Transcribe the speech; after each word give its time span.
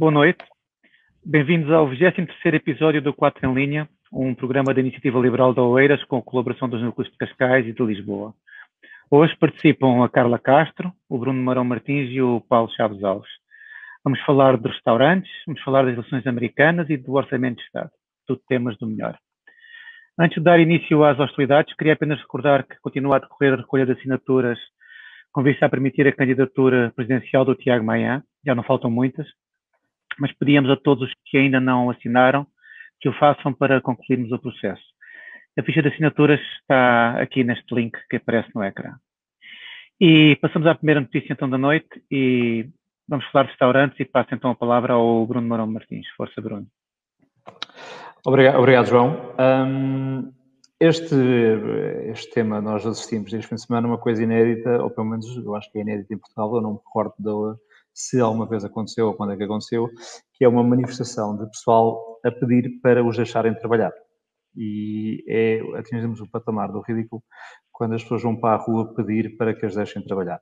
Boa 0.00 0.10
noite. 0.10 0.42
Bem-vindos 1.22 1.70
ao 1.70 1.86
23 1.86 2.54
episódio 2.54 3.02
do 3.02 3.12
4 3.12 3.46
em 3.46 3.52
Linha, 3.52 3.86
um 4.10 4.34
programa 4.34 4.72
da 4.72 4.80
Iniciativa 4.80 5.20
Liberal 5.20 5.52
de 5.52 5.60
Oeiras 5.60 6.02
com 6.04 6.16
a 6.16 6.22
colaboração 6.22 6.70
dos 6.70 6.80
núcleos 6.80 7.12
de 7.12 7.18
Cascais 7.18 7.66
e 7.66 7.72
de 7.74 7.82
Lisboa. 7.82 8.32
Hoje 9.10 9.36
participam 9.36 10.02
a 10.02 10.08
Carla 10.08 10.38
Castro, 10.38 10.90
o 11.06 11.18
Bruno 11.18 11.42
Marão 11.42 11.64
Martins 11.64 12.08
e 12.12 12.22
o 12.22 12.40
Paulo 12.40 12.72
Chaves 12.74 13.04
Alves. 13.04 13.28
Vamos 14.02 14.18
falar 14.22 14.56
de 14.56 14.66
restaurantes, 14.68 15.30
vamos 15.46 15.60
falar 15.60 15.84
das 15.84 15.92
relações 15.92 16.26
americanas 16.26 16.88
e 16.88 16.96
do 16.96 17.12
orçamento 17.12 17.58
de 17.58 17.64
Estado, 17.64 17.90
tudo 18.26 18.40
temas 18.48 18.78
do 18.78 18.86
melhor. 18.86 19.18
Antes 20.18 20.38
de 20.38 20.44
dar 20.44 20.58
início 20.58 21.04
às 21.04 21.20
hostilidades, 21.20 21.76
queria 21.76 21.92
apenas 21.92 22.18
recordar 22.20 22.66
que 22.66 22.80
continua 22.80 23.16
a 23.16 23.18
decorrer 23.18 23.52
a 23.52 23.56
recolha 23.56 23.84
de 23.84 23.92
assinaturas 23.92 24.58
com 25.30 25.42
vista 25.42 25.66
a 25.66 25.68
permitir 25.68 26.08
a 26.08 26.16
candidatura 26.16 26.90
presidencial 26.96 27.44
do 27.44 27.54
Tiago 27.54 27.84
Maia, 27.84 28.24
já 28.46 28.54
não 28.54 28.62
faltam 28.62 28.90
muitas, 28.90 29.28
mas 30.18 30.32
pedíamos 30.32 30.70
a 30.70 30.76
todos 30.76 31.08
os 31.08 31.14
que 31.26 31.38
ainda 31.38 31.60
não 31.60 31.90
assinaram 31.90 32.46
que 33.00 33.08
o 33.08 33.12
façam 33.12 33.52
para 33.52 33.80
concluirmos 33.80 34.30
o 34.32 34.38
processo. 34.38 34.82
A 35.58 35.62
ficha 35.62 35.82
de 35.82 35.88
assinaturas 35.88 36.40
está 36.60 37.20
aqui 37.20 37.42
neste 37.42 37.74
link 37.74 37.98
que 38.08 38.16
aparece 38.16 38.50
no 38.54 38.62
ecrã. 38.62 38.94
E 40.00 40.36
passamos 40.36 40.66
à 40.66 40.74
primeira 40.74 41.00
notícia 41.00 41.32
então 41.32 41.48
da 41.48 41.58
noite 41.58 42.02
e 42.10 42.68
vamos 43.08 43.26
falar 43.26 43.44
de 43.44 43.50
restaurantes 43.50 44.00
e 44.00 44.04
passo 44.04 44.34
então 44.34 44.50
a 44.50 44.54
palavra 44.54 44.94
ao 44.94 45.26
Bruno 45.26 45.48
Marão 45.48 45.66
Martins. 45.66 46.06
Força, 46.16 46.40
Bruno. 46.40 46.66
Obrigado, 48.24 48.58
obrigado 48.58 48.86
João. 48.86 49.34
Um, 49.38 50.32
este, 50.78 51.14
este 52.06 52.32
tema 52.32 52.60
nós 52.60 52.86
assistimos 52.86 53.32
este 53.32 53.48
fim 53.48 53.56
de 53.56 53.62
semana 53.62 53.86
uma 53.86 53.98
coisa 53.98 54.22
inédita, 54.22 54.82
ou 54.82 54.90
pelo 54.90 55.08
menos 55.08 55.26
eu 55.36 55.54
acho 55.54 55.70
que 55.70 55.78
é 55.78 55.82
inédita 55.82 56.14
em 56.14 56.18
Portugal, 56.18 56.54
eu 56.54 56.62
não 56.62 56.72
me 56.72 56.78
recordo 56.78 57.14
da, 57.18 57.58
se 58.06 58.20
alguma 58.20 58.46
vez 58.46 58.64
aconteceu 58.64 59.08
ou 59.08 59.14
quando 59.14 59.32
é 59.32 59.36
que 59.36 59.44
aconteceu, 59.44 59.88
que 60.34 60.44
é 60.44 60.48
uma 60.48 60.62
manifestação 60.62 61.36
de 61.36 61.46
pessoal 61.50 62.18
a 62.24 62.30
pedir 62.30 62.80
para 62.82 63.04
os 63.04 63.16
deixarem 63.16 63.54
trabalhar. 63.54 63.92
E 64.56 65.24
é, 65.28 65.60
atingimos 65.78 66.20
o 66.20 66.28
patamar 66.28 66.72
do 66.72 66.80
ridículo 66.80 67.22
quando 67.72 67.94
as 67.94 68.02
pessoas 68.02 68.22
vão 68.22 68.36
para 68.36 68.54
a 68.54 68.62
rua 68.62 68.94
pedir 68.94 69.36
para 69.36 69.54
que 69.54 69.64
as 69.64 69.74
deixem 69.74 70.02
trabalhar. 70.02 70.40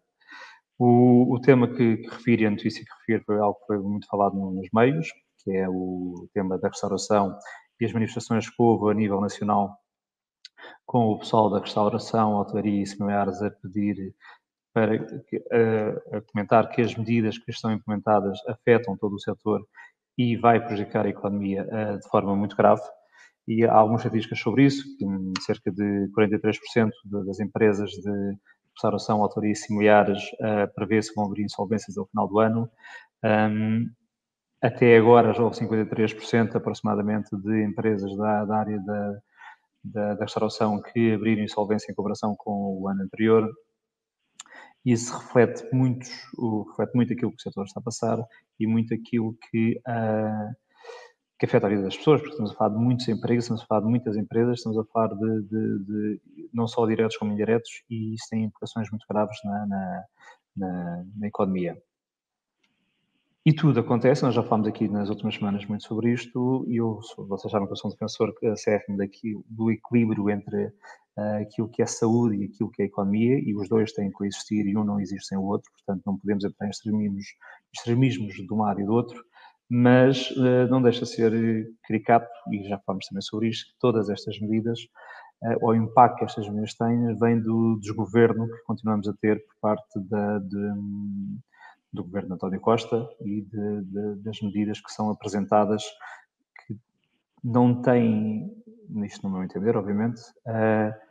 O, 0.78 1.34
o 1.34 1.40
tema 1.40 1.68
que, 1.68 1.96
que 1.98 2.08
refiro, 2.08 2.46
a 2.46 2.50
notícia 2.50 2.84
que 2.84 2.90
refiro, 3.00 3.24
foi 3.26 3.38
algo 3.38 3.58
que 3.58 3.66
foi 3.66 3.78
muito 3.78 4.06
falado 4.06 4.34
nos 4.34 4.68
meios, 4.72 5.08
que 5.42 5.50
é 5.50 5.68
o 5.68 6.28
tema 6.32 6.58
da 6.58 6.68
restauração 6.68 7.36
e 7.80 7.84
as 7.84 7.92
manifestações 7.92 8.48
que 8.48 8.56
houve 8.58 8.90
a 8.90 8.94
nível 8.94 9.20
nacional 9.20 9.76
com 10.86 11.08
o 11.08 11.18
pessoal 11.18 11.50
da 11.50 11.60
restauração, 11.60 12.34
hotelaria 12.34 12.82
e 12.82 12.86
similares 12.86 13.40
a 13.42 13.50
pedir 13.50 14.14
para 14.78 14.94
a, 14.94 16.18
a 16.18 16.20
comentar 16.32 16.68
que 16.70 16.80
as 16.80 16.94
medidas 16.94 17.38
que 17.38 17.50
estão 17.50 17.72
implementadas 17.72 18.38
afetam 18.46 18.96
todo 18.96 19.14
o 19.14 19.20
setor 19.20 19.60
e 20.16 20.36
vai 20.36 20.64
prejudicar 20.64 21.06
a 21.06 21.08
economia 21.08 21.64
uh, 21.64 21.98
de 21.98 22.08
forma 22.08 22.34
muito 22.36 22.56
grave. 22.56 22.82
E 23.46 23.64
há 23.64 23.72
algumas 23.72 24.02
estatísticas 24.02 24.40
sobre 24.40 24.64
isso, 24.64 24.84
que 24.96 25.06
cerca 25.42 25.70
de 25.72 26.08
43% 26.16 26.90
das 27.26 27.40
empresas 27.40 27.90
de 27.90 28.36
restauração, 28.74 29.20
hotelaria 29.20 29.52
e 29.52 29.56
similares 29.56 30.22
uh, 30.34 30.72
prevê-se 30.74 31.10
que 31.10 31.16
vão 31.16 31.26
abrir 31.26 31.44
insolvências 31.44 31.96
ao 31.96 32.06
final 32.06 32.28
do 32.28 32.38
ano. 32.38 32.70
Um, 33.24 33.88
até 34.60 34.96
agora 34.96 35.32
já 35.32 35.42
houve 35.42 35.56
53% 35.56 36.56
aproximadamente 36.56 37.30
de 37.36 37.64
empresas 37.64 38.14
da, 38.16 38.44
da 38.44 38.56
área 38.56 38.78
da, 38.80 39.18
da, 39.84 40.14
da, 40.14 40.24
restauração 40.24 40.82
que 40.82 41.12
abriram 41.12 41.42
insolvência 41.42 41.90
em 41.90 41.94
comparação 41.94 42.34
com 42.36 42.80
o 42.80 42.88
ano 42.88 43.02
anterior. 43.02 43.48
E 44.84 44.92
isso 44.92 45.16
reflete 45.16 45.64
muito, 45.72 46.08
reflete 46.70 46.94
muito 46.94 47.12
aquilo 47.12 47.32
que 47.32 47.38
o 47.38 47.42
setor 47.42 47.64
está 47.64 47.80
a 47.80 47.82
passar 47.82 48.18
e 48.58 48.66
muito 48.66 48.94
aquilo 48.94 49.36
que, 49.50 49.80
uh, 49.86 50.54
que 51.38 51.46
afeta 51.46 51.66
a 51.66 51.70
vida 51.70 51.82
das 51.82 51.96
pessoas, 51.96 52.20
porque 52.20 52.32
estamos 52.32 52.52
a 52.52 52.54
falar 52.54 52.70
de 52.70 52.82
muitos 52.82 53.08
empregos, 53.08 53.44
estamos 53.44 53.62
a 53.62 53.66
falar 53.66 53.80
de 53.82 53.88
muitas 53.88 54.16
empresas, 54.16 54.58
estamos 54.58 54.78
a 54.78 54.84
falar 54.84 55.08
de, 55.08 55.42
de, 55.42 55.84
de 55.84 56.20
não 56.52 56.66
só 56.66 56.86
diretos 56.86 57.16
como 57.16 57.32
indiretos, 57.32 57.82
e 57.90 58.14
isso 58.14 58.26
tem 58.30 58.44
implicações 58.44 58.90
muito 58.90 59.06
graves 59.08 59.36
na, 59.44 59.66
na, 59.66 60.04
na, 60.56 61.04
na 61.16 61.26
economia. 61.26 61.80
E 63.46 63.52
tudo 63.52 63.80
acontece, 63.80 64.22
nós 64.24 64.34
já 64.34 64.42
falamos 64.42 64.68
aqui 64.68 64.88
nas 64.88 65.08
últimas 65.08 65.34
semanas 65.34 65.64
muito 65.64 65.82
sobre 65.82 66.12
isto, 66.12 66.66
e 66.68 66.76
eu, 66.76 67.00
vocês 67.16 67.50
sabem 67.50 67.66
que 67.66 67.72
eu 67.72 67.76
sou 67.76 67.90
um 67.90 67.94
defensor 67.94 68.34
acérrimo 68.52 68.98
daqui, 68.98 69.34
do 69.48 69.70
equilíbrio 69.70 70.28
entre 70.28 70.72
aquilo 71.40 71.68
que 71.68 71.82
é 71.82 71.86
saúde 71.86 72.36
e 72.36 72.44
aquilo 72.44 72.70
que 72.70 72.82
é 72.82 72.86
economia, 72.86 73.38
e 73.38 73.54
os 73.54 73.68
dois 73.68 73.92
têm 73.92 74.08
que 74.08 74.14
coexistir 74.14 74.66
e 74.66 74.76
um 74.76 74.84
não 74.84 75.00
existe 75.00 75.26
sem 75.26 75.38
o 75.38 75.42
outro, 75.42 75.70
portanto 75.72 76.02
não 76.06 76.16
podemos 76.16 76.44
em 76.44 76.68
extremismos, 76.68 77.26
extremismos 77.74 78.34
de 78.34 78.52
um 78.52 78.58
lado 78.58 78.80
e 78.80 78.84
do 78.84 78.92
outro, 78.92 79.24
mas 79.68 80.30
uh, 80.32 80.66
não 80.70 80.80
deixa 80.80 81.04
de 81.04 81.10
ser 81.10 81.70
caricato, 81.84 82.28
e 82.52 82.68
já 82.68 82.78
falamos 82.78 83.06
também 83.06 83.22
sobre 83.22 83.48
isto, 83.48 83.72
que 83.72 83.78
todas 83.78 84.08
estas 84.08 84.38
medidas, 84.40 84.80
ou 85.60 85.70
o 85.70 85.74
impacto 85.74 86.18
que 86.18 86.24
estas 86.24 86.48
medidas 86.48 86.74
têm, 86.74 87.14
vem 87.16 87.40
do 87.40 87.78
desgoverno 87.80 88.48
que 88.48 88.62
continuamos 88.64 89.08
a 89.08 89.12
ter 89.14 89.44
por 89.46 89.54
parte 89.60 90.00
da, 90.00 90.38
de, 90.38 90.72
do 91.92 92.02
governo 92.04 92.28
de 92.28 92.34
António 92.34 92.60
Costa 92.60 93.08
e 93.20 93.42
de, 93.42 93.82
de, 93.82 94.14
das 94.16 94.40
medidas 94.40 94.80
que 94.80 94.92
são 94.92 95.10
apresentadas 95.10 95.84
que 96.66 96.76
não 97.42 97.80
têm, 97.80 98.52
nisto 98.88 99.22
no 99.28 99.32
meu 99.32 99.44
entender, 99.44 99.76
obviamente, 99.76 100.20
uh, 100.46 101.07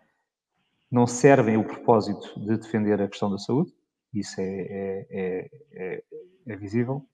não 0.92 1.06
servem 1.06 1.58
o 1.58 1.64
propósito 1.64 2.40
de 2.40 2.58
defender 2.58 3.02
a 3.02 3.08
questão 3.08 3.30
da 3.30 3.38
saúde, 3.38 3.74
isso 4.14 4.40
é, 4.40 4.44
é, 4.44 5.08
é, 5.10 5.50
é, 5.74 6.04
é 6.48 6.56
visível, 6.56 7.06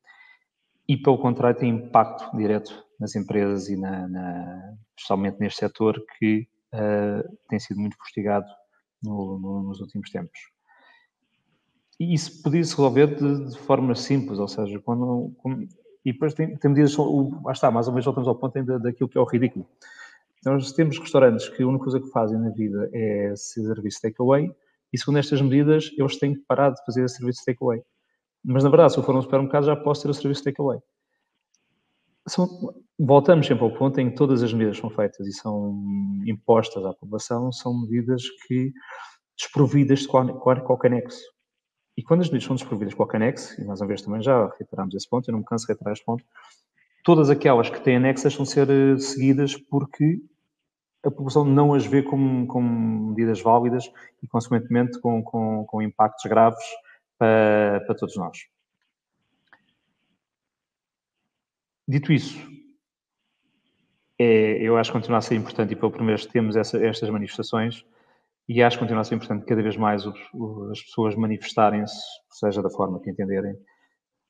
e 0.87 0.97
pelo 0.97 1.17
contrário 1.17 1.59
tem 1.59 1.69
impacto 1.69 2.35
direto 2.35 2.85
nas 2.99 3.15
empresas 3.15 3.69
e 3.69 3.75
na, 3.75 4.07
na 4.07 4.75
especialmente 4.95 5.39
neste 5.39 5.59
setor 5.59 6.03
que 6.17 6.47
uh, 6.73 7.37
tem 7.49 7.59
sido 7.59 7.79
muito 7.79 7.97
fustigado 7.97 8.45
no, 9.01 9.39
no, 9.39 9.63
nos 9.63 9.79
últimos 9.81 10.09
tempos. 10.09 10.39
E 11.99 12.13
isso 12.13 12.41
podia-se 12.41 12.71
resolver 12.71 13.15
de, 13.15 13.49
de, 13.51 13.57
forma 13.59 13.95
simples, 13.95 14.39
ou 14.39 14.47
seja, 14.47 14.79
quando, 14.79 15.33
quando 15.37 15.67
e 16.05 16.11
depois 16.11 16.33
tem, 16.33 16.55
tem 16.57 16.71
medidas, 16.71 16.95
lá 16.97 17.51
está, 17.53 17.71
mais 17.71 17.87
ou 17.87 17.93
menos 17.93 18.05
voltamos 18.05 18.27
ao 18.27 18.35
ponto 18.35 18.57
ainda 18.57 18.77
daquilo 18.77 19.07
que 19.07 19.17
é 19.17 19.21
o 19.21 19.25
ridículo. 19.25 19.65
Então, 20.43 20.55
nós 20.55 20.73
temos 20.73 20.99
restaurantes 20.99 21.47
que 21.47 21.63
a 21.63 21.65
única 21.65 21.85
coisa 21.85 22.01
que 22.01 22.09
fazem 22.09 22.37
na 22.37 22.49
vida 22.49 22.89
é 22.91 23.33
serviço 23.33 24.01
takeaway, 24.01 24.51
e 24.91 24.99
segundo 24.99 25.17
estas 25.17 25.41
medidas, 25.41 25.89
eles 25.97 26.19
têm 26.19 26.33
que 26.33 26.41
parar 26.41 26.71
de 26.71 26.83
fazer 26.85 27.09
serviço 27.09 27.45
takeaway. 27.45 27.81
Mas, 28.43 28.61
na 28.61 28.69
verdade, 28.69 28.91
se 28.91 28.99
eu 28.99 29.03
for 29.03 29.15
um 29.15 29.21
supermercado, 29.21 29.67
já 29.67 29.75
posso 29.77 30.01
ter 30.01 30.09
o 30.09 30.13
serviço 30.13 30.43
takeaway. 30.43 30.79
Voltamos 32.99 33.47
sempre 33.47 33.63
ao 33.63 33.73
ponto 33.73 34.01
em 34.01 34.09
que 34.09 34.17
todas 34.17 34.43
as 34.43 34.51
medidas 34.51 34.77
são 34.77 34.89
feitas 34.89 35.25
e 35.25 35.31
são 35.31 35.81
impostas 36.25 36.85
à 36.85 36.93
população, 36.93 37.49
são 37.53 37.73
medidas 37.79 38.23
que 38.45 38.73
desprovidas 39.37 39.99
de 39.99 40.07
qualquer 40.09 40.91
nexo. 40.91 41.23
E 41.95 42.03
quando 42.03 42.19
as 42.19 42.27
medidas 42.27 42.47
são 42.47 42.57
desprovidas 42.57 42.93
com 42.93 43.03
o 43.03 43.15
anexo, 43.15 43.61
e 43.61 43.63
nós 43.63 43.79
uma 43.79 43.87
vez 43.87 44.01
também 44.01 44.21
já 44.21 44.45
reiteramos 44.59 44.93
esse 44.93 45.07
ponto, 45.07 45.29
eu 45.29 45.31
não 45.31 45.39
me 45.39 45.45
canso 45.45 45.65
de 45.65 45.71
reiterar 45.71 45.93
este 45.93 46.03
ponto, 46.03 46.25
todas 47.05 47.29
aquelas 47.29 47.69
que 47.69 47.79
têm 47.79 48.01
deixam 48.01 48.43
de 48.43 48.49
ser 48.49 48.69
eh, 48.69 48.97
seguidas 48.97 49.55
porque 49.55 50.21
a 51.03 51.11
população 51.11 51.43
não 51.43 51.73
as 51.73 51.85
vê 51.85 52.01
como, 52.01 52.47
como 52.47 53.09
medidas 53.09 53.41
válidas 53.41 53.91
e, 54.21 54.27
consequentemente, 54.27 54.99
com, 54.99 55.21
com, 55.21 55.65
com 55.65 55.81
impactos 55.81 56.23
graves 56.29 56.63
para, 57.17 57.83
para 57.85 57.95
todos 57.95 58.15
nós. 58.15 58.37
Dito 61.85 62.13
isso, 62.13 62.39
é, 64.17 64.61
eu 64.61 64.77
acho 64.77 64.89
que 64.89 64.97
continua 64.97 65.17
a 65.17 65.21
ser 65.21 65.35
importante 65.35 65.73
e 65.73 65.75
pelo 65.75 65.91
primeiro 65.91 66.25
temos 66.29 66.55
essa, 66.55 66.83
estas 66.83 67.09
manifestações 67.09 67.85
e 68.47 68.63
acho 68.63 68.77
que 68.77 68.83
continua 68.83 69.01
a 69.01 69.03
ser 69.03 69.15
importante 69.15 69.45
cada 69.45 69.61
vez 69.61 69.75
mais 69.75 70.05
as 70.05 70.81
pessoas 70.81 71.15
manifestarem-se, 71.15 72.01
seja 72.29 72.61
da 72.61 72.69
forma 72.69 73.01
que 73.01 73.09
entenderem, 73.09 73.55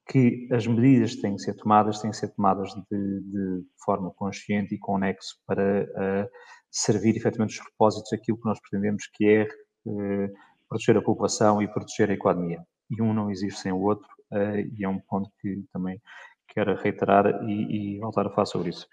que 0.08 0.48
as 0.52 0.68
medidas 0.68 1.16
têm 1.16 1.36
que 1.36 1.42
ser 1.42 1.56
tomadas, 1.56 2.02
têm 2.02 2.12
que 2.12 2.18
ser 2.18 2.30
tomadas 2.30 2.70
de, 2.74 3.22
de 3.22 3.64
forma 3.84 4.12
consciente 4.12 4.76
e 4.76 4.80
com 4.80 4.98
nexo 4.98 5.38
para 5.48 5.84
uh, 5.84 6.30
servir 6.70 7.16
efetivamente 7.16 7.60
os 7.60 7.66
propósitos 7.66 8.10
daquilo 8.12 8.38
que 8.38 8.46
nós 8.46 8.60
pretendemos, 8.60 9.08
que 9.14 9.26
é 9.26 9.48
uh, 9.86 10.30
proteger 10.68 10.98
a 10.98 11.02
população 11.02 11.62
e 11.62 11.68
proteger 11.68 12.10
a 12.10 12.14
economia. 12.14 12.62
E 12.90 13.02
um 13.02 13.14
não 13.14 13.32
existe 13.32 13.62
sem 13.62 13.72
o 13.72 13.82
outro, 13.82 14.08
uh, 14.32 14.60
e 14.78 14.84
é 14.84 14.90
um 14.90 15.00
ponto 15.00 15.30
que 15.40 15.64
também 15.72 16.02
quero 16.50 16.76
reiterar 16.76 17.26
e, 17.48 17.96
e 17.96 18.00
voltar 18.00 18.28
a 18.28 18.30
falar 18.30 18.46
sobre 18.46 18.70
isso. 18.70 18.88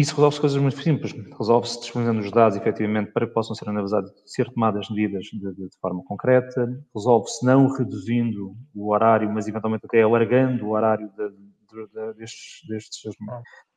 Isso 0.00 0.14
resolve-se 0.14 0.40
coisas 0.40 0.62
muito 0.62 0.80
simples. 0.80 1.12
Resolve-se 1.38 1.78
disponibilizando 1.78 2.26
os 2.26 2.32
dados, 2.32 2.56
efetivamente, 2.56 3.12
para 3.12 3.26
que 3.26 3.34
possam 3.34 3.54
ser 3.54 3.68
analisados, 3.68 4.10
ser 4.24 4.50
tomadas 4.50 4.88
medidas 4.88 5.26
de, 5.26 5.38
de, 5.38 5.68
de 5.68 5.78
forma 5.78 6.02
concreta. 6.04 6.66
Resolve-se 6.94 7.44
não 7.44 7.68
reduzindo 7.68 8.54
o 8.74 8.90
horário, 8.94 9.30
mas 9.30 9.46
eventualmente 9.46 9.84
até 9.84 10.00
alargando 10.00 10.64
o 10.64 10.70
horário 10.70 11.06
de, 11.10 12.14
destes, 12.16 12.66
destes, 12.66 13.02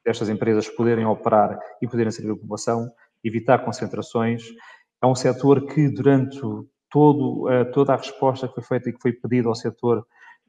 destas 0.05 0.29
empresas 0.29 0.69
poderem 0.69 1.05
operar 1.05 1.59
e 1.81 1.89
poderem 1.89 2.09
servir 2.09 2.31
a 2.31 2.37
população, 2.37 2.89
evitar 3.21 3.65
concentrações. 3.65 4.45
É 5.03 5.05
um 5.05 5.15
setor 5.15 5.65
que, 5.65 5.89
durante 5.89 6.39
todo, 6.89 7.49
toda 7.73 7.95
a 7.95 7.97
resposta 7.97 8.47
que 8.47 8.53
foi 8.53 8.63
feita 8.63 8.89
e 8.89 8.93
que 8.93 9.01
foi 9.01 9.11
pedida 9.11 9.49
ao 9.49 9.55
setor, 9.55 10.07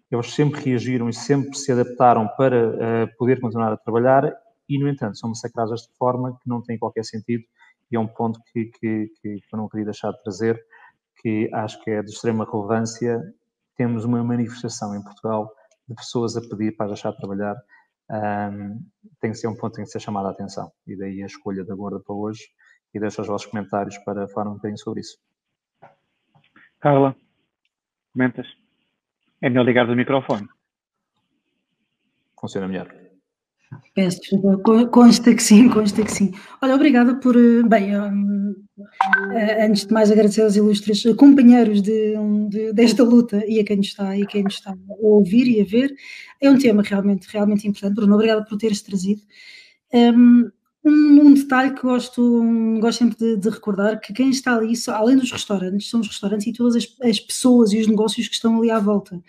eles 0.08 0.32
sempre 0.32 0.60
reagiram 0.60 1.08
e 1.08 1.12
sempre 1.12 1.56
se 1.58 1.72
adaptaram 1.72 2.28
para 2.36 2.68
uh, 2.68 3.16
poder 3.18 3.40
continuar 3.40 3.72
a 3.72 3.76
trabalhar 3.76 4.32
e, 4.68 4.78
no 4.78 4.88
entanto, 4.88 5.18
são 5.18 5.30
massacrados 5.30 5.70
desta 5.72 5.92
forma 5.98 6.38
que 6.42 6.48
não 6.48 6.62
tem 6.62 6.78
qualquer 6.78 7.04
sentido 7.04 7.44
e 7.90 7.96
é 7.96 8.00
um 8.00 8.06
ponto 8.06 8.40
que, 8.52 8.66
que, 8.66 9.12
que 9.20 9.40
eu 9.52 9.56
não 9.56 9.68
queria 9.68 9.84
deixar 9.84 10.10
de 10.10 10.22
trazer, 10.22 10.60
que 11.20 11.48
acho 11.52 11.82
que 11.82 11.90
é 11.90 12.02
de 12.02 12.10
extrema 12.10 12.44
relevância. 12.44 13.20
Temos 13.76 14.04
uma 14.04 14.22
manifestação 14.22 14.94
em 14.96 15.02
Portugal 15.02 15.50
de 15.88 15.94
pessoas 15.94 16.36
a 16.36 16.40
pedir 16.40 16.76
para 16.76 16.88
deixar 16.88 17.12
de 17.12 17.18
trabalhar. 17.18 17.54
Um, 18.10 18.84
tem 19.20 19.30
que 19.30 19.36
ser 19.36 19.48
um 19.48 19.54
ponto 19.54 19.70
que 19.70 19.76
tem 19.76 19.84
que 19.84 19.90
ser 19.90 20.00
chamado 20.00 20.26
a 20.26 20.30
atenção. 20.30 20.72
E 20.86 20.96
daí 20.96 21.22
a 21.22 21.26
escolha 21.26 21.64
da 21.64 21.74
Gorda 21.74 22.00
para 22.00 22.14
hoje. 22.14 22.42
E 22.92 23.00
deixo 23.00 23.22
os 23.22 23.28
vossos 23.28 23.48
comentários 23.48 23.96
para 23.98 24.28
falar 24.28 24.50
um 24.50 24.54
bocadinho 24.54 24.78
sobre 24.78 25.00
isso. 25.00 25.18
Carla, 26.80 27.16
comentas? 28.12 28.46
É 29.40 29.48
melhor 29.48 29.64
ligar 29.64 29.88
o 29.88 29.96
microfone. 29.96 30.48
Funciona 32.38 32.68
melhor. 32.68 33.03
Peço 33.94 34.20
desculpa, 34.20 34.86
consta 34.86 35.34
que 35.34 35.42
sim, 35.42 35.68
consta 35.68 36.02
que 36.02 36.12
sim. 36.12 36.32
Olha, 36.60 36.74
obrigada 36.74 37.14
por. 37.16 37.36
Eh, 37.36 37.62
bem, 37.62 37.98
um, 37.98 38.54
eh, 39.32 39.66
antes 39.66 39.86
de 39.86 39.92
mais 39.92 40.10
agradecer 40.10 40.42
aos 40.42 40.56
ilustres 40.56 41.02
companheiros 41.16 41.80
de, 41.80 42.14
de, 42.48 42.72
desta 42.72 43.02
luta 43.04 43.44
e 43.46 43.60
a 43.60 43.64
quem 43.64 43.76
nos 43.76 43.86
está 43.86 44.16
e 44.16 44.26
quem 44.26 44.44
está 44.46 44.72
a 44.72 44.76
ouvir 45.00 45.46
e 45.46 45.60
a 45.60 45.64
ver. 45.64 45.94
É 46.40 46.50
um 46.50 46.58
tema 46.58 46.82
realmente, 46.82 47.26
realmente 47.30 47.68
importante. 47.68 47.94
Bruno, 47.94 48.14
obrigada 48.14 48.44
por 48.44 48.58
teres 48.58 48.82
trazido. 48.82 49.22
Um, 49.92 50.50
um, 50.84 51.20
um, 51.22 51.34
detalhe 51.34 51.74
que 51.74 51.82
gosto, 51.82 52.42
gosto 52.80 52.98
sempre 52.98 53.16
de, 53.16 53.36
de, 53.36 53.48
recordar, 53.48 54.00
que 54.00 54.12
quem 54.12 54.28
está 54.30 54.56
ali, 54.56 54.74
além 54.88 55.16
dos 55.16 55.32
restaurantes, 55.32 55.88
são 55.88 56.00
os 56.00 56.08
restaurantes 56.08 56.46
e 56.46 56.52
todas 56.52 56.76
as, 56.76 56.94
as 57.02 57.20
pessoas 57.20 57.72
e 57.72 57.80
os 57.80 57.86
negócios 57.86 58.28
que 58.28 58.34
estão 58.34 58.58
ali 58.58 58.70
à 58.70 58.78
volta. 58.78 59.22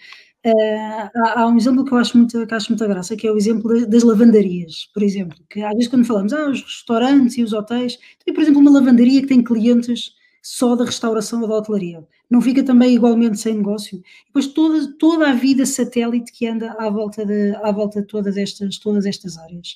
Uh, 0.46 1.10
há, 1.16 1.42
há, 1.42 1.48
um 1.48 1.58
exemplo 1.58 1.84
que 1.84 1.92
eu 1.92 1.98
acho 1.98 2.16
muito, 2.16 2.46
que 2.46 2.54
acho 2.54 2.70
muita 2.70 2.88
graça, 2.88 3.16
que 3.16 3.26
é 3.26 3.32
o 3.32 3.38
exemplo 3.38 3.68
das, 3.68 3.88
das, 3.88 4.04
lavandarias, 4.04 4.88
por 4.94 5.02
exemplo, 5.02 5.36
que 5.50 5.64
às 5.64 5.74
vezes 5.74 5.88
quando 5.88 6.06
falamos, 6.06 6.34
ah, 6.34 6.48
os 6.52 6.62
restaurantes 6.62 7.36
e 7.38 7.44
os 7.44 7.52
hotéis, 7.52 7.98
tem, 8.24 8.32
por 8.32 8.44
exemplo, 8.44 8.62
uma 8.62 8.70
lavandaria 8.70 9.22
que 9.22 9.28
tem 9.28 9.44
clientes 9.44 10.14
só 10.44 10.76
da 10.76 10.86
restauração 10.86 11.42
ou 11.42 11.48
da 11.48 11.56
hotelaria. 11.56 12.06
Não 12.30 12.40
fica 12.40 12.62
também 12.62 12.94
igualmente 12.94 13.40
sem 13.40 13.56
negócio? 13.56 14.00
Depois 14.28 14.46
toda, 14.46 14.94
toda 15.00 15.30
a 15.32 15.34
vida 15.34 15.66
satélite 15.66 16.32
que 16.32 16.46
anda 16.46 16.74
à 16.74 16.92
volta 16.92 17.26
de, 17.26 17.56
à 17.64 17.72
volta 17.72 18.02
de 18.02 18.08
todas, 18.08 18.38
estas, 18.38 18.78
todas 18.78 19.08
estas 19.08 19.40
áreas. 19.40 19.76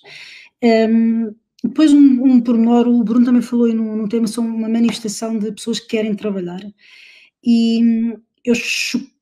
Um, 0.63 1.33
depois, 1.63 1.91
um, 1.91 2.23
um 2.23 2.41
pormenor, 2.41 2.87
o 2.87 3.03
Bruno 3.03 3.25
também 3.25 3.41
falou 3.41 3.67
num, 3.73 3.95
num 3.95 4.07
tema 4.07 4.27
sobre 4.27 4.51
uma 4.51 4.69
manifestação 4.69 5.39
de 5.39 5.51
pessoas 5.51 5.79
que 5.79 5.87
querem 5.87 6.13
trabalhar. 6.13 6.61
E 7.43 8.13
eu 8.45 8.53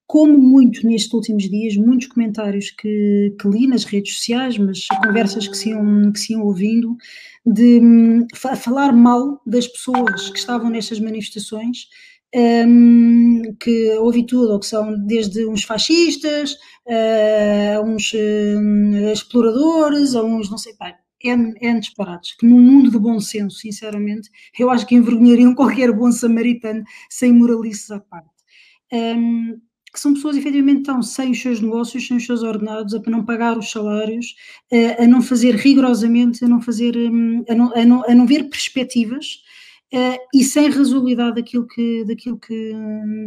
como 0.08 0.38
muito 0.38 0.88
nestes 0.88 1.14
últimos 1.14 1.44
dias, 1.50 1.76
muitos 1.76 2.08
comentários 2.08 2.72
que, 2.72 3.36
que, 3.40 3.48
li 3.50 3.68
nas 3.68 3.84
redes 3.84 4.16
sociais, 4.16 4.58
mas 4.58 4.88
conversas 5.04 5.48
que 5.48 5.58
se 5.58 5.70
iam, 5.70 6.12
que 6.14 6.20
se 6.20 6.32
iam 6.32 6.44
ouvindo, 6.44 6.96
de 7.46 7.82
um, 7.82 8.26
falar 8.56 8.94
mal 8.94 9.42
das 9.46 9.68
pessoas 9.68 10.30
que 10.30 10.40
estavam 10.40 10.70
nestas 10.70 11.02
manifestações, 11.02 11.90
um, 12.34 13.42
que 13.60 13.98
ouvi 13.98 14.26
tudo, 14.26 14.54
ou 14.54 14.60
que 14.60 14.66
são 14.66 14.98
desde 15.06 15.46
uns 15.46 15.64
fascistas, 15.64 16.56
a 16.88 17.82
uns 17.82 18.14
uh, 18.14 19.12
exploradores, 19.12 20.16
a 20.16 20.24
uns 20.24 20.50
não 20.50 20.58
sei, 20.58 20.74
pá, 20.74 20.96
N 21.22 21.80
disparados, 21.80 22.34
que 22.34 22.46
num 22.46 22.60
mundo 22.60 22.92
de 22.92 23.00
bom 23.00 23.20
senso, 23.20 23.58
sinceramente, 23.58 24.30
eu 24.58 24.70
acho 24.70 24.86
que 24.86 24.96
envergonhariam 24.96 25.54
qualquer 25.56 25.92
bom 25.92 26.12
samaritano 26.12 26.84
sem 27.10 27.34
moralices 27.34 27.92
à 27.92 28.00
parte. 28.00 28.30
Um, 28.94 29.60
que 29.98 30.02
são 30.02 30.14
pessoas 30.14 30.38
efetivamente 30.38 30.82
estão 30.82 31.02
sem 31.02 31.32
os 31.32 31.42
seus 31.42 31.60
negócios, 31.60 32.06
sem 32.06 32.18
os 32.18 32.26
seus 32.26 32.44
ordenados, 32.44 32.94
a 32.94 33.02
não 33.08 33.26
pagar 33.26 33.58
os 33.58 33.72
salários, 33.72 34.36
a, 35.00 35.08
não 35.08 35.24
fazer 35.24 35.56
rigorosamente, 35.56 36.46
a 36.46 36.48
não 36.48 36.62
fazer, 36.62 36.96
hum, 36.96 37.44
a 37.50 37.56
não, 37.56 37.76
a 37.76 37.84
não, 37.84 38.04
a 38.08 38.14
não 38.14 38.28
ver 38.28 38.44
perspectivas 38.44 39.42
uh, 39.92 40.20
e 40.36 40.44
sem 40.44 40.70
razoabilidade 40.70 41.38
daquilo 41.38 41.66
que, 41.66 42.06
daquilo, 42.06 42.38
que, 42.38 42.74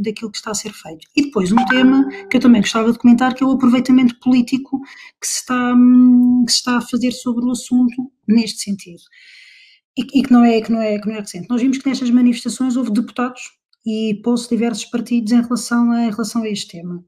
daquilo 0.00 0.30
que 0.30 0.36
está 0.36 0.52
a 0.52 0.54
ser 0.54 0.72
feito. 0.72 1.08
E 1.16 1.22
depois 1.22 1.50
um 1.50 1.64
tema 1.64 2.08
que 2.30 2.36
eu 2.36 2.40
também 2.40 2.60
gostava 2.60 2.92
de 2.92 2.98
comentar, 3.00 3.34
que 3.34 3.42
é 3.42 3.46
o 3.48 3.50
aproveitamento 3.50 4.16
político 4.20 4.80
que 5.20 5.26
se 5.26 5.40
está, 5.40 5.74
hum, 5.74 6.44
que 6.46 6.52
se 6.52 6.58
está 6.58 6.78
a 6.78 6.82
fazer 6.82 7.10
sobre 7.10 7.46
o 7.46 7.50
assunto 7.50 8.12
neste 8.28 8.60
sentido. 8.60 9.02
E, 9.98 10.02
e, 10.20 10.22
que, 10.22 10.32
não 10.32 10.44
é, 10.44 10.60
que, 10.60 10.70
não 10.70 10.80
é, 10.80 11.00
que 11.00 11.08
não 11.08 11.16
é 11.16 11.18
recente. 11.18 11.48
Nós 11.50 11.60
vimos 11.60 11.78
que 11.78 11.88
nestas 11.88 12.10
manifestações 12.10 12.76
houve 12.76 12.92
deputados 12.92 13.58
e 13.86 14.20
pôs 14.22 14.48
diversos 14.48 14.84
partidos 14.86 15.32
em 15.32 15.42
relação, 15.42 15.90
a, 15.92 16.04
em 16.04 16.10
relação 16.10 16.42
a 16.42 16.48
este 16.48 16.78
tema. 16.78 17.04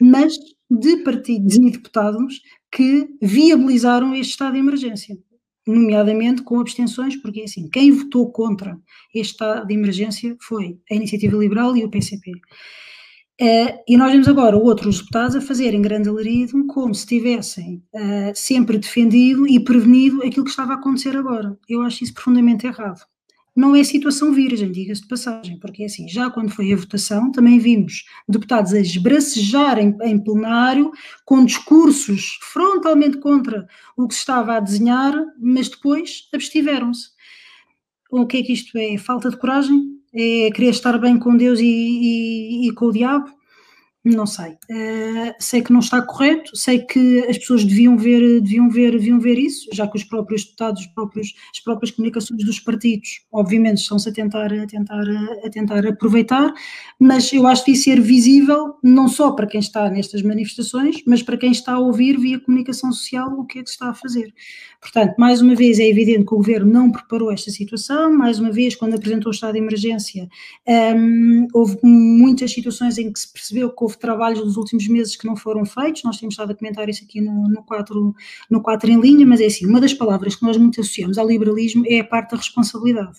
Mas 0.00 0.36
de 0.70 0.96
partidos 0.98 1.56
e 1.56 1.70
deputados 1.70 2.40
que 2.70 3.08
viabilizaram 3.22 4.14
este 4.14 4.30
estado 4.32 4.54
de 4.54 4.58
emergência 4.58 5.16
nomeadamente 5.66 6.42
com 6.42 6.60
abstenções, 6.60 7.16
porque 7.16 7.42
assim, 7.42 7.68
quem 7.70 7.90
votou 7.90 8.30
contra 8.30 8.78
este 9.14 9.32
estado 9.32 9.66
de 9.66 9.74
emergência 9.74 10.36
foi 10.40 10.78
a 10.90 10.94
Iniciativa 10.94 11.36
Liberal 11.36 11.76
e 11.76 11.84
o 11.84 11.90
PCP. 11.90 12.30
Uh, 12.30 12.40
eh, 13.40 13.84
e 13.88 13.96
nós 13.96 14.12
vemos 14.12 14.28
agora 14.28 14.56
outros 14.56 14.98
deputados 14.98 15.34
a 15.34 15.40
fazerem 15.40 15.82
grande 15.82 16.08
alarido 16.08 16.66
como 16.66 16.94
se 16.94 17.06
tivessem 17.06 17.82
uh, 17.92 18.32
sempre 18.34 18.78
defendido 18.78 19.48
e 19.48 19.58
prevenido 19.58 20.22
aquilo 20.22 20.44
que 20.44 20.50
estava 20.50 20.74
a 20.74 20.76
acontecer 20.76 21.16
agora. 21.16 21.58
Eu 21.68 21.82
acho 21.82 22.04
isso 22.04 22.14
profundamente 22.14 22.66
errado 22.66 23.00
não 23.54 23.76
é 23.76 23.84
situação 23.84 24.32
virgem, 24.32 24.72
diga-se 24.72 25.02
de 25.02 25.08
passagem, 25.08 25.58
porque 25.58 25.82
é 25.82 25.86
assim, 25.86 26.08
já 26.08 26.28
quando 26.28 26.50
foi 26.50 26.72
a 26.72 26.76
votação, 26.76 27.30
também 27.30 27.58
vimos 27.58 28.04
deputados 28.28 28.72
a 28.72 28.80
esbracejarem 28.80 29.96
em 30.02 30.18
plenário 30.18 30.90
com 31.24 31.44
discursos 31.44 32.38
frontalmente 32.52 33.18
contra 33.18 33.68
o 33.96 34.08
que 34.08 34.14
se 34.14 34.20
estava 34.20 34.56
a 34.56 34.60
desenhar, 34.60 35.14
mas 35.38 35.68
depois 35.68 36.28
abstiveram-se. 36.32 37.10
O 38.10 38.26
que 38.26 38.38
é 38.38 38.42
que 38.42 38.52
isto 38.52 38.76
é? 38.76 38.96
Falta 38.98 39.30
de 39.30 39.36
coragem? 39.36 39.82
É 40.12 40.50
querer 40.52 40.70
estar 40.70 40.98
bem 40.98 41.18
com 41.18 41.36
Deus 41.36 41.58
e, 41.60 41.64
e, 41.64 42.68
e 42.68 42.72
com 42.72 42.86
o 42.86 42.92
diabo? 42.92 43.28
Não 44.04 44.26
sei. 44.26 44.50
Uh, 44.70 45.32
sei 45.38 45.62
que 45.62 45.72
não 45.72 45.80
está 45.80 46.02
correto, 46.02 46.54
sei 46.54 46.80
que 46.80 47.20
as 47.20 47.38
pessoas 47.38 47.64
deviam 47.64 47.96
ver, 47.96 48.38
deviam 48.42 48.68
ver, 48.68 48.90
deviam 48.90 49.18
ver 49.18 49.38
isso, 49.38 49.66
já 49.72 49.88
que 49.88 49.96
os 49.96 50.04
próprios 50.04 50.44
deputados, 50.44 50.82
os 50.82 50.86
próprios, 50.88 51.34
as 51.50 51.60
próprias 51.60 51.90
comunicações 51.90 52.44
dos 52.44 52.60
partidos, 52.60 53.24
obviamente, 53.32 53.78
estão-se 53.78 54.06
a 54.06 54.12
tentar, 54.12 54.52
a, 54.52 54.66
tentar, 54.66 55.04
a 55.42 55.48
tentar 55.48 55.86
aproveitar, 55.86 56.52
mas 57.00 57.32
eu 57.32 57.46
acho 57.46 57.64
que 57.64 57.72
devia 57.72 57.82
ser 57.82 58.02
visível, 58.02 58.74
não 58.82 59.08
só 59.08 59.30
para 59.30 59.46
quem 59.46 59.58
está 59.58 59.88
nestas 59.88 60.20
manifestações, 60.20 61.02
mas 61.06 61.22
para 61.22 61.38
quem 61.38 61.50
está 61.50 61.72
a 61.72 61.78
ouvir 61.78 62.20
via 62.20 62.38
comunicação 62.38 62.92
social 62.92 63.32
o 63.38 63.46
que 63.46 63.60
é 63.60 63.62
que 63.62 63.70
está 63.70 63.88
a 63.88 63.94
fazer. 63.94 64.34
Portanto, 64.82 65.14
mais 65.16 65.40
uma 65.40 65.54
vez, 65.54 65.78
é 65.78 65.88
evidente 65.88 66.26
que 66.26 66.34
o 66.34 66.36
governo 66.36 66.70
não 66.70 66.92
preparou 66.92 67.32
esta 67.32 67.50
situação, 67.50 68.12
mais 68.12 68.38
uma 68.38 68.52
vez, 68.52 68.76
quando 68.76 68.96
apresentou 68.96 69.32
o 69.32 69.34
estado 69.34 69.54
de 69.54 69.60
emergência, 69.60 70.28
um, 70.68 70.70
ehm, 70.70 71.46
houve 71.54 71.78
muitas 71.82 72.52
situações 72.52 72.98
em 72.98 73.10
que 73.10 73.18
se 73.18 73.32
percebeu 73.32 73.70
que 73.70 73.82
houve 73.82 73.93
houve 73.94 73.98
trabalhos 73.98 74.40
nos 74.40 74.56
últimos 74.56 74.86
meses 74.88 75.16
que 75.16 75.26
não 75.26 75.36
foram 75.36 75.64
feitos, 75.64 76.02
nós 76.04 76.18
temos 76.18 76.34
estado 76.34 76.52
a 76.52 76.54
comentar 76.54 76.88
isso 76.88 77.04
aqui 77.04 77.20
no, 77.20 77.48
no, 77.48 77.62
4, 77.62 78.14
no 78.50 78.62
4 78.62 78.90
em 78.90 79.00
linha, 79.00 79.26
mas 79.26 79.40
é 79.40 79.46
assim, 79.46 79.66
uma 79.66 79.80
das 79.80 79.94
palavras 79.94 80.34
que 80.34 80.42
nós 80.42 80.56
muito 80.56 80.80
associamos 80.80 81.18
ao 81.18 81.26
liberalismo 81.26 81.84
é 81.86 82.00
a 82.00 82.04
parte 82.04 82.32
da 82.32 82.36
responsabilidade. 82.36 83.18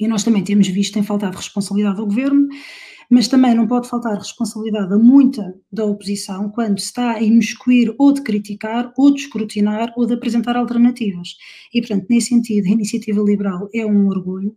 E 0.00 0.06
nós 0.06 0.22
também 0.22 0.44
temos 0.44 0.68
visto, 0.68 0.94
tem 0.94 1.02
faltado 1.02 1.36
responsabilidade 1.36 2.00
ao 2.00 2.06
governo, 2.06 2.48
mas 3.10 3.26
também 3.26 3.54
não 3.54 3.66
pode 3.66 3.88
faltar 3.88 4.18
responsabilidade 4.18 4.92
a 4.92 4.98
muita 4.98 5.54
da 5.72 5.84
oposição 5.84 6.50
quando 6.50 6.78
se 6.78 6.86
está 6.86 7.12
a 7.12 7.22
imiscuir 7.22 7.94
ou 7.98 8.12
de 8.12 8.22
criticar, 8.22 8.92
ou 8.96 9.12
de 9.12 9.22
escrutinar, 9.22 9.92
ou 9.96 10.06
de 10.06 10.14
apresentar 10.14 10.56
alternativas. 10.56 11.36
E, 11.72 11.80
portanto, 11.80 12.06
nesse 12.10 12.28
sentido, 12.28 12.66
a 12.66 12.72
iniciativa 12.72 13.22
liberal 13.22 13.68
é 13.74 13.86
um 13.86 14.08
orgulho 14.08 14.54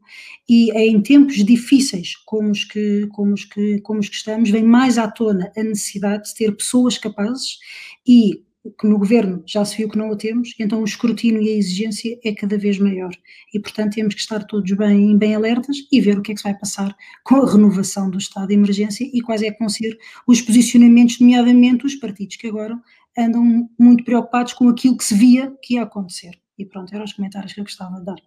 e 0.50 0.72
é 0.72 0.86
em 0.86 1.02
tempos 1.02 1.36
difíceis 1.46 2.16
como 2.26 2.52
os 2.52 2.66
que, 2.66 3.08
como 3.14 3.34
os 3.34 3.46
que, 3.46 3.80
como 3.82 4.00
os 4.00 4.10
que 4.10 4.16
estamos, 4.16 4.50
vem 4.50 4.64
mais 4.64 4.98
à 4.98 5.08
tona 5.10 5.52
a 5.56 5.64
necessidade 5.64 6.30
de 6.30 6.36
ter 6.36 6.56
pessoas 6.56 6.98
capazes 6.98 7.58
e 8.06 8.44
que 8.80 8.88
no 8.88 9.00
governo 9.00 9.44
já 9.46 9.66
se 9.66 9.78
viu 9.78 9.90
que 9.90 9.98
não 9.98 10.12
o 10.12 10.16
temos, 10.16 10.54
então 10.60 10.82
o 10.82 10.86
escrutínio 10.86 11.42
e 11.42 11.50
a 11.50 11.58
exigência 11.58 12.20
é 12.24 12.32
cada 12.34 12.58
vez 12.58 12.78
maior. 12.78 13.12
E, 13.54 13.60
portanto, 13.60 13.96
temos 13.96 14.14
que 14.14 14.22
estar 14.22 14.44
todos 14.44 14.72
bem, 14.74 15.18
bem 15.18 15.34
alertas 15.34 15.78
e 15.92 16.00
ver 16.00 16.20
o 16.20 16.22
que 16.22 16.32
é 16.32 16.36
que 16.36 16.42
se 16.42 16.48
vai 16.48 16.58
passar 16.58 16.96
com 17.24 17.38
a 17.38 17.52
renovação 17.52 18.10
do 18.10 18.20
estado 18.20 18.50
de 18.50 18.54
emergência 18.54 19.10
e 19.12 19.22
quais 19.22 19.42
é 19.42 19.52
que 19.52 19.60
vão 19.60 19.70
ser 19.70 19.98
os 20.28 20.42
posicionamentos, 20.42 21.20
nomeadamente 21.20 21.86
os 21.86 21.96
partidos 21.96 22.36
que 22.36 22.48
agora 22.48 22.80
andam 23.18 23.68
muito 23.80 24.04
preocupados 24.04 24.54
com 24.54 24.70
aquilo 24.70 24.96
que 24.96 25.04
se 25.04 25.16
via 25.16 25.52
que 25.64 25.74
ia 25.76 25.84
acontecer. 25.84 26.40
E 26.58 26.66
pronto, 26.66 26.94
eram 26.94 27.06
os 27.06 27.14
comentários 27.14 27.54
que 27.54 27.60
eu 27.60 27.64
gostava 27.64 27.98
de 27.98 28.06
dar. 28.06 28.22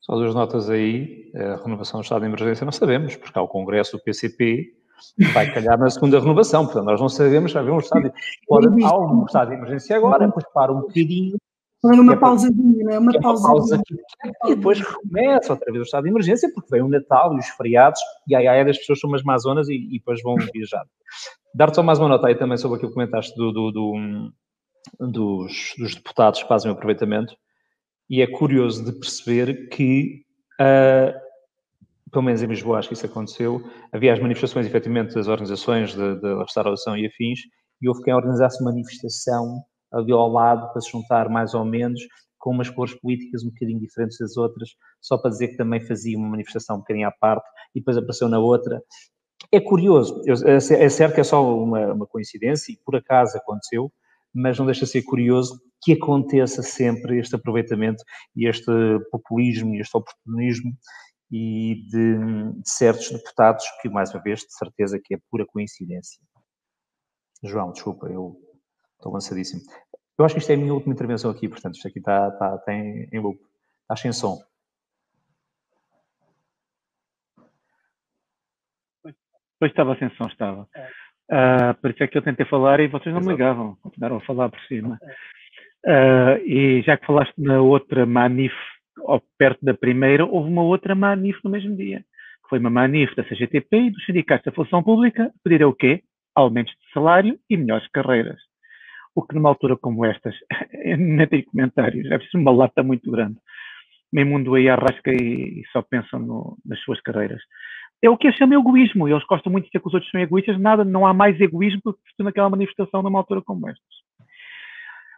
Só 0.00 0.14
duas 0.14 0.34
notas 0.34 0.70
aí, 0.70 1.32
a 1.34 1.62
renovação 1.62 1.98
do 1.98 2.04
estado 2.04 2.20
de 2.20 2.28
emergência 2.28 2.64
não 2.64 2.72
sabemos, 2.72 3.16
porque 3.16 3.38
há 3.38 3.42
o 3.42 3.48
congresso 3.48 3.96
do 3.96 4.02
PCP 4.02 4.83
vai 5.32 5.52
calhar 5.52 5.78
na 5.78 5.90
segunda 5.90 6.18
renovação, 6.18 6.64
portanto 6.64 6.86
nós 6.86 7.00
não 7.00 7.08
sabemos, 7.08 7.52
vai 7.52 7.62
haver 7.62 7.72
um 7.72 7.78
estado, 7.78 8.12
pode, 8.46 8.84
há 8.84 8.98
um 8.98 9.24
estado 9.24 9.48
de 9.48 9.54
emergência 9.54 9.96
agora, 9.96 10.26
depois 10.26 10.44
para 10.52 10.72
um 10.72 10.80
bocadinho. 10.80 11.36
É 11.84 12.00
uma 12.00 12.14
é 12.14 12.16
pausadinha, 12.16 12.84
não 12.84 12.92
é? 12.92 12.98
Uma 12.98 13.12
é 13.14 13.20
pausa. 13.20 13.46
pausa 13.46 13.82
e 14.46 14.54
depois 14.54 14.80
recomeça 14.80 15.52
outra 15.52 15.70
vez 15.70 15.82
o 15.82 15.84
estado 15.84 16.04
de 16.04 16.10
emergência, 16.10 16.50
porque 16.54 16.70
vem 16.70 16.80
o 16.80 16.88
Natal 16.88 17.34
e 17.34 17.38
os 17.38 17.48
feriados, 17.48 18.00
e 18.26 18.34
aí, 18.34 18.48
aí 18.48 18.70
as 18.70 18.78
pessoas 18.78 19.00
são 19.00 19.10
umas 19.10 19.22
mazonas 19.22 19.68
e, 19.68 19.74
e 19.74 19.98
depois 19.98 20.22
vão 20.22 20.34
viajar. 20.36 20.84
Dar-te 21.54 21.76
só 21.76 21.82
mais 21.82 21.98
uma 21.98 22.08
nota 22.08 22.26
aí 22.26 22.34
também 22.34 22.56
sobre 22.56 22.76
aquilo 22.76 22.90
que 22.90 22.94
comentaste 22.94 23.36
do, 23.36 23.52
do, 23.52 23.70
do 23.70 24.30
dos, 24.98 25.74
dos, 25.78 25.94
deputados 25.94 26.42
que 26.42 26.48
fazem 26.48 26.70
o 26.70 26.74
aproveitamento, 26.74 27.34
e 28.08 28.22
é 28.22 28.26
curioso 28.26 28.84
de 28.84 28.92
perceber 28.92 29.68
que, 29.68 30.22
uh, 30.60 31.18
pelo 32.14 32.24
menos 32.24 32.42
em 32.42 32.46
Lisboa, 32.46 32.78
acho 32.78 32.88
que 32.88 32.94
isso 32.94 33.06
aconteceu, 33.06 33.60
havia 33.92 34.12
as 34.12 34.20
manifestações, 34.20 34.66
efetivamente, 34.66 35.16
das 35.16 35.26
organizações 35.26 35.92
de, 35.92 36.34
restauração 36.38 36.96
e 36.96 37.06
afins, 37.06 37.40
e 37.82 37.88
houve 37.88 38.02
quem 38.02 38.14
organizasse 38.14 38.62
manifestação 38.62 39.60
ali 39.92 40.12
ao 40.12 40.28
lado 40.30 40.72
para 40.72 40.80
se 40.80 40.92
juntar 40.92 41.28
mais 41.28 41.54
ou 41.54 41.64
menos 41.64 42.00
com 42.38 42.50
umas 42.50 42.70
cores 42.70 42.94
políticas 43.00 43.42
um 43.42 43.48
bocadinho 43.48 43.80
diferentes 43.80 44.16
das 44.18 44.36
outras, 44.36 44.68
só 45.00 45.18
para 45.18 45.30
dizer 45.30 45.48
que 45.48 45.56
também 45.56 45.80
fazia 45.80 46.16
uma 46.16 46.28
manifestação 46.28 46.76
um 46.76 46.78
bocadinho 46.80 47.08
à 47.08 47.10
parte 47.10 47.48
e 47.74 47.80
depois 47.80 47.96
apareceu 47.96 48.28
na 48.28 48.38
outra. 48.38 48.80
É 49.50 49.60
curioso, 49.60 50.22
é, 50.26 50.54
é 50.54 50.88
certo 50.88 51.14
que 51.14 51.20
é 51.20 51.24
só 51.24 51.42
uma, 51.56 51.94
uma 51.94 52.06
coincidência 52.06 52.72
e 52.72 52.78
por 52.84 52.94
acaso 52.94 53.36
aconteceu, 53.36 53.90
mas 54.32 54.56
não 54.56 54.66
deixa 54.66 54.84
de 54.84 54.92
ser 54.92 55.02
curioso 55.02 55.60
que 55.82 55.94
aconteça 55.94 56.62
sempre 56.62 57.18
este 57.18 57.34
aproveitamento 57.34 58.02
e 58.36 58.48
este 58.48 58.72
populismo 59.10 59.74
e 59.74 59.80
este 59.80 59.96
oportunismo 59.96 60.72
e 61.30 61.86
de, 61.90 62.52
de, 62.60 62.70
certos 62.70 63.10
deputados 63.10 63.64
que, 63.80 63.88
mais 63.88 64.12
uma 64.12 64.22
vez, 64.22 64.40
de 64.40 64.54
certeza 64.54 65.00
que 65.02 65.14
é 65.14 65.18
pura 65.30 65.46
coincidência. 65.46 66.20
João, 67.42 67.72
desculpa, 67.72 68.06
eu 68.06 68.36
estou 68.96 69.12
lançadíssimo. 69.12 69.62
Eu 70.16 70.24
acho 70.24 70.34
que 70.34 70.40
isto 70.40 70.50
é 70.50 70.54
a 70.54 70.58
minha 70.58 70.72
última 70.72 70.94
intervenção 70.94 71.30
aqui, 71.30 71.48
portanto, 71.48 71.74
isto 71.74 71.88
aqui 71.88 71.98
está, 71.98 72.28
está, 72.28 72.54
está 72.56 72.72
em, 72.72 73.08
em 73.12 73.18
loop, 73.18 73.38
está 73.82 73.96
sem 73.96 74.12
som. 74.12 74.38
Pois 79.58 79.70
estava 79.70 79.96
sem 79.98 80.10
som, 80.16 80.26
estava. 80.26 80.68
Uh, 81.30 81.74
por 81.80 81.90
isso 81.90 82.02
é 82.02 82.06
que 82.06 82.18
eu 82.18 82.22
tentei 82.22 82.44
falar 82.46 82.80
e 82.80 82.88
vocês 82.88 83.14
não 83.14 83.22
me 83.22 83.28
ligavam, 83.28 83.76
continuaram 83.76 84.16
a 84.16 84.20
falar 84.20 84.50
por 84.50 84.60
cima. 84.68 84.98
Uh, 85.84 86.36
e 86.44 86.82
já 86.82 86.96
que 86.96 87.06
falaste 87.06 87.34
na 87.38 87.60
outra 87.60 88.06
manif, 88.06 88.54
perto 89.38 89.64
da 89.64 89.74
primeira, 89.74 90.24
houve 90.24 90.48
uma 90.48 90.62
outra 90.62 90.94
manif 90.94 91.38
no 91.44 91.50
mesmo 91.50 91.76
dia. 91.76 92.04
Foi 92.48 92.58
uma 92.58 92.70
manif 92.70 93.14
da 93.16 93.24
CGTP 93.24 93.76
e 93.76 93.90
dos 93.90 94.04
sindicatos 94.04 94.44
da 94.44 94.52
função 94.52 94.82
pública 94.82 95.32
pedir 95.42 95.64
o 95.64 95.72
quê? 95.72 96.02
Aumentos 96.34 96.72
de 96.72 96.92
salário 96.92 97.38
e 97.48 97.56
melhores 97.56 97.86
carreiras. 97.88 98.40
O 99.14 99.22
que 99.22 99.34
numa 99.34 99.48
altura 99.48 99.76
como 99.76 100.04
estas, 100.04 100.34
nem 100.98 101.26
tem 101.26 101.44
comentários, 101.44 102.10
é 102.10 102.18
preciso 102.18 102.38
uma 102.38 102.50
lata 102.50 102.82
muito 102.82 103.10
grande. 103.10 103.36
Meio 104.12 104.26
mundo 104.26 104.54
aí 104.54 104.68
arrasca 104.68 105.10
e, 105.12 105.62
só 105.72 105.82
pensam 105.82 106.20
no, 106.20 106.58
nas 106.64 106.80
suas 106.80 107.00
carreiras 107.00 107.40
é 108.02 108.10
o 108.10 108.18
que 108.18 108.28
eu 108.28 108.32
chamo 108.32 108.54
egoísmo. 108.54 109.08
Eles 109.08 109.24
gostam 109.24 109.50
muito 109.50 109.64
de 109.64 109.70
dizer 109.70 109.80
que 109.80 109.88
os 109.88 109.94
outros 109.94 110.10
são 110.10 110.20
egoístas. 110.20 110.60
Nada, 110.60 110.84
não 110.84 111.06
há 111.06 111.14
mais 111.14 111.40
egoísmo 111.40 111.80
do 111.84 111.94
que 111.94 112.22
naquela 112.22 112.50
manifestação 112.50 113.02
numa 113.02 113.18
altura 113.18 113.40
como 113.40 113.68
esta. 113.68 113.82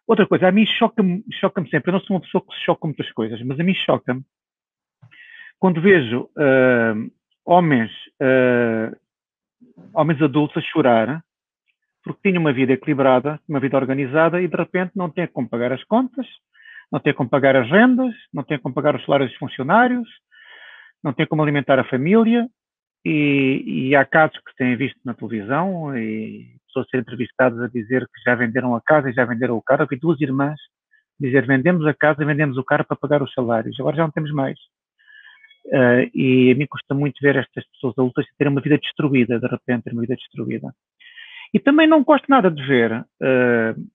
Outra 0.06 0.26
coisa, 0.26 0.48
a 0.48 0.52
mim 0.52 0.64
choca-me 0.66 1.25
choca 1.40 1.64
sempre. 1.66 1.90
Eu 1.90 1.94
não 1.94 2.00
sou 2.00 2.16
uma 2.16 2.22
pessoa 2.22 2.44
que 2.44 2.54
se 2.54 2.64
choca 2.64 2.80
com 2.80 2.88
muitas 2.88 3.10
coisas, 3.12 3.40
mas 3.42 3.58
a 3.58 3.64
mim 3.64 3.75
choca-me 3.75 4.22
quando 5.58 5.80
vejo 5.80 6.28
uh, 6.36 7.10
homens, 7.44 7.90
uh, 8.20 8.96
homens 9.94 10.20
adultos 10.20 10.56
a 10.56 10.60
chorar 10.60 11.25
porque 12.02 12.28
tinham 12.28 12.40
uma 12.40 12.52
vida 12.52 12.72
equilibrada, 12.72 13.40
uma 13.48 13.58
vida 13.58 13.76
organizada 13.76 14.40
e 14.40 14.46
de 14.46 14.56
repente 14.56 14.92
não 14.94 15.10
têm 15.10 15.26
como 15.26 15.48
pagar 15.48 15.72
as 15.72 15.82
contas, 15.84 16.25
não 16.90 17.00
têm 17.00 17.12
como 17.12 17.28
pagar 17.28 17.56
as 17.56 17.68
rendas, 17.68 18.14
não 18.32 18.44
têm 18.44 18.60
como 18.60 18.72
pagar 18.72 18.94
os 18.94 19.04
salários 19.04 19.30
dos 19.30 19.38
funcionários, 19.40 20.08
não 21.02 21.12
têm 21.12 21.26
como 21.26 21.42
alimentar 21.42 21.80
a 21.80 21.88
família 21.88 22.48
e, 23.04 23.88
e, 23.88 23.96
há 23.96 24.04
casos 24.04 24.38
que 24.38 24.54
têm 24.56 24.76
visto 24.76 25.00
na 25.04 25.14
televisão 25.14 25.98
e 25.98 26.55
pessoas 26.76 26.88
serem 26.90 27.02
entrevistadas 27.02 27.61
a 27.61 27.68
dizer 27.68 28.06
que 28.06 28.23
já 28.25 28.35
venderam 28.35 28.75
a 28.75 28.80
casa 28.80 29.09
e 29.09 29.14
já 29.14 29.25
venderam 29.25 29.56
o 29.56 29.62
carro. 29.62 29.83
Eu 29.83 29.87
vi 29.88 29.97
duas 29.97 30.21
irmãs 30.21 30.59
dizer 31.18 31.47
vendemos 31.47 31.87
a 31.87 31.95
casa 31.95 32.23
e 32.23 32.26
vendemos 32.26 32.59
o 32.59 32.64
carro 32.64 32.85
para 32.85 32.97
pagar 32.97 33.23
os 33.23 33.33
salários. 33.33 33.78
Agora 33.80 33.97
já 33.97 34.02
não 34.02 34.11
temos 34.11 34.30
mais. 34.33 34.59
Uh, 35.66 36.06
e 36.14 36.52
a 36.52 36.54
mim 36.54 36.66
custa 36.66 36.95
muito 36.95 37.18
ver 37.21 37.37
estas 37.37 37.66
pessoas 37.71 37.95
adultas 37.99 38.26
terem 38.38 38.52
uma 38.52 38.61
vida 38.61 38.78
destruída, 38.78 39.40
de 39.40 39.47
repente, 39.47 39.85
ter 39.85 39.92
uma 39.92 40.02
vida 40.02 40.14
destruída. 40.14 40.73
E 41.54 41.59
também 41.59 41.87
não 41.87 42.04
gosto 42.04 42.26
nada 42.28 42.50
de 42.50 42.62
ver 42.64 42.92
uh, 42.92 43.87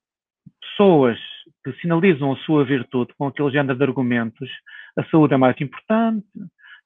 pessoas 0.59 1.17
que 1.63 1.71
sinalizam 1.73 2.33
a 2.33 2.37
sua 2.37 2.65
virtude 2.65 3.13
com 3.17 3.27
aquele 3.27 3.51
género 3.51 3.77
de 3.77 3.83
argumentos. 3.83 4.49
A 4.97 5.03
saúde 5.05 5.33
é 5.35 5.37
mais 5.37 5.59
importante, 5.61 6.25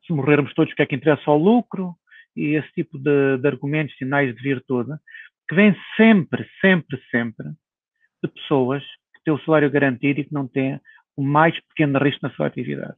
se 0.06 0.14
morrermos 0.14 0.54
todos, 0.54 0.72
o 0.74 0.76
que 0.76 0.82
é 0.82 0.86
que 0.86 0.96
interessa 0.96 1.32
ao 1.32 1.38
lucro? 1.38 1.96
e 2.36 2.56
esse 2.56 2.72
tipo 2.74 2.98
de, 3.00 3.38
de 3.38 3.48
argumentos, 3.48 3.96
sinais 3.98 4.36
de 4.36 4.42
virtude, 4.42 4.92
que 5.48 5.56
vêm 5.56 5.76
sempre, 5.96 6.48
sempre, 6.62 7.02
sempre 7.12 7.48
de 8.24 8.32
pessoas 8.32 8.84
que 9.14 9.24
têm 9.24 9.34
o 9.34 9.40
salário 9.40 9.70
garantido 9.70 10.20
e 10.20 10.26
que 10.26 10.34
não 10.34 10.48
têm 10.48 10.80
o 11.16 11.24
mais 11.24 11.58
pequeno 11.70 12.00
risco 12.00 12.20
na 12.24 12.34
sua 12.34 12.48
atividade. 12.48 12.98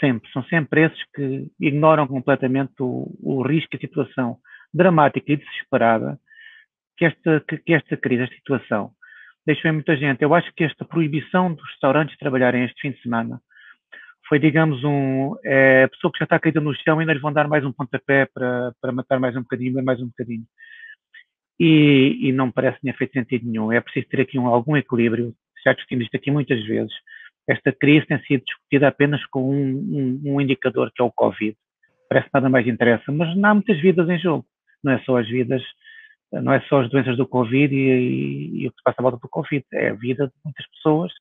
Sempre. 0.00 0.30
São 0.32 0.42
sempre 0.44 0.82
esses 0.82 1.04
que 1.14 1.50
ignoram 1.60 2.06
completamente 2.06 2.74
o, 2.80 3.16
o 3.22 3.42
risco 3.42 3.74
e 3.74 3.76
a 3.76 3.80
situação 3.80 4.38
dramática 4.72 5.32
e 5.32 5.36
desesperada 5.36 6.18
que 6.96 7.04
esta, 7.04 7.44
que, 7.48 7.58
que 7.58 7.74
esta 7.74 7.96
crise, 7.96 8.24
esta 8.24 8.34
situação, 8.36 8.90
deixou 9.46 9.70
em 9.70 9.74
muita 9.74 9.96
gente. 9.96 10.22
Eu 10.22 10.34
acho 10.34 10.52
que 10.54 10.64
esta 10.64 10.84
proibição 10.84 11.54
dos 11.54 11.64
restaurantes 11.70 12.16
trabalharem 12.18 12.64
este 12.64 12.80
fim 12.80 12.90
de 12.90 13.00
semana 13.02 13.40
foi, 14.28 14.38
digamos, 14.38 14.82
um, 14.84 15.36
é, 15.44 15.84
a 15.84 15.88
pessoa 15.88 16.10
que 16.10 16.18
já 16.18 16.24
está 16.24 16.38
caída 16.38 16.60
no 16.60 16.74
chão 16.74 16.98
ainda 16.98 17.12
lhe 17.12 17.20
vão 17.20 17.32
dar 17.32 17.46
mais 17.46 17.64
um 17.64 17.72
pontapé 17.72 18.26
para, 18.32 18.72
para 18.80 18.92
matar 18.92 19.20
mais 19.20 19.36
um 19.36 19.42
bocadinho, 19.42 19.84
mais 19.84 20.00
um 20.00 20.06
bocadinho. 20.06 20.44
E, 21.58 22.28
e 22.28 22.32
não 22.32 22.50
parece 22.50 22.76
que 22.76 22.82
tenha 22.82 22.94
feito 22.94 23.12
sentido 23.12 23.46
nenhum. 23.46 23.72
É 23.72 23.80
preciso 23.80 24.08
ter 24.08 24.22
aqui 24.22 24.38
um, 24.38 24.46
algum 24.46 24.76
equilíbrio. 24.76 25.34
Já 25.64 25.72
discutimos 25.72 26.04
isto 26.04 26.16
aqui 26.16 26.30
muitas 26.30 26.62
vezes. 26.64 26.92
Esta 27.48 27.72
crise 27.72 28.06
tem 28.06 28.18
sido 28.22 28.44
discutida 28.44 28.88
apenas 28.88 29.24
com 29.26 29.50
um, 29.50 30.20
um, 30.24 30.34
um 30.34 30.40
indicador, 30.40 30.90
que 30.94 31.02
é 31.02 31.04
o 31.04 31.12
Covid. 31.12 31.56
Parece 32.08 32.26
que 32.26 32.34
nada 32.34 32.48
mais 32.48 32.66
interessa, 32.66 33.12
mas 33.12 33.36
não 33.36 33.50
há 33.50 33.54
muitas 33.54 33.80
vidas 33.80 34.08
em 34.08 34.18
jogo. 34.18 34.46
Não 34.82 34.92
é 34.92 34.98
só 35.00 35.18
as 35.18 35.28
vidas, 35.28 35.62
não 36.32 36.52
é 36.52 36.60
só 36.62 36.80
as 36.80 36.90
doenças 36.90 37.16
do 37.16 37.26
Covid 37.26 37.74
e, 37.74 37.78
e, 37.78 38.62
e 38.62 38.68
o 38.68 38.70
que 38.70 38.78
se 38.78 38.82
passa 38.84 39.00
à 39.00 39.02
volta 39.02 39.18
do 39.18 39.28
Covid. 39.28 39.64
É 39.72 39.90
a 39.90 39.94
vida 39.94 40.26
de 40.26 40.32
muitas 40.44 40.66
pessoas 40.70 41.12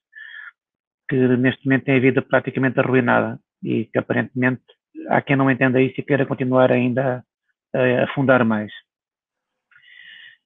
que 1.09 1.15
neste 1.37 1.65
momento 1.65 1.85
tem 1.85 1.97
a 1.97 1.99
vida 1.99 2.21
praticamente 2.21 2.79
arruinada 2.79 3.39
e 3.61 3.85
que 3.85 3.99
aparentemente 3.99 4.61
há 5.09 5.21
quem 5.21 5.35
não 5.35 5.49
entenda 5.49 5.81
isso 5.81 5.95
e 5.99 6.03
queira 6.03 6.25
continuar 6.25 6.71
ainda 6.71 7.23
a 7.75 8.03
afundar 8.03 8.43
mais. 8.45 8.71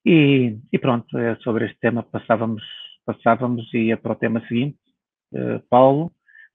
E, 0.10 0.58
e 0.72 0.80
pronto, 0.80 1.18
é 1.18 1.36
sobre 1.44 1.66
este 1.66 1.78
tema 1.82 2.02
passávamos, 2.02 2.64
passávamos 3.06 3.68
e 3.74 3.88
ia 3.88 3.98
para 3.98 4.14
o 4.14 4.16
tema 4.16 4.40
seguinte, 4.48 4.78
uh, 5.34 5.60
Paulo, 5.70 6.14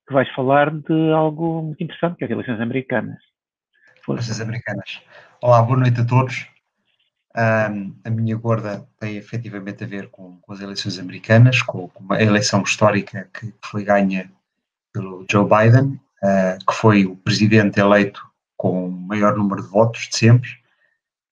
que 0.09 0.15
vais 0.15 0.27
falar 0.31 0.71
de 0.71 1.13
algo 1.13 1.61
muito 1.61 1.85
interessante, 1.85 2.17
que 2.17 2.25
é 2.25 2.29
as 2.29 2.31
eleições 2.31 2.63
americanas. 2.63 3.19
Eleições 4.09 4.41
americanas. 4.41 5.03
Olá, 5.43 5.61
boa 5.61 5.79
noite 5.81 6.01
a 6.01 6.07
todos. 6.07 6.47
Um, 7.37 7.95
a 8.03 8.09
minha 8.09 8.37
gorda 8.39 8.89
tem 8.99 9.17
efetivamente 9.17 9.85
a 9.85 9.87
ver 9.87 10.09
com, 10.09 10.39
com 10.41 10.53
as 10.55 10.63
eleições 10.63 10.99
americanas, 10.99 11.61
com, 11.61 11.89
com, 11.89 12.05
uma 12.05 12.23
eleição 12.23 12.63
histórica 12.63 13.29
que 13.39 13.53
foi 13.63 13.85
ganha 13.85 14.33
pelo 14.95 15.27
Joe 15.31 15.47
Biden, 15.47 16.01
uh, 16.25 16.65
que 16.67 16.73
foi 16.73 17.05
o 17.05 17.17
presidente 17.17 17.79
eleito 17.79 18.27
com 18.57 18.87
o 18.87 18.91
maior 18.91 19.37
número 19.37 19.61
de 19.61 19.69
votos 19.69 20.09
de 20.09 20.17
sempre. 20.17 20.62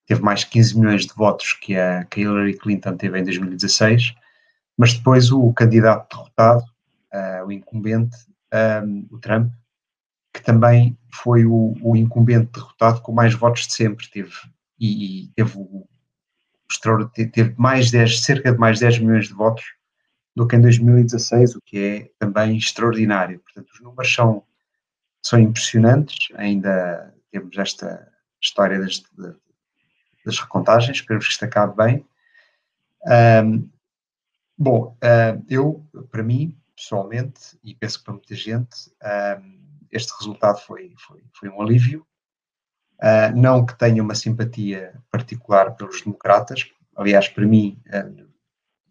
Teve 0.05 0.21
mais 0.21 0.41
de 0.41 0.47
15 0.47 0.79
milhões 0.79 1.05
de 1.05 1.13
votos 1.13 1.53
que 1.53 1.75
a, 1.77 2.05
Hillary 2.15 2.57
Clinton 2.57 2.97
teve 2.97 3.19
em 3.19 3.23
2016, 3.23 4.13
mas 4.77 4.93
depois 4.93 5.31
o, 5.31 5.53
candidato 5.53 6.15
derrotado, 6.15 6.63
uh, 7.13 7.45
o 7.45 7.51
incumbente, 7.51 8.17
um, 8.83 9.07
o 9.11 9.19
Trump, 9.19 9.51
que 10.33 10.43
também 10.43 10.97
foi 11.13 11.45
o, 11.45 11.75
o 11.81 11.95
incumbente 11.95 12.51
derrotado 12.53 13.01
com 13.01 13.11
mais 13.11 13.33
votos 13.33 13.67
de 13.67 13.73
sempre, 13.73 14.09
teve 14.09 14.31
e, 14.79 15.25
e 15.25 15.27
teve 15.35 15.57
teve 17.33 17.53
mais 17.57 17.91
10, 17.91 18.21
cerca 18.21 18.51
de 18.51 18.57
mais 18.57 18.79
10 18.79 18.99
milhões 18.99 19.27
de 19.27 19.33
votos 19.33 19.63
do 20.35 20.47
que 20.47 20.55
em 20.55 20.61
2016, 20.61 21.55
o 21.55 21.61
que 21.61 21.77
é 21.77 22.11
também 22.17 22.57
extraordinário. 22.57 23.39
Portanto, 23.39 23.69
os 23.73 23.81
números 23.81 24.13
são, 24.13 24.43
são 25.21 25.39
impressionantes, 25.39 26.29
ainda 26.35 27.13
temos 27.29 27.57
esta 27.57 28.07
história 28.41 28.79
das, 28.79 29.03
das 30.25 30.39
recontagens, 30.39 30.97
esperemos 30.97 31.25
que 31.25 31.33
isto 31.33 31.45
acabe 31.45 31.75
bem. 31.75 32.05
Um, 33.43 33.69
bom, 34.57 34.97
uh, 35.03 35.43
eu, 35.49 35.85
para 36.11 36.23
mim, 36.23 36.57
pessoalmente, 36.75 37.57
e 37.63 37.73
penso 37.75 37.99
que 37.99 38.05
para 38.05 38.13
muita 38.13 38.35
gente, 38.35 38.91
um, 39.39 39.59
este 39.91 40.13
resultado 40.19 40.59
foi, 40.59 40.93
foi, 40.97 41.23
foi 41.33 41.49
um 41.49 41.61
alívio, 41.61 42.05
Uh, 43.01 43.35
não 43.35 43.65
que 43.65 43.75
tenha 43.75 44.03
uma 44.03 44.13
simpatia 44.13 44.93
particular 45.09 45.75
pelos 45.75 46.03
democratas, 46.03 46.71
aliás, 46.95 47.27
para 47.27 47.47
mim, 47.47 47.81
uh, 47.87 48.29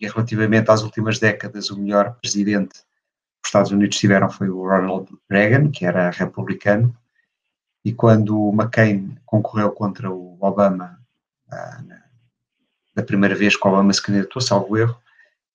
e 0.00 0.08
relativamente 0.08 0.68
às 0.68 0.82
últimas 0.82 1.20
décadas, 1.20 1.70
o 1.70 1.78
melhor 1.78 2.16
presidente 2.20 2.80
que 2.80 3.44
os 3.44 3.48
Estados 3.48 3.70
Unidos 3.70 3.96
tiveram 3.96 4.28
foi 4.28 4.50
o 4.50 4.66
Ronald 4.66 5.08
Reagan, 5.30 5.70
que 5.70 5.86
era 5.86 6.10
republicano, 6.10 6.92
e 7.84 7.92
quando 7.92 8.36
o 8.36 8.52
McCain 8.52 9.16
concorreu 9.24 9.70
contra 9.70 10.10
o 10.10 10.36
Obama 10.40 10.99
da 12.94 13.02
primeira 13.02 13.34
vez 13.34 13.56
que 13.56 13.66
Obama 13.66 13.92
se 13.92 14.02
candidatou, 14.02 14.40
salvo 14.42 14.76
erro, 14.76 14.96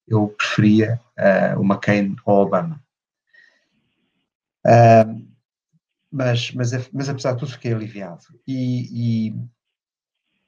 eu 0.07 0.27
preferia 0.37 0.99
uh, 1.17 1.59
o 1.59 1.63
McCain 1.63 2.15
ao 2.25 2.43
Obama. 2.43 2.81
Uh, 4.65 5.25
mas, 6.11 6.51
mas, 6.51 6.71
mas 6.91 7.09
apesar 7.09 7.33
de 7.33 7.39
tudo 7.39 7.51
fiquei 7.51 7.73
aliviado. 7.73 8.23
E, 8.47 9.29
e, 9.29 9.35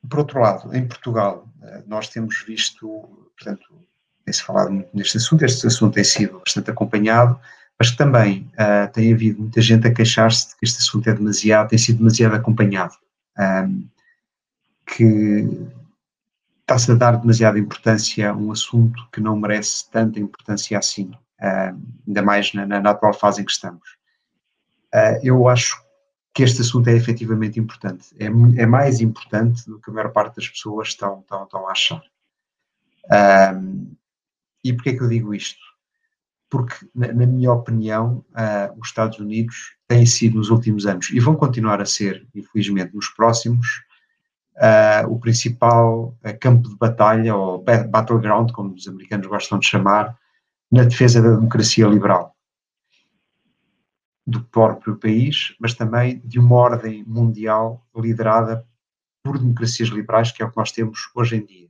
por 0.07 0.19
outro 0.19 0.39
lado, 0.39 0.75
em 0.75 0.87
Portugal, 0.87 1.47
uh, 1.61 1.83
nós 1.87 2.07
temos 2.09 2.43
visto, 2.47 2.87
portanto, 3.35 3.65
tem-se 4.23 4.43
falado 4.43 4.71
muito 4.71 4.89
neste 4.93 5.17
assunto, 5.17 5.43
este 5.43 5.67
assunto 5.67 5.93
tem 5.93 6.03
sido 6.03 6.39
bastante 6.39 6.69
acompanhado, 6.69 7.39
mas 7.79 7.91
também 7.91 8.51
uh, 8.53 8.91
tem 8.91 9.13
havido 9.13 9.41
muita 9.41 9.61
gente 9.61 9.87
a 9.87 9.93
queixar-se 9.93 10.49
de 10.49 10.55
que 10.55 10.65
este 10.65 10.79
assunto 10.79 11.09
é 11.09 11.13
demasiado, 11.13 11.69
tem 11.69 11.79
sido 11.79 11.99
demasiado 11.99 12.35
acompanhado. 12.35 12.93
Um, 13.37 13.87
que 14.87 15.45
está-se 16.61 16.91
a 16.91 16.95
dar 16.95 17.17
demasiada 17.17 17.59
importância 17.59 18.29
a 18.29 18.35
um 18.35 18.51
assunto 18.51 19.07
que 19.11 19.21
não 19.21 19.37
merece 19.37 19.89
tanta 19.89 20.19
importância 20.19 20.77
assim, 20.77 21.11
uh, 21.41 21.79
ainda 22.07 22.21
mais 22.21 22.53
na, 22.53 22.65
na, 22.65 22.89
atual 22.89 23.13
fase 23.13 23.41
em 23.41 23.45
que 23.45 23.51
estamos. 23.51 23.97
Uh, 24.93 25.19
eu 25.21 25.47
acho 25.47 25.81
que 26.33 26.43
este 26.43 26.61
assunto 26.61 26.87
é 26.89 26.93
efetivamente 26.93 27.59
importante, 27.59 28.15
é, 28.19 28.25
é, 28.25 28.65
mais 28.65 28.99
importante 28.99 29.65
do 29.65 29.79
que 29.79 29.89
a 29.89 29.93
maior 29.93 30.11
parte 30.11 30.35
das 30.35 30.47
pessoas 30.47 30.89
estão, 30.89 31.21
estão, 31.21 31.43
estão 31.43 31.67
a 31.67 31.71
achar. 31.71 32.03
Uh, 33.05 33.95
e 34.63 34.73
porquê 34.73 34.89
é 34.89 34.93
que 34.93 35.03
eu 35.03 35.09
digo 35.09 35.33
isto? 35.33 35.59
Porque, 36.49 36.75
na, 36.93 37.11
na 37.11 37.25
minha 37.25 37.51
opinião, 37.51 38.23
os 38.77 38.87
Estados 38.87 39.19
Unidos 39.19 39.75
têm 39.85 40.05
sido 40.05 40.37
nos 40.37 40.49
últimos 40.49 40.85
anos, 40.85 41.09
e 41.09 41.19
vão 41.19 41.35
continuar 41.35 41.81
a 41.81 41.85
ser, 41.85 42.25
infelizmente, 42.33 42.95
nos 42.95 43.09
próximos, 43.09 43.67
uh, 44.57 45.11
o 45.11 45.19
principal 45.19 46.15
uh, 46.23 46.39
campo 46.39 46.69
de 46.69 46.75
batalha, 46.75 47.35
ou 47.35 47.63
battleground, 47.63 48.51
como 48.51 48.73
os 48.73 48.87
americanos 48.87 49.27
gostam 49.27 49.59
de 49.59 49.67
chamar, 49.67 50.17
na 50.71 50.83
defesa 50.83 51.21
da 51.21 51.35
democracia 51.35 51.87
liberal 51.87 52.35
do 54.25 54.43
próprio 54.43 54.97
país, 54.97 55.55
mas 55.57 55.73
também 55.73 56.19
de 56.25 56.37
uma 56.37 56.55
ordem 56.55 57.03
mundial 57.05 57.87
liderada 57.95 58.65
por 59.23 59.39
democracias 59.39 59.87
liberais, 59.87 60.31
que 60.31 60.43
é 60.43 60.45
o 60.45 60.51
que 60.51 60.57
nós 60.57 60.71
temos 60.71 61.09
hoje 61.15 61.37
em 61.37 61.45
dia. 61.45 61.67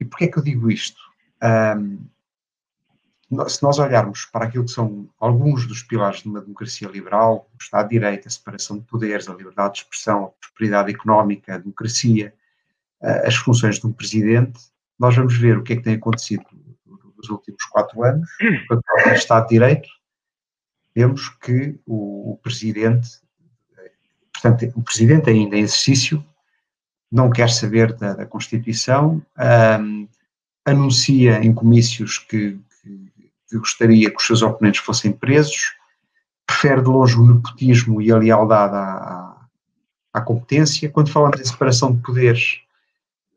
E 0.00 0.04
porquê 0.04 0.24
é 0.24 0.28
que 0.28 0.38
eu 0.38 0.42
digo 0.42 0.70
isto? 0.70 1.00
Um, 1.42 1.98
se 3.48 3.62
nós 3.62 3.78
olharmos 3.78 4.24
para 4.24 4.46
aquilo 4.46 4.64
que 4.64 4.70
são 4.70 5.08
alguns 5.20 5.66
dos 5.66 5.82
pilares 5.82 6.22
de 6.22 6.28
uma 6.28 6.40
democracia 6.40 6.88
liberal, 6.88 7.48
o 7.52 7.62
Estado 7.62 7.88
de 7.88 7.98
Direito, 7.98 8.26
a 8.26 8.30
separação 8.30 8.78
de 8.78 8.84
poderes, 8.84 9.28
a 9.28 9.34
liberdade 9.34 9.74
de 9.74 9.78
expressão, 9.80 10.24
a 10.24 10.28
prosperidade 10.28 10.90
económica, 10.90 11.54
a 11.54 11.58
democracia, 11.58 12.34
eh, 13.02 13.26
as 13.26 13.36
funções 13.36 13.78
de 13.78 13.86
um 13.86 13.92
presidente, 13.92 14.58
nós 14.98 15.14
vamos 15.14 15.36
ver 15.36 15.58
o 15.58 15.62
que 15.62 15.74
é 15.74 15.76
que 15.76 15.82
tem 15.82 15.94
acontecido 15.94 16.44
nos 17.16 17.28
últimos 17.28 17.62
quatro 17.64 18.02
anos, 18.02 18.28
com 18.68 19.10
o 19.10 19.12
Estado 19.12 19.42
de 19.42 19.54
Direito, 19.54 19.88
vemos 20.94 21.28
que 21.28 21.78
o, 21.86 22.32
o 22.32 22.36
presidente, 22.38 23.08
portanto, 24.32 24.72
o 24.74 24.82
presidente 24.82 25.28
ainda 25.28 25.56
em 25.56 25.60
exercício, 25.60 26.24
não 27.10 27.30
quer 27.30 27.50
saber 27.50 27.92
da, 27.94 28.14
da 28.14 28.26
Constituição, 28.26 29.24
um, 29.80 30.08
anuncia 30.64 31.42
em 31.42 31.52
comícios 31.52 32.18
que 32.18 32.58
gostaria 33.56 34.10
que 34.10 34.16
os 34.16 34.26
seus 34.26 34.42
oponentes 34.42 34.80
fossem 34.80 35.12
presos, 35.12 35.74
prefere 36.46 36.82
de 36.82 36.88
longe 36.88 37.16
o 37.16 37.26
nepotismo 37.26 38.00
e 38.02 38.10
a 38.10 38.16
lealdade 38.16 38.74
à, 38.74 39.36
à 40.12 40.20
competência. 40.20 40.90
Quando 40.90 41.10
falamos 41.10 41.40
em 41.40 41.44
separação 41.44 41.92
de 41.92 42.02
poderes, 42.02 42.60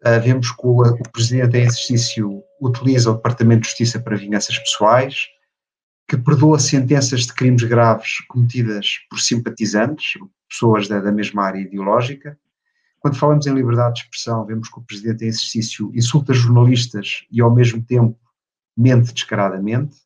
uh, 0.06 0.22
vemos 0.22 0.52
que 0.52 0.66
o, 0.66 0.82
o, 0.82 1.12
Presidente 1.12 1.58
em 1.58 1.62
exercício 1.62 2.44
utiliza 2.60 3.12
o 3.12 3.16
Departamento 3.16 3.62
de 3.62 3.68
Justiça 3.68 4.00
para 4.00 4.16
vinganças 4.16 4.58
pessoais, 4.58 5.28
que 6.08 6.18
perdoa 6.18 6.60
sentenças 6.60 7.22
de 7.22 7.34
crimes 7.34 7.64
graves 7.64 8.20
cometidas 8.28 8.98
por 9.10 9.20
simpatizantes, 9.20 10.20
pessoas 10.50 10.88
da, 10.88 11.00
da 11.00 11.12
mesma 11.12 11.44
área 11.44 11.60
ideológica. 11.60 12.38
Quando 13.00 13.18
falamos 13.18 13.48
em 13.48 13.54
liberdade 13.54 13.96
de 13.96 14.00
expressão, 14.02 14.46
vemos 14.46 14.70
que 14.70 14.78
o 14.78 14.84
Presidente 14.84 15.24
em 15.24 15.28
exercício 15.28 15.92
insulta 15.96 16.34
jornalistas 16.34 17.26
e, 17.32 17.42
ao 17.42 17.54
mesmo 17.54 17.82
tempo, 17.82 18.18
mente 18.78 19.14
descaradamente, 19.14 19.98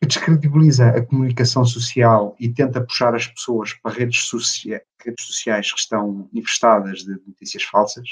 que 0.00 0.06
descredibiliza 0.06 0.88
a 0.88 1.04
comunicação 1.04 1.64
social 1.64 2.34
e 2.40 2.48
tenta 2.48 2.80
puxar 2.80 3.14
as 3.14 3.26
pessoas 3.26 3.74
para 3.74 3.94
redes, 3.94 4.22
socia 4.22 4.82
redes 5.04 5.26
sociais 5.26 5.72
que 5.72 5.78
estão 5.78 6.28
infestadas 6.32 7.00
de 7.00 7.12
notícias 7.26 7.62
falsas. 7.64 8.08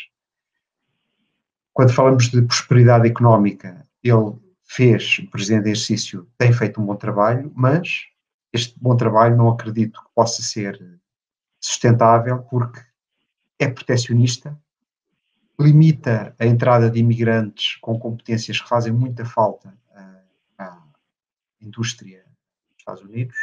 Quando 1.73 1.93
falamos 1.93 2.29
de 2.29 2.43
prosperidade 2.43 3.09
económica, 3.09 3.87
ele 4.03 4.37
fez, 4.65 5.19
o 5.21 5.31
presidente 5.31 5.69
em 5.69 5.73
exercício 5.73 6.29
tem 6.37 6.53
feito 6.53 6.81
um 6.81 6.85
bom 6.85 6.97
trabalho, 6.97 7.51
mas 7.55 8.07
este 8.53 8.79
bom 8.79 8.97
trabalho 8.97 9.37
não 9.37 9.49
acredito 9.49 10.03
que 10.03 10.09
possa 10.15 10.43
ser 10.43 10.79
sustentável 11.61 12.43
porque 12.51 12.81
é 13.59 13.69
proteccionista, 13.69 14.59
limita 15.61 16.35
a 16.39 16.47
entrada 16.47 16.91
de 16.91 17.01
imigrantes 17.01 17.77
com 17.81 17.99
competências 17.99 18.61
que 18.61 18.69
fazem 18.69 18.93
muita 18.93 19.25
falta 19.25 19.77
à 20.57 20.79
indústria 21.61 22.25
dos 22.71 22.79
Estados 22.79 23.03
Unidos 23.03 23.37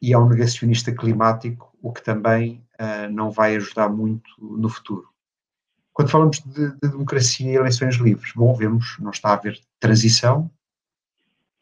e 0.00 0.16
um 0.16 0.28
negacionista 0.28 0.92
climático, 0.92 1.76
o 1.82 1.92
que 1.92 2.02
também 2.02 2.64
uh, 2.80 3.10
não 3.12 3.30
vai 3.30 3.56
ajudar 3.56 3.88
muito 3.88 4.30
no 4.40 4.68
futuro. 4.68 5.08
Quando 5.92 6.10
falamos 6.10 6.38
de, 6.40 6.70
de, 6.72 6.88
democracia 6.88 7.52
e 7.52 7.56
eleições 7.56 7.96
livres, 7.96 8.32
bom, 8.34 8.54
vemos, 8.54 8.96
não 8.98 9.10
está 9.10 9.30
a 9.30 9.32
haver 9.34 9.60
transição. 9.78 10.50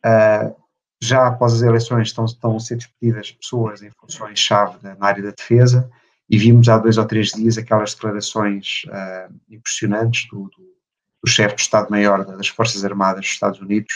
Uh, 0.04 0.54
já 1.00 1.26
após 1.26 1.54
as 1.54 1.62
eleições 1.62 2.08
estão, 2.08 2.24
estão 2.24 2.56
a 2.56 2.60
ser 2.60 2.76
despedidas 2.76 3.32
pessoas 3.32 3.82
em 3.82 3.90
funções-chave 3.90 4.78
na 4.82 5.06
área 5.06 5.22
da 5.22 5.30
defesa, 5.30 5.90
e 6.28 6.36
vimos 6.38 6.68
há 6.68 6.78
dois 6.78 6.98
ou 6.98 7.06
três 7.06 7.28
dias 7.28 7.56
aquelas 7.56 7.94
declarações 7.94 8.82
uh, 8.88 9.34
impressionantes 9.48 10.28
do, 10.28 10.44
do, 10.44 10.76
do 11.22 11.30
chefe 11.30 11.56
de 11.56 11.62
Estado-Maior 11.62 12.24
das 12.24 12.48
Forças 12.48 12.84
Armadas 12.84 13.20
dos 13.22 13.30
Estados 13.30 13.60
Unidos 13.60 13.92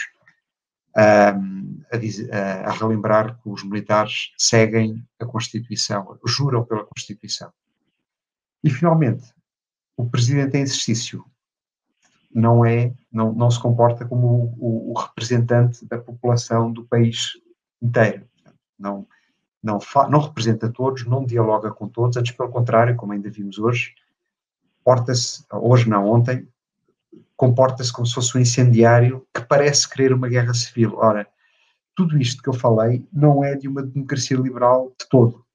um, 0.95 1.81
a, 1.91 1.97
diz, 1.97 2.29
a, 2.29 2.69
a, 2.69 2.71
relembrar 2.71 3.39
que 3.41 3.49
os 3.49 3.63
militares 3.63 4.31
seguem 4.37 5.03
a 5.19 5.25
Constituição, 5.25 6.19
juram 6.25 6.63
pela 6.63 6.85
Constituição. 6.85 7.51
E, 8.63 8.69
finalmente, 8.69 9.33
o 9.97 10.07
presidente 10.07 10.57
em 10.57 10.61
exercício 10.61 11.25
não 12.33 12.65
é, 12.65 12.93
não, 13.11 13.33
não 13.33 13.49
se 13.49 13.59
comporta 13.59 14.05
como 14.05 14.27
o, 14.27 14.55
o, 14.59 14.91
o 14.91 14.99
representante 14.99 15.85
da 15.85 15.97
população 15.97 16.71
do 16.71 16.85
país 16.85 17.33
inteiro. 17.81 18.27
Não, 18.77 19.07
não, 19.63 19.79
não 20.09 20.19
representa 20.19 20.69
todos, 20.69 21.05
não 21.05 21.25
dialoga 21.25 21.71
com 21.71 21.87
todos, 21.87 22.17
antes 22.17 22.33
pelo 22.33 22.49
contrário, 22.49 22.95
como 22.97 23.13
ainda 23.13 23.29
vimos 23.29 23.57
hoje, 23.57 23.95
porta-se, 24.83 25.45
hoje 25.51 25.89
não, 25.89 26.05
ontem, 26.09 26.47
comporta-se 27.37 27.91
como 27.91 28.05
se 28.05 28.13
fosse 28.13 28.37
um 28.37 28.41
incendiário 28.41 29.25
que 29.33 29.41
parece 29.41 29.89
querer 29.89 30.11
uma 30.13 30.27
guerra 30.27 30.53
civil. 30.53 30.97
Ora, 30.97 31.25
tudo 31.95 32.17
isto 32.17 32.43
que 32.43 32.49
eu 32.49 32.53
falei 32.53 33.07
não 33.11 33.43
é 33.43 33.55
de 33.55 33.67
uma 33.67 33.81
democracia 33.81 34.37
liberal 34.37 34.91
de 34.99 35.07
todo. 35.07 35.45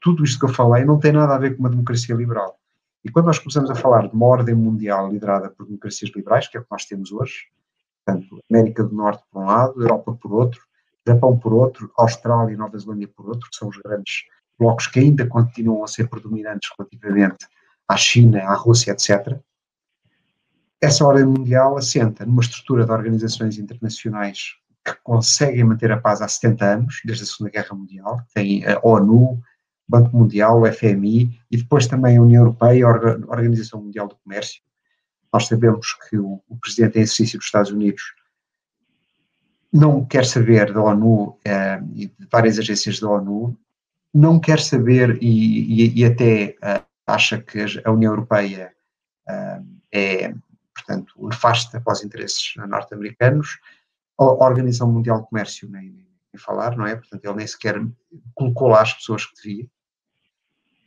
Tudo 0.00 0.24
isto 0.24 0.38
que 0.38 0.44
eu 0.44 0.54
falei 0.54 0.84
não 0.84 0.98
tem 0.98 1.12
nada 1.12 1.34
a 1.34 1.38
ver 1.38 1.56
com 1.56 1.60
uma 1.60 1.70
democracia 1.70 2.14
liberal. 2.14 2.58
E 3.04 3.10
quando 3.10 3.26
nós 3.26 3.38
começamos 3.38 3.70
a 3.70 3.74
falar 3.74 4.08
de 4.08 4.14
uma 4.14 4.26
ordem 4.26 4.54
mundial 4.54 5.10
liderada 5.10 5.48
por 5.50 5.66
democracias 5.66 6.10
liberais, 6.14 6.48
que 6.48 6.56
é 6.56 6.60
o 6.60 6.62
que 6.64 6.70
nós 6.70 6.84
temos 6.84 7.12
hoje, 7.12 7.46
portanto, 8.04 8.42
América 8.50 8.84
do 8.84 8.94
Norte 8.94 9.24
por 9.30 9.42
um 9.42 9.46
lado, 9.46 9.80
Europa 9.80 10.12
por 10.20 10.32
outro, 10.32 10.67
Japão 11.08 11.38
por 11.38 11.52
outro, 11.52 11.90
Austrália 11.96 12.54
e 12.54 12.56
Nova 12.56 12.78
Zelândia 12.78 13.08
por 13.08 13.28
outro, 13.28 13.48
que 13.50 13.56
são 13.56 13.68
os 13.68 13.76
grandes 13.78 14.24
blocos 14.58 14.86
que 14.86 15.00
ainda 15.00 15.26
continuam 15.26 15.84
a 15.84 15.88
ser 15.88 16.08
predominantes 16.08 16.70
relativamente 16.76 17.46
à 17.86 17.96
China, 17.96 18.42
à 18.42 18.54
Rússia, 18.54 18.92
etc. 18.92 19.38
Essa 20.80 21.04
ordem 21.04 21.24
mundial 21.24 21.76
assenta 21.76 22.24
numa 22.24 22.42
estrutura 22.42 22.84
de 22.84 22.92
organizações 22.92 23.58
internacionais 23.58 24.54
que 24.84 24.94
conseguem 25.02 25.64
manter 25.64 25.90
a 25.90 26.00
paz 26.00 26.22
há 26.22 26.28
70 26.28 26.64
anos, 26.64 27.00
desde 27.04 27.24
a 27.24 27.26
Segunda 27.26 27.50
Guerra 27.50 27.74
Mundial, 27.74 28.20
tem 28.34 28.64
a 28.64 28.78
ONU, 28.82 29.40
Banco 29.88 30.16
Mundial, 30.16 30.60
o 30.60 30.72
FMI 30.72 31.40
e 31.50 31.56
depois 31.56 31.86
também 31.86 32.16
a 32.16 32.22
União 32.22 32.42
Europeia, 32.42 32.86
a 32.86 32.88
Organização 33.30 33.82
Mundial 33.82 34.06
do 34.06 34.16
Comércio. 34.16 34.60
Nós 35.32 35.46
sabemos 35.46 35.94
que 36.08 36.18
o, 36.18 36.42
o 36.48 36.56
presidente 36.58 36.98
em 36.98 37.02
exercício 37.02 37.38
dos 37.38 37.46
Estados 37.46 37.70
Unidos 37.70 38.02
não 39.72 40.04
quer 40.04 40.24
saber 40.24 40.72
da 40.72 40.80
ONU 40.80 41.38
eh, 41.44 41.80
e 41.94 42.06
de 42.06 42.26
várias 42.30 42.58
agências 42.58 43.00
da 43.00 43.08
ONU, 43.08 43.56
não 44.12 44.40
quer 44.40 44.60
saber 44.60 45.18
e, 45.22 45.84
e, 45.84 46.00
e 46.00 46.04
até 46.04 46.56
uh, 46.62 46.84
acha 47.06 47.38
que 47.40 47.58
a 47.84 47.90
União 47.90 48.12
Europeia 48.12 48.72
uh, 49.28 49.64
é, 49.92 50.34
portanto, 50.74 51.14
nefasta 51.18 51.80
para 51.80 51.92
os 51.92 52.02
interesses 52.02 52.54
norte-americanos, 52.56 53.58
a 54.18 54.24
Organização 54.24 54.90
Mundial 54.90 55.20
do 55.20 55.26
Comércio 55.26 55.68
nem, 55.68 55.82
nem, 55.82 56.06
nem, 56.32 56.38
falar, 56.38 56.76
não 56.76 56.86
é? 56.86 56.96
Portanto, 56.96 57.24
ele 57.24 57.36
nem 57.36 57.46
sequer 57.46 57.80
colocou 58.34 58.68
lá 58.68 58.82
as 58.82 58.94
pessoas 58.94 59.26
que 59.26 59.34
devia. 59.42 59.66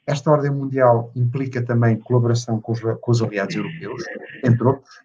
esta 0.06 0.32
ordem 0.32 0.52
mundial 0.52 1.12
implica 1.16 1.62
também 1.62 2.00
colaboração 2.00 2.60
com 2.60 2.72
os, 2.72 2.82
com 2.82 3.12
os 3.12 3.22
aliados 3.22 3.56
europeus, 3.56 4.04
entre 4.44 4.64
outros, 4.64 5.02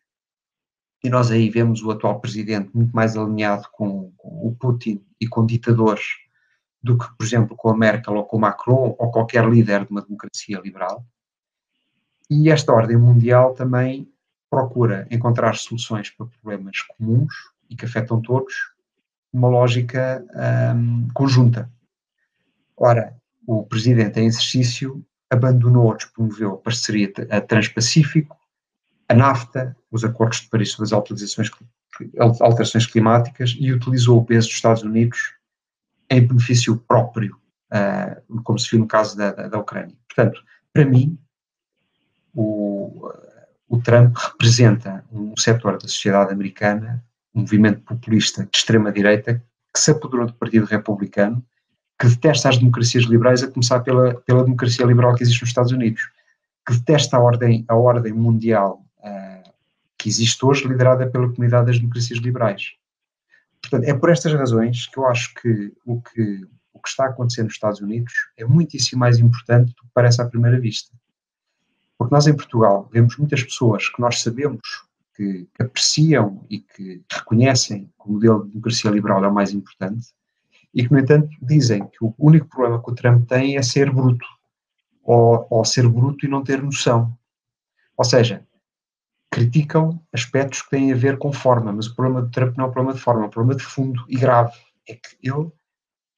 e 1.06 1.08
nós 1.08 1.30
aí 1.30 1.48
vemos 1.48 1.84
o 1.84 1.92
atual 1.92 2.18
presidente 2.18 2.68
muito 2.74 2.90
mais 2.90 3.16
alinhado 3.16 3.68
com, 3.70 4.10
com, 4.16 4.48
o 4.48 4.56
Putin 4.56 5.00
e 5.20 5.28
com 5.28 5.46
ditadores 5.46 6.02
do 6.82 6.98
que, 6.98 7.06
por 7.16 7.24
exemplo, 7.24 7.56
com 7.56 7.68
a 7.68 7.76
Merkel 7.76 8.14
ou 8.14 8.24
com 8.24 8.36
o 8.36 8.40
Macron 8.40 8.96
ou 8.98 9.10
qualquer 9.12 9.48
líder 9.48 9.84
de 9.84 9.92
uma 9.92 10.02
democracia 10.02 10.60
liberal. 10.60 11.06
E 12.28 12.50
esta 12.50 12.72
ordem 12.72 12.96
mundial 12.96 13.54
também 13.54 14.12
procura 14.50 15.06
encontrar 15.08 15.54
soluções 15.54 16.10
para 16.10 16.26
problemas 16.26 16.82
comuns 16.82 17.32
e 17.70 17.76
que 17.76 17.84
afetam 17.84 18.20
todos, 18.20 18.54
uma 19.32 19.48
lógica 19.48 20.26
um, 20.74 21.06
conjunta. 21.14 21.70
Ora, 22.76 23.16
o 23.46 23.64
presidente 23.64 24.18
em 24.18 24.26
exercício 24.26 25.06
abandonou 25.30 25.86
ou 25.86 25.96
despromoveu 25.96 26.54
a 26.54 26.58
parceria 26.58 27.12
a 27.30 27.40
Transpacífico, 27.40 28.36
a 29.08 29.14
NAFTA, 29.14 29.76
os 29.90 30.04
acordos 30.04 30.40
de 30.40 30.48
Paris 30.48 30.72
sobre 30.72 30.86
as 30.86 32.40
alterações, 32.40 32.86
climáticas 32.86 33.56
e 33.58 33.72
utilizou 33.72 34.18
o 34.18 34.24
peso 34.24 34.48
dos 34.48 34.56
Estados 34.56 34.82
Unidos 34.82 35.34
em 36.10 36.26
benefício 36.26 36.76
próprio, 36.76 37.36
uh, 37.72 38.42
como 38.42 38.58
se 38.58 38.70
viu 38.70 38.80
no 38.80 38.86
caso 38.86 39.16
da, 39.16 39.32
da, 39.32 39.48
da 39.48 39.58
Ucrânia. 39.58 39.94
Portanto, 40.08 40.42
para 40.72 40.84
mim, 40.84 41.18
o, 42.34 43.10
o 43.68 43.78
Trump 43.80 44.16
representa 44.16 45.04
um 45.10 45.34
setor 45.36 45.74
da 45.74 45.88
sociedade 45.88 46.32
americana, 46.32 47.04
um 47.34 47.40
movimento 47.40 47.80
populista 47.82 48.44
de 48.44 48.56
extrema-direita, 48.56 49.42
que 49.72 49.80
se 49.80 49.90
apoderou 49.90 50.26
do 50.26 50.34
Partido 50.34 50.66
Republicano, 50.66 51.44
que 51.98 52.08
detesta 52.08 52.48
as 52.48 52.58
democracias 52.58 53.04
liberais, 53.04 53.42
a 53.42 53.50
começar 53.50 53.80
pela, 53.80 54.14
pela 54.22 54.44
democracia 54.44 54.84
liberal 54.84 55.14
que 55.14 55.22
existe 55.22 55.40
nos 55.40 55.50
Estados 55.50 55.72
Unidos, 55.72 56.10
que 56.66 56.74
detesta 56.74 57.16
a 57.16 57.20
ordem, 57.20 57.64
a 57.68 57.74
ordem 57.74 58.12
mundial 58.12 58.85
que 60.06 60.10
existe 60.10 60.46
hoje, 60.46 60.68
liderada 60.68 61.10
pela 61.10 61.28
comunidade 61.28 61.66
das 61.66 61.80
democracias 61.80 62.20
liberais. 62.20 62.74
Portanto, 63.60 63.88
é 63.88 63.92
por 63.92 64.08
estas 64.08 64.32
razões 64.34 64.86
que 64.86 64.98
eu 64.98 65.06
acho 65.08 65.34
que 65.34 65.72
o 65.84 66.00
que, 66.00 66.46
o 66.72 66.80
que 66.80 66.88
está 66.88 67.06
acontecendo 67.06 67.46
nos 67.46 67.54
Estados 67.54 67.80
Unidos 67.80 68.12
é 68.36 68.44
muitíssimo 68.44 69.00
mais 69.00 69.18
importante 69.18 69.74
do 69.74 69.82
que 69.82 69.90
parece 69.92 70.22
à 70.22 70.24
primeira 70.24 70.60
vista. 70.60 70.92
Porque 71.98 72.14
nós 72.14 72.28
em 72.28 72.36
Portugal 72.36 72.88
vemos 72.92 73.16
muitas 73.16 73.42
pessoas 73.42 73.88
que 73.88 74.00
nós 74.00 74.20
sabemos 74.20 74.60
que, 75.16 75.48
que 75.52 75.62
apreciam 75.62 76.46
e 76.48 76.60
que 76.60 77.02
reconhecem 77.10 77.86
que 78.00 78.08
o 78.08 78.12
modelo 78.12 78.44
de 78.44 78.50
democracia 78.50 78.92
liberal 78.92 79.24
é 79.24 79.28
o 79.28 79.34
mais 79.34 79.52
importante 79.52 80.06
e 80.72 80.86
que, 80.86 80.92
no 80.92 81.00
entanto, 81.00 81.30
dizem 81.42 81.84
que 81.84 81.96
o 82.00 82.14
único 82.16 82.46
problema 82.46 82.80
que 82.80 82.90
o 82.92 82.94
Trump 82.94 83.26
tem 83.26 83.56
é 83.56 83.62
ser 83.62 83.90
bruto, 83.90 84.26
ou, 85.02 85.44
ou 85.50 85.64
ser 85.64 85.88
bruto 85.88 86.24
e 86.24 86.28
não 86.28 86.44
ter 86.44 86.62
noção. 86.62 87.12
Ou 87.96 88.04
seja, 88.04 88.45
criticam 89.36 90.02
aspectos 90.14 90.62
que 90.62 90.70
têm 90.70 90.90
a 90.90 90.96
ver 90.96 91.18
com 91.18 91.30
forma, 91.30 91.70
mas 91.70 91.88
o 91.88 91.94
problema 91.94 92.22
do 92.22 92.30
Trump 92.30 92.56
não 92.56 92.64
é 92.64 92.68
um 92.68 92.72
problema 92.72 92.96
de 92.96 93.02
forma, 93.02 93.24
é 93.24 93.26
um 93.26 93.30
problema 93.30 93.54
de 93.54 93.62
fundo 93.62 94.02
e 94.08 94.16
grave. 94.16 94.56
É 94.88 94.94
que 94.94 95.14
ele, 95.22 95.52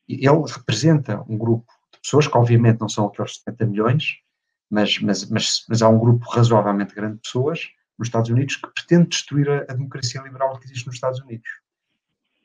ele 0.09 0.43
representa 0.47 1.25
um 1.29 1.37
grupo 1.37 1.67
de 1.93 2.01
pessoas 2.01 2.29
que, 2.29 2.39
obviamente, 2.39 2.81
não 2.81 2.89
são 2.89 3.07
aqueles 3.07 3.39
70 3.39 3.67
milhões, 3.67 4.19
mas, 4.71 5.01
mas, 5.01 5.29
mas, 5.29 5.67
mas 5.69 5.83
há 5.83 5.89
um 5.89 5.99
grupo 5.99 6.31
razoavelmente 6.31 6.95
grande 6.95 7.17
de 7.17 7.23
pessoas 7.23 7.69
nos 7.99 8.07
Estados 8.07 8.31
Unidos 8.31 8.55
que 8.55 8.69
pretende 8.69 9.09
destruir 9.09 9.51
a, 9.51 9.63
a 9.63 9.75
democracia 9.75 10.23
liberal 10.23 10.57
que 10.57 10.67
existe 10.67 10.87
nos 10.87 10.95
Estados 10.95 11.19
Unidos. 11.19 11.49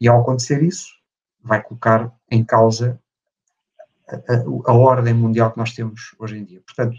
E 0.02 0.08
ao 0.08 0.22
acontecer 0.22 0.64
isso, 0.64 0.88
vai 1.40 1.62
colocar 1.62 2.12
em 2.32 2.44
causa 2.44 3.00
a, 4.10 4.16
a, 4.16 4.72
a, 4.72 4.74
ordem 4.74 5.14
mundial 5.14 5.52
que 5.52 5.60
nós 5.60 5.74
temos 5.74 6.16
hoje 6.18 6.36
em 6.40 6.44
dia. 6.44 6.64
Portanto, 6.66 6.98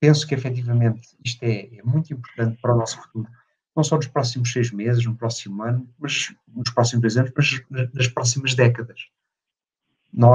penso 0.00 0.26
que 0.26 0.34
efetivamente 0.34 1.10
isto 1.22 1.42
é, 1.44 1.76
é, 1.76 1.82
muito 1.84 2.12
importante 2.12 2.58
para 2.60 2.74
o 2.74 2.78
nosso 2.78 3.00
futuro, 3.02 3.28
não 3.76 3.84
só 3.84 3.96
nos 3.96 4.08
próximos 4.08 4.50
seis 4.50 4.72
meses, 4.72 5.04
no 5.04 5.14
próximo 5.14 5.62
ano, 5.62 5.88
mas 5.98 6.34
nos 6.48 6.70
próximos 6.70 7.02
dois 7.02 7.16
anos, 7.16 7.32
mas 7.68 7.92
nas 7.92 8.08
próximas 8.08 8.54
décadas. 8.54 9.08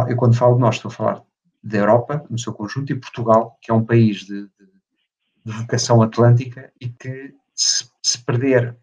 eu, 0.07 0.15
quando 0.15 0.35
falo 0.35 0.55
de 0.55 0.61
nós, 0.61 0.75
estou 0.75 0.89
a 0.89 0.93
falar 0.93 1.23
da 1.61 1.77
Europa, 1.79 2.25
no 2.29 2.37
seu 2.37 2.53
conjunto, 2.53 2.93
e 2.93 2.99
Portugal, 2.99 3.57
que 3.59 3.71
é 3.71 3.73
um 3.73 3.83
país 3.83 4.19
de, 4.19 4.43
de, 4.43 4.69
de 5.45 5.51
vocação 5.51 6.01
atlântica 6.01 6.71
e 6.79 6.87
que, 6.87 7.33
se, 7.55 7.89
se 8.03 8.23
perder 8.23 8.77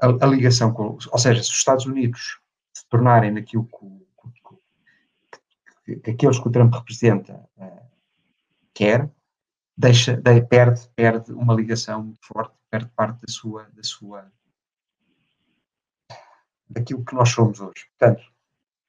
a, 0.00 0.06
a, 0.06 0.26
ligação 0.26 0.72
com. 0.72 0.98
Ou 1.10 1.18
seja, 1.18 1.42
se 1.42 1.50
os 1.50 1.56
Estados 1.56 1.86
Unidos 1.86 2.38
se 2.72 2.86
tornarem 2.88 3.30
naquilo 3.30 3.64
que, 3.64 3.86
que, 5.86 5.96
que 5.96 6.10
aqueles 6.10 6.38
que 6.38 6.48
o 6.48 6.50
Trump 6.50 6.74
representa 6.74 7.34
uh, 7.56 7.82
quer, 8.74 9.10
deixa, 9.76 10.16
de, 10.16 10.40
perde, 10.42 10.88
perde 10.94 11.32
uma 11.32 11.54
ligação 11.54 12.02
muito 12.02 12.26
forte, 12.26 12.54
perde 12.70 12.90
parte 12.94 13.20
da 13.20 13.32
sua, 13.32 13.68
da 13.74 13.82
sua 13.82 14.30
daquilo 16.68 17.04
que 17.04 17.14
nós 17.14 17.28
somos 17.28 17.60
hoje. 17.60 17.86
Portanto, 17.98 18.22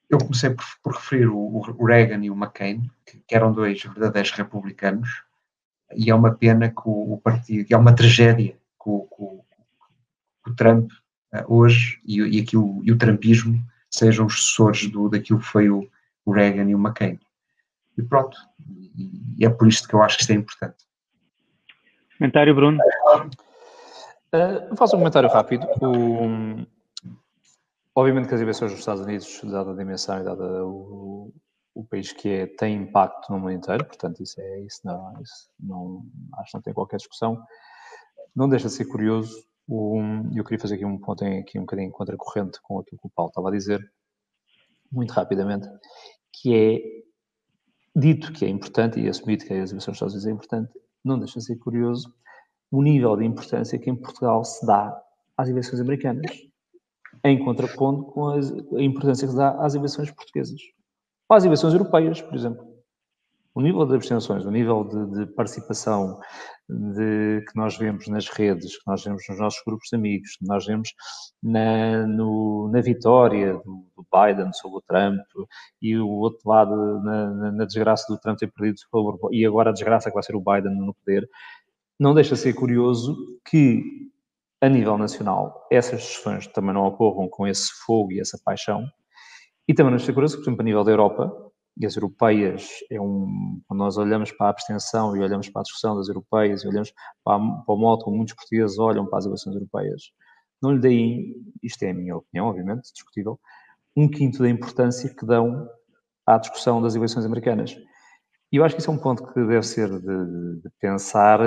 eu 0.10 0.18
comecei 0.18 0.50
por, 0.52 0.66
por 0.82 0.94
referir 0.94 1.28
o, 1.28 1.38
o, 1.38 1.86
Reagan 1.86 2.24
e 2.24 2.30
o 2.30 2.36
McCain, 2.36 2.90
que, 3.06 3.20
que, 3.20 3.36
eram 3.36 3.52
dois 3.52 3.82
verdadeiros 3.84 4.32
republicanos, 4.32 5.24
e 5.96 6.10
é 6.10 6.16
uma 6.16 6.34
pena 6.34 6.70
que 6.70 6.82
o, 6.86 7.14
o 7.14 7.18
partido, 7.18 7.68
é 7.70 7.78
uma 7.78 7.96
tragédia 7.96 8.54
que 8.54 8.90
o, 8.90 9.08
que 10.44 10.50
o 10.50 10.56
Trump 10.56 10.92
uh, 11.34 11.44
hoje 11.48 12.02
e, 12.06 12.20
e, 12.20 12.42
aqui 12.42 12.58
o, 12.58 12.82
e 12.84 12.92
o 12.92 12.98
Trumpismo 12.98 13.64
sejam 13.90 14.26
os 14.26 14.36
sucessores 14.36 14.88
do, 14.88 15.10
daquilo 15.10 15.40
que 15.40 15.46
foi 15.46 15.70
o, 15.70 15.88
o 16.26 16.32
Reagan 16.32 16.70
e 16.70 16.76
o 16.76 16.80
McCain. 16.80 17.20
E 17.98 18.04
pronto, 18.04 18.38
e, 18.96 19.40
e 19.40 19.46
é 19.46 19.50
por 19.50 19.68
isto 19.68 19.88
que 19.88 19.94
eu 19.94 20.02
acho 20.02 20.18
que 20.18 20.24
isto 20.24 20.32
é 20.32 20.36
importante. 20.36 20.86
Comentário, 22.18 22.56
Bruno? 22.56 22.80
Uh, 24.34 24.76
faço 24.76 24.96
um 24.96 25.00
comentário 25.00 25.30
rápido. 25.30 25.68
O, 25.82 26.66
Obviamente 27.96 28.28
que 28.28 28.34
as 28.34 28.42
eleições 28.42 28.72
dos 28.72 28.80
Estados 28.80 29.04
Unidos, 29.04 29.40
dada 29.44 29.72
a 29.72 29.76
dimensão 29.76 30.20
e 30.20 30.24
dada 30.24 30.66
o, 30.66 31.32
o 31.76 31.84
país 31.86 32.12
que 32.12 32.28
é, 32.28 32.48
tem 32.48 32.76
impacto 32.76 33.32
no 33.32 33.40
mundo 33.40 33.52
inteiro, 33.52 33.86
portanto, 33.86 34.24
isso 34.24 34.42
é 34.42 34.62
isso 34.62 34.80
não, 34.84 35.14
isso 35.22 35.50
não 35.60 36.04
acho 36.40 36.52
que 36.52 36.58
não 36.58 36.62
tem 36.64 36.74
qualquer 36.74 36.98
discussão. 36.98 37.44
Não 38.36 38.50
deixa 38.50 38.68
de 38.68 38.74
ser 38.74 38.86
curioso, 38.86 39.46
um, 39.70 40.36
eu 40.36 40.44
queria 40.44 40.60
fazer 40.60 40.76
aqui 40.76 40.86
um 40.86 40.98
ponto 40.98 41.24
em, 41.24 41.40
aqui 41.40 41.60
um 41.60 41.62
bocadinho 41.62 41.92
contracorrente 41.92 42.60
com 42.64 42.80
aquilo 42.80 43.00
que 43.00 43.08
o 43.08 43.12
Paulo 43.12 43.30
estava 43.30 43.50
a 43.50 43.52
dizer, 43.52 43.80
muito 44.92 45.12
rapidamente, 45.12 45.68
que 46.32 46.56
é 46.56 46.80
dito 47.96 48.32
que 48.34 48.46
é 48.46 48.50
importante 48.50 49.00
e 49.00 49.08
assumido 49.08 49.46
que 49.46 49.54
as 49.54 49.72
eleições 49.72 49.86
dos 49.86 49.96
Estados 49.96 50.14
Unidos 50.14 50.28
é 50.28 50.32
importante, 50.32 50.72
não 51.04 51.20
deixa 51.20 51.40
de 51.40 51.46
ser 51.46 51.58
curioso 51.58 52.14
o 52.72 52.82
nível 52.82 53.16
de 53.16 53.26
importância 53.26 53.78
que 53.78 53.90
em 53.90 53.96
Portugal 53.96 54.44
se 54.44 54.66
dá 54.66 55.00
às 55.38 55.50
eleições 55.50 55.80
americanas 55.80 56.32
em 57.24 57.44
contraponto 57.44 58.06
com 58.12 58.30
a, 58.30 58.36
a 58.36 58.82
importância 58.82 59.28
que 59.28 59.32
se 59.32 59.38
dá 59.38 59.52
às 59.64 59.76
eleições 59.76 60.12
portuguesas. 60.12 60.60
Ou 61.30 61.38
às 61.38 61.46
eleições 61.46 61.74
europeias, 61.74 62.22
por 62.22 62.36
exemplo. 62.36 62.73
O 63.56 63.62
nível 63.62 63.86
de 63.86 63.96
abstenções, 63.96 64.46
o 64.46 64.52
nível 64.52 64.84
de, 64.84 65.26
de 65.26 65.34
participação 65.34 66.20
de, 66.68 67.46
que 67.48 67.56
nós 67.56 67.78
vemos 67.78 68.08
nas 68.08 68.28
redes, 68.28 68.78
que 68.78 68.84
nós 68.88 69.04
vemos 69.04 69.24
nos 69.30 69.40
nossos 69.40 69.62
grupos 69.66 69.90
de 69.90 69.96
amigos, 69.96 70.38
que 70.38 70.48
nós 70.48 70.66
vemos 70.66 70.90
na, 71.42 72.08
no, 72.08 72.70
na 72.72 72.82
vitória 72.82 73.54
do, 73.54 73.86
do, 73.96 74.06
Biden 74.12 74.52
sobre 74.54 74.78
o 74.78 74.82
Trump 74.82 75.20
e 75.82 75.98
o 75.98 76.08
outro 76.08 76.50
lado 76.50 76.76
na, 77.04 77.52
na, 77.52 77.66
desgraça 77.66 78.12
do 78.12 78.20
Trump 78.20 78.40
ter 78.40 78.52
perdido 78.52 78.80
sobre, 78.80 79.38
e 79.38 79.46
agora 79.46 79.70
a 79.70 79.74
desgraça 79.74 80.10
que 80.10 80.16
vai 80.16 80.24
ser 80.24 80.36
o 80.36 80.42
Biden 80.42 80.76
no 80.76 80.96
poder, 80.96 81.30
não 82.00 82.14
deixa 82.14 82.36
de 82.36 82.42
ser 82.42 82.54
curioso 82.54 83.16
que 83.46 83.84
a 84.62 84.70
nível 84.70 84.98
nacional, 84.98 85.68
essas 85.70 86.02
discussões 86.02 86.48
também 86.48 86.74
não 86.74 86.86
ocorram 86.86 87.28
com 87.28 87.46
esse 87.46 87.70
fogo 87.86 88.14
e 88.14 88.22
essa 88.22 88.40
paixão. 88.44 88.84
E 89.68 89.74
também 89.74 89.92
nos 89.94 90.06
curioso, 90.06 90.38
por 90.38 90.44
exemplo, 90.44 90.62
a 90.62 90.64
nível 90.64 90.84
da 90.86 90.92
Europa, 90.92 91.52
e 91.76 91.86
as 91.86 91.96
europeias, 91.96 92.70
é 92.92 93.02
um, 93.02 93.62
quando 93.68 93.80
nós 93.80 93.98
olhamos 93.98 94.32
para 94.32 94.48
a 94.48 94.50
abstenção 94.52 95.16
e 95.16 95.20
olhamos 95.20 95.50
para 95.50 95.62
a 95.62 95.64
discussão 95.64 95.96
das 95.96 96.08
europeias 96.08 96.64
e 96.64 96.68
olhamos 96.68 96.94
para, 97.24 97.40
para 97.40 97.76
o 97.76 97.78
modo 97.78 98.04
como 98.04 98.18
muitos 98.18 98.36
portugueses 98.36 98.78
olham 98.78 99.06
para 99.08 99.20
as 99.20 99.26
eleições 99.26 99.56
europeias, 99.56 100.12
não 100.62 100.72
lhe 100.72 100.80
deem, 100.80 101.36
isto 101.62 101.84
é 101.84 101.90
a 101.90 101.94
minha 101.94 102.16
opinião, 102.16 102.48
obviamente, 102.48 102.92
discutível, 102.92 103.40
um 103.96 104.10
quinto 104.10 104.40
da 104.40 104.50
importância 104.50 105.14
que 105.14 105.26
dão 105.26 105.68
à 106.26 106.38
discussão 106.38 106.82
das 106.82 106.96
eleições 106.96 107.26
americanas. 107.26 107.76
E 108.52 108.58
eu 108.58 108.64
acho 108.64 108.76
que 108.76 108.82
isso 108.82 108.92
é 108.92 108.94
um 108.94 109.00
ponto 109.00 109.26
que 109.34 109.46
deve 109.46 109.64
ser 109.64 109.90
de, 109.90 110.62
de 110.62 110.70
pensar 110.80 111.40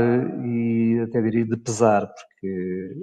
e 0.44 1.00
até 1.08 1.22
diria 1.22 1.46
de 1.46 1.56
pesar, 1.56 2.06
porque 2.06 2.94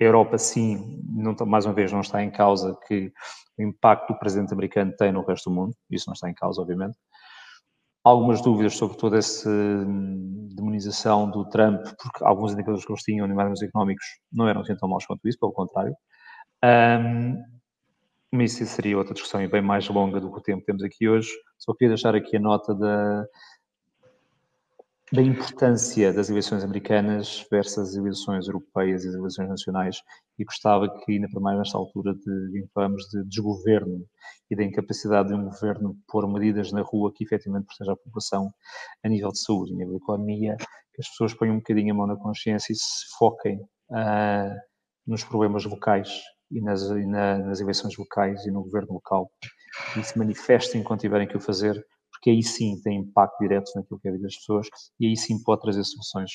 a 0.00 0.04
Europa, 0.04 0.38
sim, 0.38 1.02
não, 1.04 1.34
mais 1.46 1.66
uma 1.66 1.74
vez, 1.74 1.92
não 1.92 2.00
está 2.00 2.22
em 2.22 2.30
causa 2.30 2.76
que 2.86 3.12
o 3.58 3.62
impacto 3.62 4.12
do 4.12 4.18
presidente 4.18 4.52
americano 4.52 4.92
tem 4.96 5.12
no 5.12 5.24
resto 5.24 5.50
do 5.50 5.56
mundo, 5.56 5.74
isso 5.90 6.04
não 6.08 6.14
está 6.14 6.28
em 6.30 6.34
causa, 6.34 6.60
obviamente. 6.60 6.96
Algumas 8.02 8.40
dúvidas 8.40 8.76
sobre 8.76 8.96
toda 8.96 9.18
essa 9.18 9.50
hum, 9.50 10.48
demonização 10.54 11.30
do 11.30 11.46
Trump, 11.50 11.82
porque 12.02 12.24
alguns 12.24 12.52
indicadores 12.52 12.84
que 12.84 12.90
eles 12.90 13.02
tinham, 13.02 13.26
nomeadamente 13.26 13.64
económicos, 13.64 14.06
não 14.32 14.48
eram 14.48 14.62
assim 14.62 14.74
tão 14.74 14.88
maus 14.88 15.04
quanto 15.04 15.28
isso, 15.28 15.38
pelo 15.38 15.52
contrário. 15.52 15.94
Um, 16.64 17.36
mas 18.32 18.58
isso 18.58 18.74
seria 18.74 18.96
outra 18.96 19.12
discussão 19.12 19.42
e 19.42 19.48
bem 19.48 19.60
mais 19.60 19.86
longa 19.88 20.20
do 20.20 20.32
que 20.32 20.38
o 20.38 20.42
tempo 20.42 20.60
que 20.60 20.66
temos 20.66 20.82
aqui 20.82 21.08
hoje. 21.08 21.28
Só 21.58 21.74
queria 21.74 21.90
deixar 21.90 22.14
aqui 22.14 22.36
a 22.36 22.40
nota 22.40 22.74
da, 22.74 23.26
da 25.12 25.20
importância 25.20 26.12
das 26.12 26.30
eleições 26.30 26.62
americanas 26.62 27.44
versus 27.50 27.78
as 27.78 27.96
eleições 27.96 28.46
europeias 28.46 29.04
e 29.04 29.08
as 29.08 29.14
eleições 29.14 29.48
nacionais 29.48 30.00
e 30.38 30.44
gostava 30.44 30.88
que, 30.88 31.12
ainda 31.12 31.28
por 31.32 31.42
mais 31.42 31.58
nesta 31.58 31.76
altura 31.76 32.14
de, 32.14 32.60
infamos 32.60 33.02
de 33.10 33.24
desgoverno 33.24 34.06
e 34.48 34.54
da 34.54 34.62
incapacidade 34.62 35.28
de 35.28 35.34
um 35.34 35.46
governo 35.46 35.96
pôr 36.06 36.30
medidas 36.32 36.70
na 36.70 36.82
rua 36.82 37.12
que 37.12 37.24
efetivamente 37.24 37.66
protejam 37.66 37.94
a 37.94 37.96
população 37.96 38.54
a 39.04 39.08
nível 39.08 39.30
de 39.30 39.40
saúde, 39.40 39.72
a 39.72 39.76
nível 39.76 39.96
de 39.96 40.02
economia, 40.02 40.56
que 40.94 41.02
as 41.02 41.08
pessoas 41.08 41.34
ponham 41.34 41.54
um 41.54 41.58
bocadinho 41.58 41.92
a 41.92 41.96
mão 41.96 42.06
na 42.06 42.16
consciência 42.16 42.72
e 42.72 42.76
se 42.76 43.06
foquem 43.18 43.58
uh, 43.90 44.54
nos 45.04 45.24
problemas 45.24 45.64
locais 45.64 46.22
e 46.52 46.60
nas, 46.60 46.82
e 46.82 47.06
na, 47.06 47.36
nas 47.38 47.60
eleições 47.60 47.96
locais 47.96 48.46
e 48.46 48.50
no 48.52 48.62
governo 48.62 48.94
local 48.94 49.28
e 49.96 50.04
se 50.04 50.16
manifestem 50.16 50.84
quando 50.84 51.00
tiverem 51.00 51.26
que 51.26 51.36
o 51.36 51.40
fazer, 51.40 51.84
porque 52.20 52.30
aí 52.30 52.42
sim 52.42 52.78
tem 52.82 52.98
impacto 52.98 53.38
direto 53.40 53.72
naquilo 53.74 53.98
que 53.98 54.06
é 54.06 54.10
a 54.10 54.12
vida 54.12 54.24
das 54.24 54.36
pessoas 54.36 54.68
e 55.00 55.06
aí 55.06 55.16
sim 55.16 55.42
pode 55.42 55.62
trazer 55.62 55.82
soluções 55.84 56.30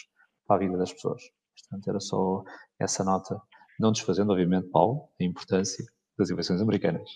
para 0.48 0.56
a 0.56 0.60
vida 0.60 0.78
das 0.78 0.91
pessoas. 0.91 1.21
Portanto, 1.62 1.88
era 1.88 2.00
só 2.00 2.43
essa 2.80 3.04
nota, 3.04 3.39
não 3.80 3.91
desfazendo, 3.91 4.32
obviamente, 4.32 4.67
Paulo, 4.71 5.08
a 5.21 5.24
importância 5.24 5.86
das 6.17 6.32
eleições 6.32 6.60
americanas. 6.60 7.08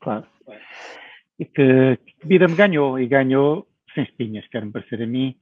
Claro. 0.00 0.24
E 1.38 1.44
que, 1.44 1.96
que 1.96 2.26
Biden 2.26 2.54
ganhou, 2.54 2.98
e 2.98 3.08
ganhou 3.08 3.66
sem 3.92 4.04
espinhas, 4.04 4.46
quer-me 4.48 4.70
parecer 4.70 5.02
a 5.02 5.06
mim, 5.06 5.36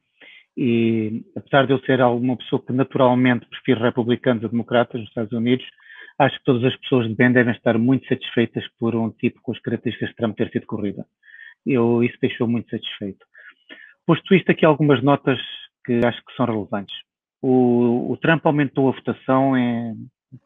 e 0.56 1.22
apesar 1.36 1.66
de 1.66 1.74
eu 1.74 1.80
ser 1.80 2.00
alguma 2.00 2.36
pessoa 2.36 2.62
que 2.64 2.72
naturalmente 2.72 3.46
prefiro 3.46 3.82
republicanos 3.82 4.44
a 4.44 4.48
democratas 4.48 5.00
nos 5.00 5.08
Estados 5.08 5.32
Unidos, 5.32 5.66
acho 6.18 6.38
que 6.38 6.44
todas 6.44 6.64
as 6.64 6.76
pessoas 6.80 7.08
de 7.08 7.14
bem 7.14 7.32
devem 7.32 7.54
estar 7.54 7.76
muito 7.78 8.06
satisfeitas 8.06 8.64
por 8.78 8.94
um 8.94 9.10
tipo 9.10 9.40
com 9.42 9.52
as 9.52 9.60
características 9.60 10.10
de 10.10 10.16
Trump 10.16 10.36
ter 10.36 10.50
sido 10.50 10.66
corrida 10.66 11.06
eu, 11.66 12.02
isso 12.02 12.16
deixou 12.20 12.46
muito 12.46 12.70
satisfeito. 12.70 13.24
Posto 14.06 14.34
isto 14.34 14.50
aqui 14.50 14.64
algumas 14.64 15.02
notas 15.02 15.38
que 15.84 16.00
acho 16.04 16.24
que 16.24 16.34
são 16.36 16.46
relevantes. 16.46 16.94
O, 17.40 18.12
o 18.12 18.16
Trump 18.16 18.44
aumentou 18.46 18.88
a 18.88 18.92
votação 18.92 19.56
em, 19.56 19.96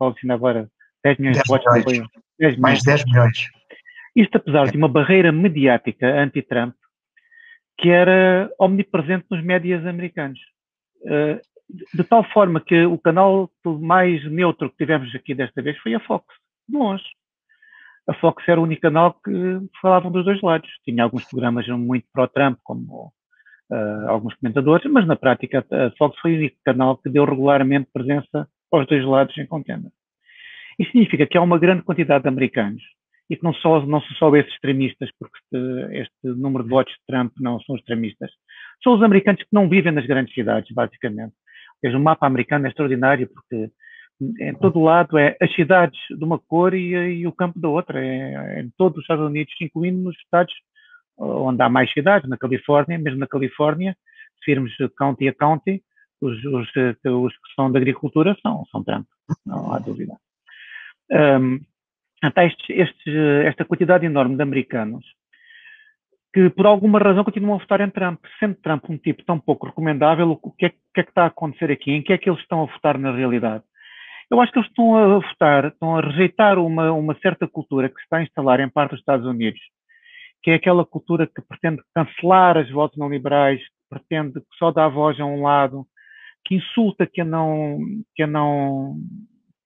ainda 0.00 0.34
agora, 0.34 0.70
10 1.04 1.18
milhões 1.18 1.36
10 1.36 1.44
de 1.44 1.48
votos. 1.48 1.92
Milhões. 1.92 2.08
10 2.38 2.58
Mais 2.58 2.82
10 2.82 3.04
milhões. 3.04 3.48
Isto 4.14 4.36
apesar 4.36 4.70
de 4.70 4.76
uma 4.76 4.88
barreira 4.88 5.30
mediática 5.30 6.06
anti-Trump 6.06 6.74
que 7.78 7.90
era 7.90 8.50
omnipresente 8.58 9.26
nos 9.30 9.44
médias 9.44 9.84
americanos. 9.86 10.40
Eh, 11.06 11.40
de 11.92 12.04
tal 12.04 12.24
forma 12.30 12.60
que 12.60 12.86
o 12.86 12.98
canal 12.98 13.50
mais 13.64 14.24
neutro 14.30 14.70
que 14.70 14.76
tivemos 14.76 15.14
aqui 15.14 15.34
desta 15.34 15.60
vez 15.60 15.76
foi 15.78 15.94
a 15.94 16.00
Fox, 16.00 16.24
de 16.68 16.76
longe 16.76 17.04
a 18.08 18.14
Fox 18.14 18.42
era 18.48 18.60
o 18.60 18.64
único 18.64 18.82
canal 18.82 19.14
que 19.14 19.32
falavam 19.80 20.10
dos 20.10 20.24
dois 20.24 20.40
lados. 20.40 20.68
Tinha 20.84 21.02
alguns 21.02 21.24
programas 21.24 21.66
muito 21.68 22.06
pró-Trump, 22.12 22.58
como 22.62 23.12
uh, 23.70 24.08
alguns 24.08 24.34
comentadores, 24.34 24.90
mas 24.90 25.06
na 25.06 25.16
prática 25.16 25.64
a 25.70 25.90
Fox 25.98 26.18
foi 26.20 26.34
o 26.34 26.38
único 26.38 26.56
canal 26.64 26.96
que 26.98 27.10
deu 27.10 27.24
regularmente 27.24 27.90
presença 27.92 28.48
aos 28.70 28.86
dois 28.86 29.04
lados 29.04 29.36
em 29.38 29.46
contenda. 29.46 29.90
Isso 30.78 30.90
significa 30.92 31.26
que 31.26 31.38
há 31.38 31.42
uma 31.42 31.58
grande 31.58 31.82
quantidade 31.82 32.22
de 32.22 32.28
americanos 32.28 32.82
e 33.28 33.36
que 33.36 33.42
não, 33.42 33.52
só, 33.54 33.84
não 33.84 34.00
são 34.00 34.16
só 34.16 34.36
esses 34.36 34.52
extremistas, 34.52 35.10
porque 35.18 35.36
este, 35.52 35.98
este 36.00 36.38
número 36.38 36.62
de 36.62 36.70
votos 36.70 36.92
de 36.92 37.00
Trump 37.08 37.32
não 37.40 37.58
são 37.60 37.74
extremistas, 37.74 38.30
são 38.84 38.94
os 38.94 39.02
americanos 39.02 39.42
que 39.42 39.48
não 39.52 39.68
vivem 39.68 39.92
nas 39.92 40.06
grandes 40.06 40.32
cidades, 40.32 40.72
basicamente. 40.72 41.32
Ou 41.32 41.80
seja, 41.80 41.98
o 41.98 42.00
mapa 42.00 42.26
americano 42.26 42.66
é 42.66 42.68
extraordinário 42.68 43.28
porque 43.28 43.70
em 44.20 44.54
todo 44.54 44.82
lado 44.82 45.18
é 45.18 45.36
as 45.40 45.52
cidades 45.54 45.98
de 46.10 46.24
uma 46.24 46.38
cor 46.38 46.74
e, 46.74 46.94
e 46.94 47.26
o 47.26 47.32
campo 47.32 47.60
da 47.60 47.68
outra, 47.68 48.04
é, 48.04 48.34
é, 48.34 48.60
em 48.60 48.70
todos 48.76 48.98
os 48.98 49.04
Estados 49.04 49.26
Unidos, 49.26 49.52
incluindo 49.60 49.98
nos 49.98 50.16
estados 50.16 50.54
onde 51.18 51.62
há 51.62 51.68
mais 51.68 51.90
cidades, 51.92 52.28
na 52.28 52.36
Califórnia, 52.36 52.98
mesmo 52.98 53.18
na 53.18 53.26
Califórnia, 53.26 53.96
se 54.44 54.50
virmos 54.52 54.72
county 54.98 55.28
a 55.28 55.34
county, 55.34 55.82
os, 56.20 56.36
os, 56.44 56.68
os 56.68 57.32
que 57.32 57.54
são 57.54 57.72
da 57.72 57.78
agricultura 57.78 58.36
são, 58.42 58.64
são 58.70 58.84
Trump, 58.84 59.06
não 59.44 59.72
há 59.72 59.78
dúvida. 59.78 60.14
Um, 61.10 61.60
até 62.22 62.46
estes, 62.46 62.68
estes, 62.68 63.14
esta 63.44 63.64
quantidade 63.64 64.04
enorme 64.04 64.36
de 64.36 64.42
americanos 64.42 65.04
que 66.36 66.50
por 66.50 66.66
alguma 66.66 66.98
razão 66.98 67.24
continuam 67.24 67.54
a 67.54 67.58
votar 67.58 67.80
em 67.80 67.88
Trump. 67.88 68.22
Sendo 68.38 68.56
Trump 68.56 68.84
um 68.90 68.98
tipo 68.98 69.24
tão 69.24 69.38
pouco 69.38 69.64
recomendável, 69.64 70.38
o 70.42 70.52
que 70.52 70.66
é, 70.66 70.68
que, 70.68 71.00
é 71.00 71.02
que 71.02 71.08
está 71.08 71.22
a 71.22 71.28
acontecer 71.28 71.72
aqui? 71.72 71.90
Em 71.92 72.02
que 72.02 72.12
é 72.12 72.18
que 72.18 72.28
eles 72.28 72.42
estão 72.42 72.62
a 72.62 72.66
votar 72.66 72.98
na 72.98 73.10
realidade? 73.10 73.64
Eu 74.30 74.40
acho 74.40 74.52
que 74.52 74.58
eles 74.58 74.68
estão 74.68 74.96
a 74.96 75.18
votar, 75.18 75.66
estão 75.66 75.96
a 75.96 76.00
rejeitar 76.00 76.58
uma, 76.58 76.92
uma 76.92 77.16
certa 77.20 77.46
cultura 77.46 77.88
que 77.88 77.96
se 77.96 78.02
está 78.02 78.18
a 78.18 78.22
instalar 78.22 78.60
em 78.60 78.68
parte 78.68 78.90
dos 78.90 79.00
Estados 79.00 79.24
Unidos, 79.24 79.60
que 80.42 80.50
é 80.50 80.54
aquela 80.54 80.84
cultura 80.84 81.26
que 81.26 81.42
pretende 81.42 81.80
cancelar 81.94 82.56
as 82.56 82.68
votos 82.70 82.98
não 82.98 83.08
liberais, 83.08 83.60
que 83.60 83.88
pretende 83.88 84.40
que 84.40 84.56
só 84.58 84.72
dá 84.72 84.88
voz 84.88 85.18
a 85.20 85.24
um 85.24 85.42
lado, 85.42 85.86
que 86.44 86.56
insulta 86.56 87.06
quem 87.06 87.24
não, 87.24 87.78
não, 88.18 88.96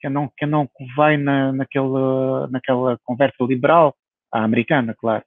não, 0.05 0.33
não 0.46 0.68
vai 0.94 1.16
na, 1.16 1.53
naquela, 1.53 2.46
naquela 2.49 2.99
conversa 3.05 3.44
liberal, 3.44 3.94
a 4.33 4.44
americana, 4.44 4.94
claro, 4.99 5.25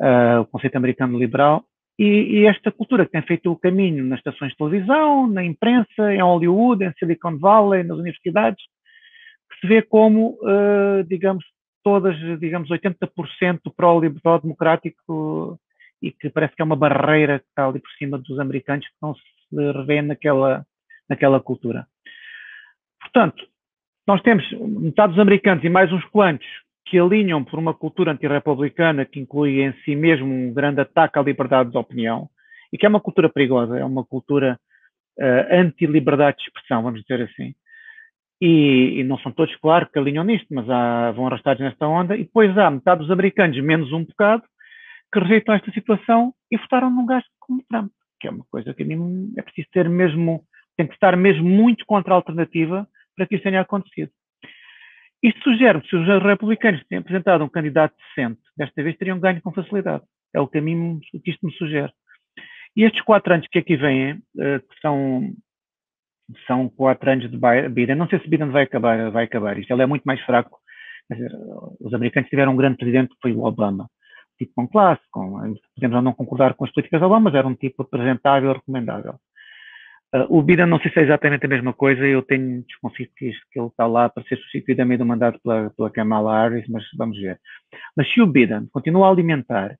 uh, 0.00 0.40
o 0.40 0.46
conceito 0.46 0.76
americano 0.76 1.18
liberal, 1.18 1.64
e, 1.98 2.40
e, 2.40 2.46
esta 2.46 2.72
cultura 2.72 3.04
que 3.04 3.12
tem 3.12 3.22
feito 3.22 3.50
o 3.50 3.56
caminho 3.56 4.04
nas 4.04 4.18
estações 4.18 4.52
de 4.52 4.56
televisão, 4.56 5.26
na 5.26 5.44
imprensa, 5.44 6.12
em 6.12 6.22
Hollywood, 6.22 6.84
em 6.84 6.92
Silicon 6.98 7.38
Valley, 7.38 7.82
nas 7.84 7.98
universidades, 7.98 8.62
que 9.50 9.60
se 9.60 9.66
vê 9.66 9.82
como, 9.82 10.38
uh, 10.42 11.04
digamos, 11.06 11.44
todas, 11.84 12.16
digamos, 12.40 12.70
80% 12.70 13.60
pró-liberal 13.76 14.40
democrático 14.40 15.58
e 16.00 16.10
que 16.10 16.30
parece 16.30 16.54
que 16.56 16.62
é 16.62 16.64
uma 16.64 16.76
barreira 16.76 17.38
que 17.38 17.46
está 17.48 17.66
ali 17.66 17.78
por 17.78 17.90
cima 17.92 18.18
dos 18.18 18.38
americanos 18.38 18.86
que 18.86 18.94
não 19.00 19.14
se 19.14 19.22
revê 19.52 20.00
naquela, 20.02 20.66
naquela 21.08 21.40
cultura. 21.40 21.86
Portanto, 23.00 23.46
nós 24.06 24.20
temos 24.22 24.44
metade 24.52 25.12
dos 25.12 25.20
americanos 25.20 25.62
e 25.62 25.68
mais 25.68 25.92
uns 25.92 26.04
quantos 26.06 26.46
que 26.84 26.98
alinham 26.98 27.44
por 27.44 27.58
uma 27.58 27.74
cultura 27.74 28.12
antirrepublicana 28.12 29.04
que 29.04 29.20
inclui 29.20 29.62
em 29.62 29.72
si 29.84 29.94
mesmo 29.94 30.26
um 30.26 30.52
grande 30.52 30.80
ataque 30.80 31.18
à 31.18 31.22
liberdade 31.22 31.70
de 31.70 31.78
opinião 31.78 32.28
e 32.72 32.78
que 32.78 32.86
é 32.86 32.88
uma 32.88 33.00
cultura 33.00 33.28
perigosa, 33.28 33.78
é 33.78 33.84
uma 33.84 34.04
cultura 34.04 34.58
uh, 35.18 35.54
anti-liberdade 35.54 36.38
de 36.38 36.44
expressão, 36.44 36.82
vamos 36.82 37.02
dizer 37.02 37.22
assim. 37.22 37.54
E, 38.40 38.98
e, 38.98 39.04
não 39.04 39.18
são 39.18 39.30
todos, 39.30 39.54
claro, 39.56 39.88
que 39.88 39.98
alinham 39.98 40.24
nisto, 40.24 40.48
mas 40.50 40.68
há, 40.68 41.12
vão 41.12 41.26
arrastados 41.26 41.62
nesta 41.62 41.86
onda. 41.86 42.16
E 42.16 42.24
depois 42.24 42.56
há 42.58 42.70
metade 42.70 43.02
dos 43.02 43.10
americanos, 43.10 43.56
menos 43.62 43.92
um 43.92 44.04
bocado, 44.04 44.42
que 45.12 45.20
rejeitam 45.20 45.54
esta 45.54 45.70
situação 45.70 46.34
e 46.50 46.56
votaram 46.56 46.90
num 46.90 47.06
gajo 47.06 47.26
como 47.38 47.62
Trump, 47.68 47.92
que 48.18 48.26
é 48.26 48.30
uma 48.30 48.44
coisa 48.50 48.74
que 48.74 48.82
a 48.82 48.86
mim 48.86 49.32
é 49.36 49.42
preciso 49.42 49.68
ter 49.70 49.88
mesmo, 49.88 50.42
tem 50.76 50.86
que 50.86 50.94
estar 50.94 51.16
mesmo 51.16 51.48
muito 51.48 51.84
contra 51.86 52.14
a 52.14 52.16
alternativa 52.16 52.88
para 53.14 53.26
que 53.26 53.34
isso 53.34 53.44
tenha 53.44 53.60
acontecido. 53.60 54.10
Isto 55.22 55.40
sugere 55.42 55.80
que 55.80 55.88
se 55.88 55.96
os 55.96 56.06
republicanos 56.22 56.84
têm 56.88 56.98
apresentado 56.98 57.44
um 57.44 57.48
candidato 57.48 57.94
decente, 57.96 58.40
desta 58.56 58.82
vez 58.82 58.96
teriam 58.96 59.20
ganho 59.20 59.40
com 59.40 59.52
facilidade. 59.52 60.02
É 60.34 60.40
o 60.40 60.48
caminho 60.48 60.98
que 61.00 61.30
isto 61.30 61.46
me 61.46 61.52
sugere. 61.52 61.92
E 62.76 62.84
estes 62.84 63.02
quatro 63.02 63.32
anos 63.32 63.46
que 63.48 63.58
aqui 63.58 63.76
vêm, 63.76 64.20
eh, 64.40 64.58
que 64.58 64.80
são, 64.80 65.30
são 66.46 66.68
quatro 66.70 67.10
anos 67.10 67.30
de 67.30 67.38
Biden, 67.70 67.96
não 67.96 68.08
sei 68.08 68.18
se 68.18 68.28
Biden 68.28 68.48
vai 68.50 68.64
acabar, 68.64 69.10
vai 69.10 69.24
acabar 69.24 69.58
isto. 69.58 69.70
Ele 69.72 69.82
é 69.82 69.86
muito 69.86 70.04
mais 70.04 70.20
fraco. 70.22 70.58
Os 71.80 71.92
americanos 71.92 72.30
tiveram 72.30 72.52
um 72.52 72.56
grande 72.56 72.78
presidente 72.78 73.10
que 73.10 73.20
foi 73.20 73.32
o 73.32 73.44
Obama. 73.44 73.88
Tipo 74.38 74.52
com 74.56 74.66
classe, 74.66 75.02
com, 75.10 75.54
podemos 75.74 76.02
não 76.02 76.14
concordar 76.14 76.54
com 76.54 76.64
as 76.64 76.72
políticas 76.72 76.98
de 77.00 77.06
Obama, 77.06 77.30
mas 77.30 77.34
era 77.34 77.46
um 77.46 77.54
tipo 77.54 77.82
apresentável, 77.82 78.54
recomendável. 78.54 79.16
Uh, 80.14 80.26
o 80.28 80.42
Biden 80.42 80.66
não 80.66 80.78
sei 80.78 80.90
se 80.92 81.00
é 81.00 81.02
exatamente 81.02 81.46
a 81.46 81.48
mesma 81.48 81.72
coisa, 81.72 82.06
eu 82.06 82.22
tenho 82.22 82.62
desconfio 82.64 83.08
que, 83.16 83.32
ele 83.54 83.66
está 83.66 83.86
lá 83.86 84.10
para 84.10 84.22
ser 84.24 84.36
substituído 84.36 84.82
a 84.82 84.84
meio 84.84 84.98
do 84.98 85.06
mandato 85.06 85.40
pela, 85.42 85.70
pela 85.70 85.90
Kamala 85.90 86.42
Harris, 86.42 86.68
mas 86.68 86.84
vamos 86.98 87.18
ver. 87.18 87.40
Mas 87.96 88.12
se 88.12 88.20
o 88.20 88.26
Biden 88.26 88.68
continua 88.70 89.08
a 89.08 89.10
alimentar, 89.10 89.74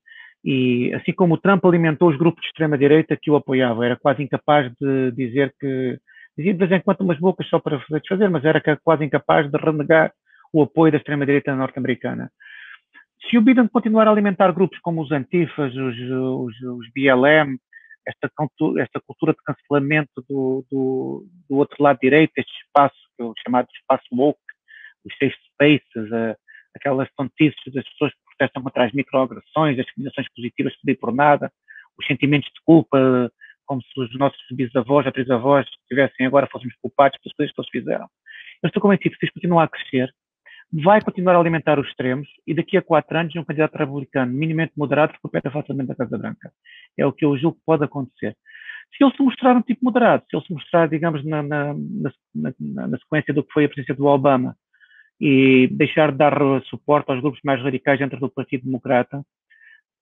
e 0.44 0.92
assim 0.94 1.12
como 1.12 1.34
o 1.34 1.38
Trump 1.38 1.64
alimentou 1.64 2.08
os 2.08 2.16
grupos 2.16 2.40
de 2.40 2.48
extrema-direita 2.48 3.16
que 3.20 3.30
o 3.30 3.36
apoiavam, 3.36 3.82
era 3.82 3.96
quase 3.96 4.22
incapaz 4.22 4.72
de 4.80 5.12
dizer 5.12 5.54
que, 5.60 5.98
dizia 6.36 6.54
de 6.54 6.58
vez 6.58 6.72
em 6.72 6.80
quando 6.80 7.02
umas 7.02 7.18
bocas 7.18 7.46
só 7.48 7.58
para 7.58 7.78
desfazer, 7.90 8.30
mas 8.30 8.44
era 8.44 8.60
quase 8.82 9.04
incapaz 9.04 9.50
de 9.50 9.58
renegar 9.58 10.12
o 10.52 10.62
apoio 10.62 10.92
da 10.92 10.98
extrema-direita 10.98 11.54
norte-americana. 11.54 12.30
Se 13.28 13.38
o 13.38 13.42
Biden 13.42 13.68
continuar 13.68 14.08
a 14.08 14.10
alimentar 14.10 14.50
grupos 14.52 14.78
como 14.80 15.02
os 15.02 15.12
Antifas, 15.12 15.74
os, 15.74 15.96
os, 15.98 16.62
os 16.62 16.92
BLM, 16.94 17.56
esta, 18.06 18.30
esta 18.80 19.00
cultura 19.00 19.32
de 19.32 19.42
cancelamento 19.44 20.24
do, 20.28 20.64
do, 20.70 21.26
do, 21.48 21.56
outro 21.56 21.82
lado 21.82 21.98
direito, 22.00 22.32
este 22.36 22.52
espaço, 22.64 22.96
é 23.20 23.24
chamado 23.44 23.68
espaço 23.74 24.04
woke, 24.12 24.40
os 25.04 25.12
safe 25.18 25.36
spaces, 25.52 26.10
uh, 26.10 26.36
aquelas 26.74 27.08
tontices 27.16 27.72
das 27.72 27.84
pessoas 27.90 28.12
que 28.12 28.24
protestam 28.24 28.62
contra 28.62 28.84
as 28.84 28.92
microagressões, 28.92 29.78
as 29.78 29.84
discriminações 29.84 30.28
positivas 30.34 30.74
que 30.76 30.94
por 30.94 31.12
nada, 31.12 31.52
os 31.98 32.06
sentimentos 32.06 32.48
de 32.52 32.60
culpa, 32.64 33.30
como 33.66 33.82
se 33.82 34.00
os 34.00 34.18
nossos 34.18 34.40
bisavós 34.50 35.06
ou 35.06 35.12
tivessem 35.88 36.26
agora 36.26 36.48
fôssemos 36.50 36.74
culpados 36.76 37.18
pelas 37.20 37.36
coisas 37.36 37.54
que 37.54 37.60
eles 37.60 37.70
fizeram. 37.70 38.08
Eu 38.62 38.68
estou 38.68 38.82
convencido 38.82 39.10
que 39.10 39.20
se 39.20 39.26
isto 39.26 39.34
continuar 39.34 39.64
a 39.64 39.68
crescer, 39.68 40.12
vai 40.72 41.02
continuar 41.02 41.36
a 41.36 41.38
alimentar 41.38 41.78
os 41.78 41.86
extremos 41.86 42.28
e 42.46 42.54
daqui 42.54 42.76
a 42.76 42.82
quatro 42.82 43.18
anos 43.18 43.36
um 43.36 43.44
candidato 43.44 43.76
republicano 43.76 44.32
minimamente 44.32 44.72
moderado 44.76 45.12
recupera 45.12 45.50
facilmente 45.50 45.92
a 45.92 45.94
Casa 45.94 46.16
Branca. 46.16 46.50
É 46.96 47.04
o 47.04 47.12
que 47.12 47.24
eu 47.24 47.36
julgo 47.36 47.58
que 47.58 47.64
pode 47.66 47.84
acontecer. 47.84 48.36
se 48.96 49.04
ele 49.04 49.14
se 49.14 49.22
mostrar 49.22 49.56
um 49.56 49.62
tipo 49.62 49.84
moderado, 49.84 50.24
se 50.28 50.36
ele 50.36 50.46
se 50.46 50.52
mostrar, 50.52 50.88
digamos, 50.88 51.24
na, 51.24 51.42
na, 51.42 51.74
na, 52.34 52.52
na 52.88 52.98
sequência 52.98 53.34
do 53.34 53.44
que 53.44 53.52
foi 53.52 53.66
a 53.66 53.68
presença 53.68 53.94
do 53.94 54.06
Obama 54.06 54.56
e 55.20 55.68
deixar 55.72 56.10
de 56.10 56.18
dar 56.18 56.34
suporte 56.64 57.10
aos 57.10 57.20
grupos 57.20 57.40
mais 57.44 57.62
radicais 57.62 57.98
dentro 57.98 58.18
do 58.18 58.30
Partido 58.30 58.64
Democrata, 58.64 59.22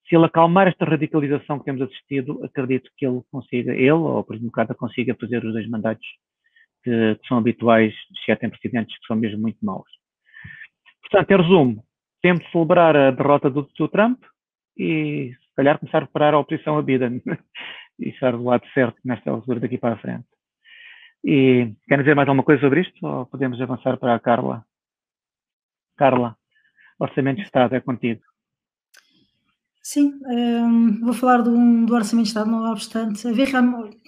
se 0.09 0.17
ele 0.17 0.25
acalmar 0.25 0.69
esta 0.69 0.85
radicalização 0.85 1.59
que 1.59 1.65
temos 1.65 1.83
assistido, 1.83 2.45
acredito 2.45 2.91
que 2.97 3.07
ele 3.07 3.21
consiga, 3.31 3.73
ele 3.75 3.91
ou 3.91 4.21
o 4.21 4.25
Partido 4.25 4.43
Democrata 4.43 4.75
consiga 4.75 5.17
fazer 5.21 5.45
os 5.45 5.53
dois 5.53 5.69
mandatos 5.69 6.07
que, 6.83 7.17
que 7.17 7.29
são 7.29 7.39
habituais, 7.39 7.95
exceto 8.17 8.47
em 8.47 8.51
presidentes 8.51 8.97
que 8.99 9.07
são 9.07 9.17
mesmo 9.17 9.41
muito 9.41 9.59
maus. 9.65 9.89
Portanto, 11.11 11.31
em 11.31 11.42
resumo, 11.42 11.85
temos 12.23 12.44
de 12.44 12.53
celebrar 12.53 12.96
a 12.96 13.11
derrota 13.11 13.51
do, 13.51 13.68
do 13.77 13.88
Trump 13.88 14.23
e 14.77 15.33
se 15.33 15.55
calhar 15.57 15.79
começar 15.79 15.99
a 15.99 16.07
preparar 16.07 16.35
a 16.35 16.38
oposição 16.38 16.79
a 16.79 16.83
Biden 16.83 17.20
e 17.99 18.11
estar 18.11 18.33
do 18.33 18.44
lado 18.44 18.66
certo 18.73 18.96
nesta 19.05 19.31
altura 19.31 19.61
daqui 19.61 19.77
para 19.77 19.94
a 19.94 19.99
frente. 19.99 20.27
E 21.25 21.75
querem 21.87 22.05
dizer 22.05 22.14
mais 22.14 22.29
alguma 22.29 22.44
coisa 22.44 22.62
sobre 22.62 22.83
isto 22.83 23.07
ou 23.07 23.27
podemos 23.27 23.61
avançar 23.61 23.96
para 23.99 24.14
a 24.14 24.20
Carla? 24.20 24.64
Carla, 25.96 26.37
Orçamento 26.99 27.38
de 27.38 27.44
Estado 27.44 27.75
é 27.75 27.81
contigo. 27.81 28.23
Sim, 29.83 30.12
um, 30.25 30.31
ehm, 30.31 31.01
vou 31.01 31.12
falar 31.12 31.38
do, 31.38 31.51
do, 31.87 31.94
Orçamento 31.94 32.25
de 32.25 32.29
Estado, 32.29 32.51
não 32.51 32.70
obstante. 32.70 33.27
Haver, 33.27 33.49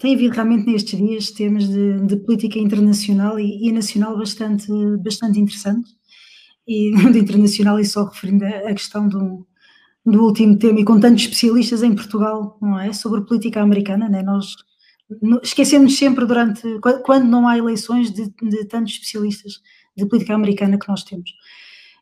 tem 0.01 0.15
havido 0.15 0.35
realmente 0.35 0.71
nestes 0.71 0.99
dias 0.99 1.31
temas 1.31 1.69
de, 1.69 2.07
de 2.07 2.17
política 2.25 2.59
internacional 2.59 3.39
e, 3.41 3.69
e, 3.69 3.73
nacional 3.73 4.17
bastante, 4.17 4.71
bastante 5.03 5.41
interessantes. 5.41 6.02
E 6.67 6.93
de 7.13 7.19
internacional, 7.19 7.79
e 7.79 7.85
só 7.85 8.05
referindo 8.05 8.45
a, 8.45 8.73
questão 8.73 9.09
do, 9.09 9.47
do 10.05 10.25
último 10.25 10.57
tema, 10.59 10.81
e 10.81 10.85
com 10.85 11.01
tantos 11.01 11.23
especialistas 11.23 11.83
em 11.83 11.95
Portugal, 11.95 12.59
não 12.61 12.79
é? 12.79 12.93
Sobre 12.93 13.23
política 13.23 13.61
americana, 13.61 14.09
né? 14.09 14.23
Nós 14.23 14.55
esquecemos 15.43 15.97
sempre 15.97 16.25
durante, 16.25 16.63
quando 17.05 17.25
não 17.27 17.47
há 17.47 17.59
eleições, 17.59 18.11
de, 18.11 18.33
de 18.43 18.65
tantos 18.67 18.95
especialistas 18.95 19.61
de 19.97 20.07
política 20.07 20.35
americana 20.35 20.79
que 20.79 20.89
nós 20.89 21.03
temos. 21.03 21.31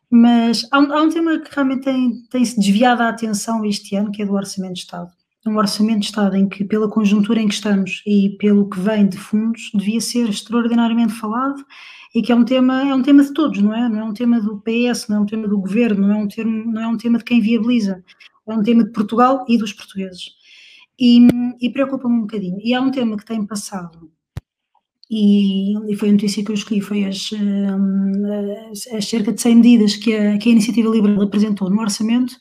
Mas 0.09 0.67
há 0.71 0.79
um, 0.79 0.93
há 0.93 1.01
um 1.01 1.09
tema 1.09 1.39
que 1.39 1.53
realmente 1.53 1.83
tem, 1.83 2.23
tem-se 2.29 2.59
desviado 2.59 3.01
a 3.01 3.09
atenção 3.09 3.63
este 3.65 3.95
ano, 3.95 4.11
que 4.11 4.21
é 4.21 4.25
do 4.25 4.33
Orçamento 4.33 4.73
de 4.73 4.79
Estado. 4.79 5.09
Um 5.47 5.57
Orçamento 5.57 6.01
de 6.01 6.05
Estado 6.05 6.35
em 6.35 6.47
que, 6.47 6.63
pela 6.63 6.89
conjuntura 6.89 7.41
em 7.41 7.47
que 7.47 7.53
estamos 7.53 8.03
e 8.05 8.35
pelo 8.37 8.69
que 8.69 8.79
vem 8.79 9.07
de 9.07 9.17
fundos, 9.17 9.71
devia 9.73 10.01
ser 10.01 10.29
extraordinariamente 10.29 11.13
falado 11.13 11.65
e 12.13 12.21
que 12.21 12.31
é 12.31 12.35
um 12.35 12.43
tema, 12.43 12.81
é 12.81 12.93
um 12.93 13.01
tema 13.01 13.23
de 13.23 13.33
todos, 13.33 13.61
não 13.61 13.73
é? 13.73 13.87
Não 13.87 13.99
é 13.99 14.03
um 14.03 14.13
tema 14.13 14.39
do 14.41 14.61
PS, 14.61 15.07
não 15.07 15.17
é 15.17 15.19
um 15.21 15.25
tema 15.25 15.47
do 15.47 15.59
governo, 15.59 16.07
não 16.07 16.15
é 16.15 16.17
um, 16.17 16.27
termo, 16.27 16.71
não 16.71 16.81
é 16.81 16.87
um 16.87 16.97
tema 16.97 17.17
de 17.17 17.23
quem 17.23 17.39
viabiliza, 17.39 18.03
é 18.47 18.53
um 18.53 18.63
tema 18.63 18.83
de 18.83 18.91
Portugal 18.91 19.45
e 19.47 19.57
dos 19.57 19.73
portugueses. 19.73 20.31
E, 20.99 21.27
e 21.61 21.69
preocupa-me 21.69 22.15
um 22.15 22.21
bocadinho. 22.21 22.59
E 22.61 22.73
há 22.73 22.81
um 22.81 22.91
tema 22.91 23.17
que 23.17 23.25
tem 23.25 23.45
passado 23.45 24.11
e, 25.13 25.75
foi 25.97 26.07
a 26.07 26.11
notícia 26.13 26.41
que 26.41 26.49
eu 26.49 26.55
escolhi, 26.55 26.79
foi 26.79 27.03
as, 27.03 27.31
as, 28.71 28.87
as 28.93 29.05
cerca 29.05 29.33
de 29.33 29.41
100 29.41 29.55
medidas 29.55 29.95
que 29.97 30.15
a, 30.15 30.37
que 30.37 30.47
a 30.47 30.51
Iniciativa 30.53 30.89
Liberal 30.89 31.21
apresentou 31.21 31.69
no 31.69 31.81
orçamento, 31.81 32.33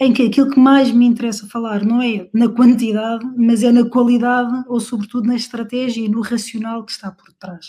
em 0.00 0.12
que 0.12 0.22
aquilo 0.22 0.50
que 0.50 0.60
mais 0.60 0.92
me 0.92 1.06
interessa 1.06 1.48
falar 1.48 1.84
não 1.84 2.00
é 2.00 2.28
na 2.32 2.48
quantidade, 2.48 3.24
mas 3.36 3.64
é 3.64 3.72
na 3.72 3.84
qualidade 3.88 4.64
ou 4.68 4.78
sobretudo 4.78 5.26
na 5.26 5.34
estratégia 5.34 6.04
e 6.04 6.08
no 6.08 6.20
racional 6.20 6.84
que 6.84 6.92
está 6.92 7.10
por 7.10 7.32
trás. 7.32 7.66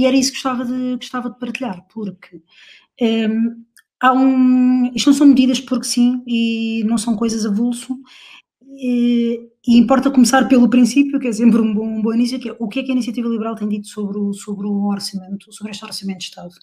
E 0.00 0.06
era 0.06 0.16
isso 0.16 0.30
que 0.30 0.36
gostava 0.38 0.64
de, 0.64 0.96
gostava 0.96 1.28
de 1.28 1.38
partilhar, 1.38 1.86
porque 1.92 2.40
um, 3.02 3.64
há 4.00 4.12
um, 4.14 4.90
isto 4.94 5.10
não 5.10 5.14
são 5.14 5.26
medidas 5.26 5.60
porque 5.60 5.84
sim 5.84 6.22
e 6.26 6.82
não 6.84 6.96
são 6.96 7.14
coisas 7.14 7.44
avulso, 7.44 8.00
e, 8.66 9.46
e, 9.68 9.76
importa 9.76 10.10
começar 10.10 10.48
pelo 10.48 10.70
princípio, 10.70 11.20
que 11.20 11.28
é 11.28 11.32
sempre 11.32 11.60
um 11.60 11.74
bom, 11.74 11.86
um 11.86 12.00
bom 12.00 12.14
início, 12.14 12.40
que 12.40 12.48
é 12.48 12.56
o 12.58 12.66
que 12.66 12.80
é 12.80 12.82
que 12.82 12.90
a 12.90 12.94
Iniciativa 12.94 13.28
Liberal 13.28 13.54
tem 13.54 13.68
dito 13.68 13.88
sobre 13.88 14.16
o, 14.16 14.32
sobre 14.32 14.66
o 14.66 14.86
orçamento, 14.86 15.52
sobre 15.52 15.72
este 15.72 15.84
orçamento 15.84 16.20
de 16.20 16.24
Estado. 16.24 16.54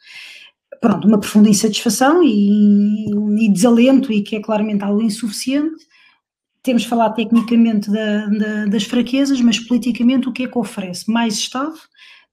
Pronto, 0.81 1.07
uma 1.07 1.19
profunda 1.19 1.47
insatisfação 1.47 2.23
e, 2.23 3.05
e 3.39 3.49
desalento, 3.53 4.11
e 4.11 4.23
que 4.23 4.35
é 4.35 4.41
claramente 4.41 4.83
algo 4.83 5.03
insuficiente. 5.03 5.85
Temos 6.63 6.85
falado 6.85 7.13
tecnicamente 7.13 7.91
da, 7.91 8.25
da, 8.25 8.65
das 8.65 8.83
fraquezas, 8.83 9.39
mas 9.41 9.59
politicamente 9.59 10.27
o 10.27 10.33
que 10.33 10.45
é 10.45 10.47
que 10.47 10.57
oferece? 10.57 11.11
Mais 11.11 11.35
Estado, 11.35 11.77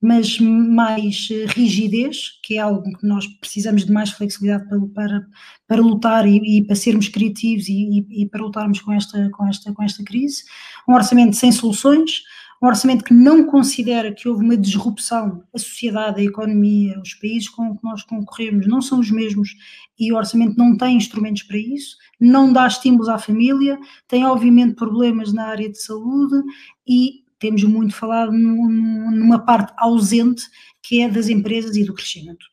mas 0.01 0.39
mais 0.39 1.29
eh, 1.31 1.47
rigidez, 1.49 2.39
que 2.43 2.59
é 2.59 2.61
algo 2.61 2.83
que 2.83 3.07
nós 3.07 3.27
precisamos 3.27 3.87
de 3.87 3.93
mais 3.93 4.11
flexibilidade 4.11 4.69
para, 4.69 4.81
para, 4.89 5.27
para 5.67 5.83
lutar 5.83 6.27
e, 6.27 6.59
e, 6.59 6.65
para 6.65 6.77
sermos 6.77 7.09
criativos 7.09 7.69
e, 7.69 8.05
e, 8.11 8.27
para 8.29 8.43
lutarmos 8.43 8.81
com 8.81 8.93
esta, 8.93 9.31
com, 9.31 9.47
esta, 9.47 9.73
com 9.73 9.83
esta 9.83 10.05
crise. 10.05 10.45
Um 10.89 10.95
orçamento 10.95 11.37
sem 11.37 11.51
soluções, 11.51 12.23
um 12.63 12.67
orçamento 12.67 13.05
que 13.05 13.13
não 13.13 13.45
considera 13.45 14.13
que 14.13 14.29
houve 14.29 14.45
uma 14.45 14.57
disrupção, 14.57 15.43
a 15.55 15.59
sociedade, 15.59 16.21
a 16.21 16.25
economia, 16.25 17.01
os 17.01 17.15
países 17.15 17.49
com 17.49 17.77
que 17.77 17.85
nós 17.85 18.03
concorremos 18.03 18.67
não 18.67 18.81
são 18.81 19.01
os 19.01 19.11
mesmos 19.11 19.55
e 19.99 20.13
o 20.13 20.17
orçamento 20.17 20.57
não 20.57 20.77
tem 20.77 20.97
instrumentos 20.97 21.43
para 21.43 21.59
isso, 21.59 21.97
não 22.21 22.53
dá 22.53 22.67
estímulos 22.67 23.09
à 23.09 23.19
família, 23.19 23.79
tem 24.09 24.25
obviamente 24.25 24.77
problemas 24.77 25.33
na 25.33 25.47
área 25.47 25.69
de 25.69 25.81
saúde 25.81 26.43
e 26.87 27.24
temos 27.45 27.63
muito 27.65 27.95
falado 27.95 28.33
numa 28.33 29.39
parte 29.39 29.71
ausente 29.77 30.45
que 30.83 31.03
é 31.03 31.09
das 31.11 31.29
empresas 31.29 31.77
e 31.77 31.85
do 31.85 31.93
crescimento. 31.93 32.47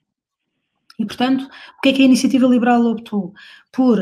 E, 0.99 1.05
portanto, 1.05 1.47
o 1.77 1.81
que 1.81 1.89
é 1.89 1.93
que 1.93 2.01
a 2.01 2.05
Iniciativa 2.05 2.45
Liberal 2.45 2.85
optou? 2.85 3.33
Por 3.71 3.97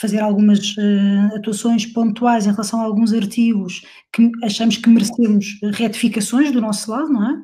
fazer 0.00 0.20
algumas 0.20 0.76
uh, 0.76 1.36
atuações 1.36 1.84
pontuais 1.84 2.46
em 2.46 2.52
relação 2.52 2.80
a 2.80 2.84
alguns 2.84 3.12
artigos 3.12 3.82
que 4.10 4.30
achamos 4.42 4.78
que 4.78 4.88
merecemos 4.88 5.58
retificações 5.74 6.50
do 6.50 6.60
nosso 6.60 6.90
lado, 6.90 7.12
não 7.12 7.30
é? 7.30 7.42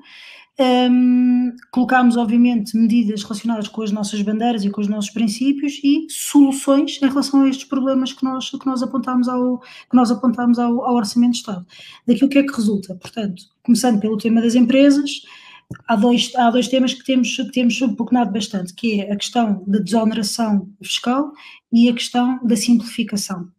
Um, 0.58 1.54
colocámos, 1.70 2.16
obviamente, 2.16 2.74
medidas 2.74 3.22
relacionadas 3.22 3.68
com 3.68 3.82
as 3.82 3.92
nossas 3.92 4.22
bandeiras 4.22 4.64
e 4.64 4.70
com 4.70 4.80
os 4.80 4.88
nossos 4.88 5.10
princípios 5.10 5.78
e 5.84 6.06
soluções 6.08 6.98
em 7.02 7.06
relação 7.06 7.42
a 7.42 7.48
estes 7.48 7.68
problemas 7.68 8.14
que 8.14 8.24
nós, 8.24 8.48
que 8.48 8.64
nós 8.64 8.82
apontámos, 8.82 9.28
ao, 9.28 9.58
que 9.58 9.94
nós 9.94 10.10
apontámos 10.10 10.58
ao, 10.58 10.82
ao 10.82 10.94
Orçamento 10.94 11.32
de 11.32 11.38
Estado. 11.38 11.66
Daqui 12.06 12.24
o 12.24 12.28
que 12.28 12.38
é 12.38 12.42
que 12.42 12.54
resulta? 12.54 12.94
Portanto, 12.94 13.42
começando 13.62 14.00
pelo 14.00 14.16
tema 14.16 14.40
das 14.40 14.54
empresas, 14.54 15.10
há 15.86 15.94
dois, 15.94 16.32
há 16.34 16.50
dois 16.50 16.68
temas 16.68 16.94
que 16.94 17.04
temos, 17.04 17.36
que 17.36 17.52
temos 17.52 17.76
subugnado 17.76 18.32
bastante, 18.32 18.72
que 18.72 19.02
é 19.02 19.12
a 19.12 19.16
questão 19.16 19.62
da 19.66 19.78
desoneração 19.78 20.70
fiscal 20.82 21.32
e 21.70 21.90
a 21.90 21.92
questão 21.92 22.40
da 22.42 22.56
simplificação. 22.56 23.50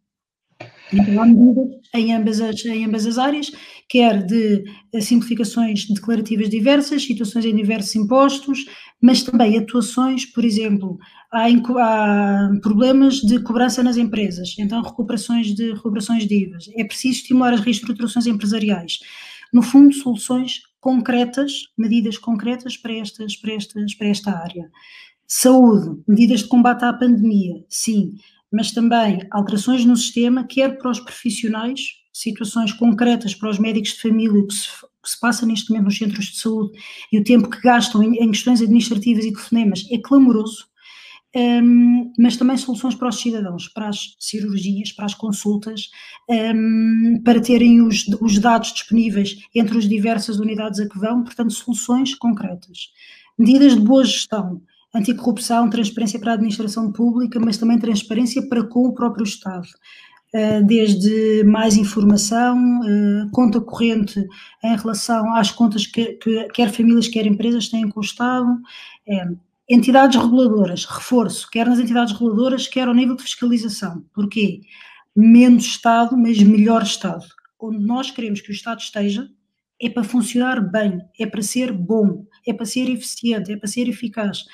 Então, 0.92 1.22
há 1.22 1.26
medidas 1.26 1.68
em 1.94 2.14
ambas, 2.14 2.40
as, 2.40 2.64
em 2.64 2.84
ambas 2.84 3.06
as 3.06 3.18
áreas, 3.18 3.52
quer 3.88 4.24
de 4.24 4.64
eh, 4.92 5.00
simplificações 5.00 5.86
declarativas 5.88 6.48
diversas, 6.48 7.02
situações 7.02 7.44
em 7.44 7.54
diversos 7.54 7.94
impostos, 7.96 8.66
mas 9.00 9.22
também 9.22 9.56
atuações, 9.56 10.26
por 10.26 10.44
exemplo, 10.44 10.98
há, 11.32 11.46
há, 11.46 12.50
problemas 12.62 13.16
de 13.16 13.40
cobrança 13.42 13.82
nas 13.82 13.96
empresas, 13.96 14.54
então 14.58 14.82
recuperações 14.82 15.54
de, 15.54 15.72
recuperações 15.72 16.26
de 16.26 16.44
IVAs. 16.44 16.66
É 16.76 16.84
preciso 16.84 17.20
estimular 17.20 17.54
as 17.54 17.60
reestruturações 17.60 18.26
empresariais. 18.26 18.98
No 19.52 19.62
fundo, 19.62 19.94
soluções 19.94 20.60
concretas, 20.80 21.52
medidas 21.76 22.18
concretas 22.18 22.76
para, 22.76 22.92
estas, 22.92 23.36
para, 23.36 23.54
estas, 23.54 23.94
para 23.94 24.08
esta 24.08 24.30
área. 24.30 24.70
Saúde, 25.26 26.00
medidas 26.06 26.40
de 26.40 26.48
combate 26.48 26.84
à 26.84 26.92
pandemia, 26.92 27.64
sim 27.68 28.14
mas 28.50 28.72
também 28.72 29.20
alterações 29.30 29.84
no 29.84 29.96
sistema, 29.96 30.44
quer 30.44 30.78
para 30.78 30.90
os 30.90 31.00
profissionais, 31.00 31.80
situações 32.20 32.72
concretas 32.72 33.34
para 33.34 33.50
os 33.50 33.58
médicos 33.58 33.92
de 33.92 34.00
família, 34.02 34.40
o 34.40 34.46
que 34.46 34.54
se, 34.54 34.68
que 35.02 35.10
se 35.10 35.20
passa 35.20 35.46
neste 35.46 35.70
momento 35.70 35.86
nos 35.86 35.98
centros 35.98 36.26
de 36.26 36.38
saúde 36.38 36.78
e 37.12 37.18
o 37.18 37.24
tempo 37.24 37.48
que 37.48 37.60
gastam 37.60 38.02
em, 38.02 38.16
em 38.16 38.30
questões 38.30 38.60
administrativas 38.60 39.24
e 39.24 39.32
telefonemas 39.32 39.86
é 39.90 39.98
clamoroso, 39.98 40.66
um, 41.36 42.12
mas 42.18 42.36
também 42.36 42.56
soluções 42.56 42.94
para 42.94 43.08
os 43.08 43.20
cidadãos, 43.20 43.68
para 43.68 43.88
as 43.88 44.16
cirurgias, 44.18 44.92
para 44.92 45.04
as 45.04 45.14
consultas, 45.14 45.90
um, 46.28 47.20
para 47.22 47.40
terem 47.40 47.82
os, 47.82 48.06
os 48.20 48.38
dados 48.38 48.72
disponíveis 48.72 49.36
entre 49.54 49.78
as 49.78 49.88
diversas 49.88 50.38
unidades 50.38 50.80
a 50.80 50.88
que 50.88 50.98
vão, 50.98 51.22
portanto, 51.22 51.52
soluções 51.52 52.14
concretas. 52.14 52.90
Medidas 53.38 53.74
de 53.74 53.80
boa 53.80 54.04
gestão, 54.04 54.62
anticorrupção, 54.94 55.68
transparência 55.68 56.18
para 56.18 56.32
a 56.32 56.34
administração 56.34 56.90
pública, 56.90 57.38
mas 57.38 57.58
também 57.58 57.78
transparência 57.78 58.48
para 58.48 58.64
com 58.64 58.88
o 58.88 58.94
próprio 58.94 59.24
Estado. 59.24 59.68
Eh, 60.32 60.60
desde 60.62 61.42
mais 61.44 61.76
informação, 61.76 62.80
eh, 62.84 63.28
conta 63.32 63.60
corrente 63.62 64.26
em 64.62 64.76
relação 64.76 65.34
às 65.34 65.50
contas 65.50 65.86
que, 65.86 66.14
que 66.14 66.44
quer 66.48 66.70
famílias, 66.70 67.08
quer 67.08 67.26
empresas 67.26 67.68
têm 67.68 67.88
com 67.88 68.00
o 68.00 68.02
Estado, 68.02 68.60
é, 69.06 69.26
entidades 69.68 70.20
reguladoras, 70.20 70.84
reforço, 70.84 71.48
quer 71.50 71.66
nas 71.66 71.78
entidades 71.78 72.12
reguladoras, 72.12 72.68
quer 72.68 72.88
ao 72.88 72.94
nível 72.94 73.16
de 73.16 73.22
fiscalização. 73.22 74.04
Porquê? 74.12 74.60
Menos 75.16 75.64
Estado, 75.64 76.14
mas 76.16 76.42
melhor 76.42 76.82
Estado. 76.82 77.24
Onde 77.58 77.78
nós 77.78 78.10
queremos 78.10 78.42
que 78.42 78.50
o 78.50 78.52
Estado 78.52 78.80
esteja, 78.80 79.28
é 79.80 79.88
para 79.88 80.04
funcionar 80.04 80.60
bem, 80.60 81.00
é 81.18 81.24
para 81.24 81.40
ser 81.40 81.72
bom, 81.72 82.26
é 82.46 82.52
para 82.52 82.66
ser 82.66 82.90
eficiente, 82.90 83.52
é 83.52 83.56
para 83.56 83.68
ser 83.68 83.88
eficaz. 83.88 84.44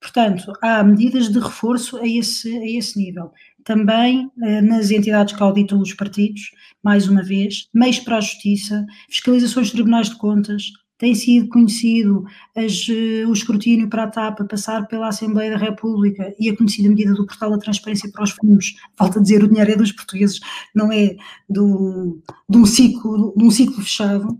Portanto, 0.00 0.52
há 0.62 0.82
medidas 0.82 1.28
de 1.28 1.38
reforço 1.38 1.98
a 1.98 2.06
esse, 2.06 2.56
a 2.56 2.66
esse 2.66 2.98
nível. 2.98 3.30
Também 3.64 4.30
eh, 4.42 4.62
nas 4.62 4.90
entidades 4.90 5.36
que 5.36 5.42
auditam 5.42 5.80
os 5.80 5.92
partidos, 5.92 6.52
mais 6.82 7.06
uma 7.06 7.22
vez, 7.22 7.68
meios 7.74 7.98
para 7.98 8.16
a 8.16 8.20
justiça, 8.20 8.86
fiscalizações 9.08 9.66
de 9.66 9.74
tribunais 9.74 10.08
de 10.08 10.16
contas, 10.16 10.72
tem 11.00 11.14
sido 11.14 11.48
conhecido 11.48 12.24
as, 12.54 12.86
eh, 12.88 13.26
o 13.26 13.32
escrutínio 13.32 13.88
para 13.88 14.04
a 14.04 14.08
TAP 14.08 14.40
passar 14.48 14.86
pela 14.86 15.08
Assembleia 15.08 15.50
da 15.50 15.56
República 15.56 16.34
e 16.38 16.50
a 16.50 16.56
conhecida 16.56 16.90
medida 16.90 17.14
do 17.14 17.26
portal 17.26 17.50
da 17.50 17.58
transparência 17.58 18.10
para 18.12 18.24
os 18.24 18.32
fundos, 18.32 18.74
falta 18.96 19.20
dizer, 19.20 19.42
o 19.42 19.48
dinheiro 19.48 19.72
é 19.72 19.76
dos 19.76 19.92
portugueses, 19.92 20.40
não 20.74 20.92
é 20.92 21.16
do, 21.48 22.22
de, 22.48 22.58
um 22.58 22.66
ciclo, 22.66 23.34
de 23.34 23.44
um 23.44 23.50
ciclo 23.50 23.82
fechado. 23.82 24.38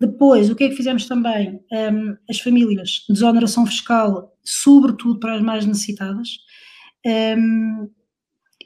Depois, 0.00 0.50
o 0.50 0.56
que 0.56 0.64
é 0.64 0.68
que 0.68 0.76
fizemos 0.76 1.06
também? 1.06 1.60
Um, 1.72 2.16
as 2.28 2.40
famílias, 2.40 3.04
desoneração 3.08 3.64
fiscal, 3.64 4.33
sobretudo 4.44 5.18
para 5.18 5.34
as 5.34 5.42
mais 5.42 5.64
necessitadas, 5.64 6.28
um, 7.06 7.88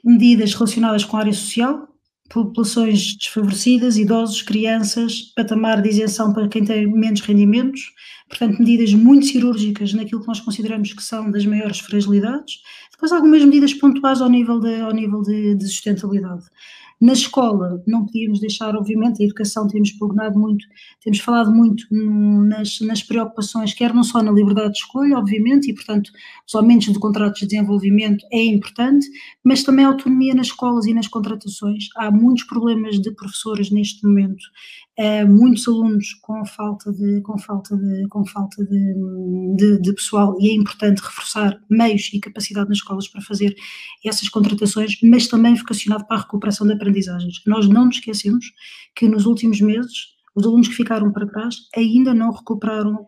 medidas 0.03 0.53
relacionadas 0.53 1.03
com 1.03 1.17
a 1.17 1.21
área 1.21 1.33
social, 1.33 1.87
populações 2.29 3.15
desfavorecidas, 3.17 3.97
idosos, 3.97 4.41
crianças, 4.41 5.33
patamar 5.35 5.81
de 5.81 5.89
isenção 5.89 6.31
para 6.31 6.47
quem 6.47 6.63
tem 6.63 6.87
menos 6.87 7.21
rendimentos, 7.21 7.81
portanto, 8.27 8.59
medidas 8.59 8.93
muito 8.93 9.25
cirúrgicas 9.25 9.93
naquilo 9.93 10.21
que 10.21 10.27
nós 10.27 10.39
consideramos 10.39 10.93
que 10.93 11.03
são 11.03 11.31
das 11.31 11.45
maiores 11.45 11.79
fragilidades, 11.79 12.61
depois 12.91 13.11
algumas 13.11 13.43
medidas 13.43 13.73
pontuais 13.73 14.21
ao 14.21 14.29
nível 14.29 14.59
de, 14.59 14.79
ao 14.79 14.91
nível 14.91 15.21
de, 15.21 15.55
de 15.55 15.67
sustentabilidade. 15.67 16.43
Na 17.01 17.13
escola, 17.13 17.81
não 17.87 18.05
podíamos 18.05 18.41
deixar, 18.41 18.75
obviamente, 18.75 19.23
a 19.23 19.25
educação 19.25 19.65
temos 19.67 19.91
pugnado 19.91 20.37
muito, 20.37 20.65
temos 21.01 21.19
falado 21.19 21.49
muito 21.49 21.85
nas, 21.91 22.81
nas 22.81 23.01
preocupações, 23.01 23.73
quer 23.73 23.93
não 23.93 24.03
só 24.03 24.21
na 24.21 24.31
liberdade 24.31 24.73
de 24.73 24.79
escolha, 24.79 25.17
obviamente, 25.17 25.71
e, 25.71 25.73
portanto, 25.73 26.11
os 26.45 26.53
aumentos 26.53 26.91
de 26.91 26.99
contratos 26.99 27.39
de 27.39 27.47
desenvolvimento 27.47 28.25
é 28.33 28.43
importante, 28.43 29.07
mas 29.41 29.63
também 29.63 29.85
a 29.85 29.87
autonomia 29.87 30.35
nas 30.35 30.47
escolas 30.47 30.87
e 30.87 30.93
nas 30.93 31.07
contratações. 31.07 31.85
Há 31.95 32.11
muitos 32.11 32.43
problemas 32.43 32.99
de 32.99 33.11
professores 33.11 33.71
neste 33.71 34.05
momento 34.05 34.43
uh, 34.99 35.27
muitos 35.27 35.67
alunos 35.67 36.13
com 36.21 36.45
falta 36.45 36.91
de, 36.91 37.21
com 37.21 37.37
falta 37.37 37.75
de, 37.77 38.07
com 38.09 38.25
falta 38.25 38.63
de, 38.65 38.93
de, 39.55 39.81
de, 39.81 39.93
pessoal 39.93 40.35
e 40.39 40.49
é 40.49 40.53
importante 40.53 41.01
reforçar 41.01 41.59
meios 41.69 42.09
e 42.13 42.19
capacidade 42.19 42.67
nas 42.67 42.79
escolas 42.79 43.07
para 43.07 43.21
fazer 43.21 43.55
essas 44.05 44.27
contratações, 44.27 44.99
mas 45.01 45.27
também 45.27 45.55
vocacionado 45.55 46.05
para 46.05 46.17
a 46.17 46.21
recuperação 46.21 46.67
de 46.67 46.73
aprendizagens. 46.73 47.41
Nós 47.47 47.67
não 47.67 47.85
nos 47.85 47.95
esquecemos 47.95 48.51
que 48.95 49.07
nos 49.07 49.25
últimos 49.25 49.61
meses 49.61 50.18
os 50.39 50.45
alunos 50.45 50.67
que 50.67 50.75
ficaram 50.75 51.11
para 51.11 51.27
trás 51.27 51.55
ainda 51.75 52.13
não 52.13 52.31
recuperaram, 52.31 53.07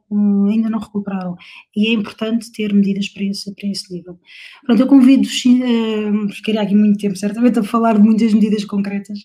ainda 0.49 0.69
não 0.69 0.79
recuperaram, 0.79 1.35
e 1.75 1.87
é 1.87 1.93
importante 1.93 2.51
ter 2.51 2.73
medidas 2.73 3.09
para 3.09 3.23
esse, 3.23 3.53
para 3.55 3.69
esse 3.69 3.93
nível. 3.93 4.19
Pronto, 4.65 4.81
eu 4.81 4.87
convido-vos, 4.87 5.43
uh, 5.45 6.29
ficaria 6.33 6.61
aqui 6.61 6.75
muito 6.75 6.99
tempo 6.99 7.15
certamente 7.15 7.59
a 7.59 7.63
falar 7.63 7.97
de 7.97 8.03
muitas 8.03 8.33
medidas 8.33 8.65
concretas, 8.65 9.19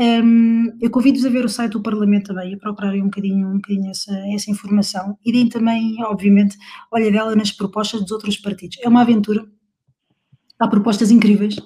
um, 0.00 0.78
eu 0.80 0.90
convido-vos 0.90 1.26
a 1.26 1.28
ver 1.28 1.44
o 1.44 1.48
site 1.48 1.72
do 1.72 1.82
Parlamento 1.82 2.28
também, 2.28 2.54
a 2.54 2.58
procurarem 2.58 3.02
um 3.02 3.06
bocadinho, 3.06 3.48
um 3.48 3.56
bocadinho 3.56 3.90
essa, 3.90 4.16
essa 4.34 4.50
informação, 4.50 5.18
e 5.24 5.30
deem 5.30 5.48
também, 5.48 5.96
obviamente, 6.04 6.56
olha 6.90 7.12
dela 7.12 7.36
nas 7.36 7.52
propostas 7.52 8.00
dos 8.00 8.10
outros 8.10 8.38
partidos. 8.38 8.78
É 8.82 8.88
uma 8.88 9.02
aventura, 9.02 9.44
há 10.58 10.66
propostas 10.66 11.10
incríveis, 11.10 11.56